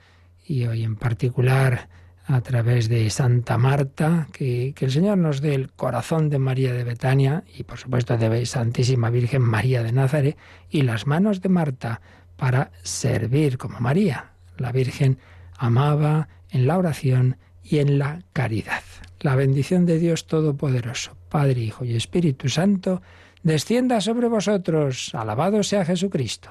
y 0.47 0.64
hoy 0.66 0.84
en 0.84 0.97
particular 0.97 1.88
a 2.26 2.40
través 2.40 2.88
de 2.88 3.11
Santa 3.11 3.59
Marta, 3.59 4.28
que, 4.32 4.72
que, 4.76 4.84
el 4.84 4.93
Señor 4.93 5.18
nos 5.18 5.40
dé 5.40 5.55
el 5.55 5.72
corazón 5.72 6.30
de 6.30 6.38
María 6.38 6.72
de 6.72 6.84
Betania 6.84 7.43
y 7.53 7.64
por 7.64 7.78
supuesto 7.78 8.16
de 8.16 8.47
Santísima 8.47 9.11
Virgen 9.11 9.43
María 9.43 9.82
de 9.82 9.90
Nazaret 9.90 10.38
y 10.70 10.82
las 10.82 11.07
manos 11.07 11.40
de 11.40 11.49
Marta 11.49 12.01
para 12.36 12.70
servir 12.82 13.59
como 13.59 13.80
María. 13.80 14.32
La 14.57 14.70
Virgen 14.70 15.18
amaba 15.63 16.29
en 16.51 16.67
la 16.67 16.77
oración 16.77 17.37
y 17.63 17.79
en 17.79 17.97
la 17.97 18.25
caridad. 18.33 18.83
La 19.21 19.37
bendición 19.37 19.87
de 19.87 20.01
Dios 20.01 20.27
Todopoderoso, 20.27 21.17
Padre, 21.29 21.61
Hijo 21.61 21.85
y 21.85 21.95
Espíritu 21.95 22.49
Santo, 22.49 23.01
descienda 23.45 24.01
sobre 24.01 24.27
vosotros. 24.27 25.15
Alabado 25.15 25.63
sea 25.63 25.85
Jesucristo. 25.85 26.51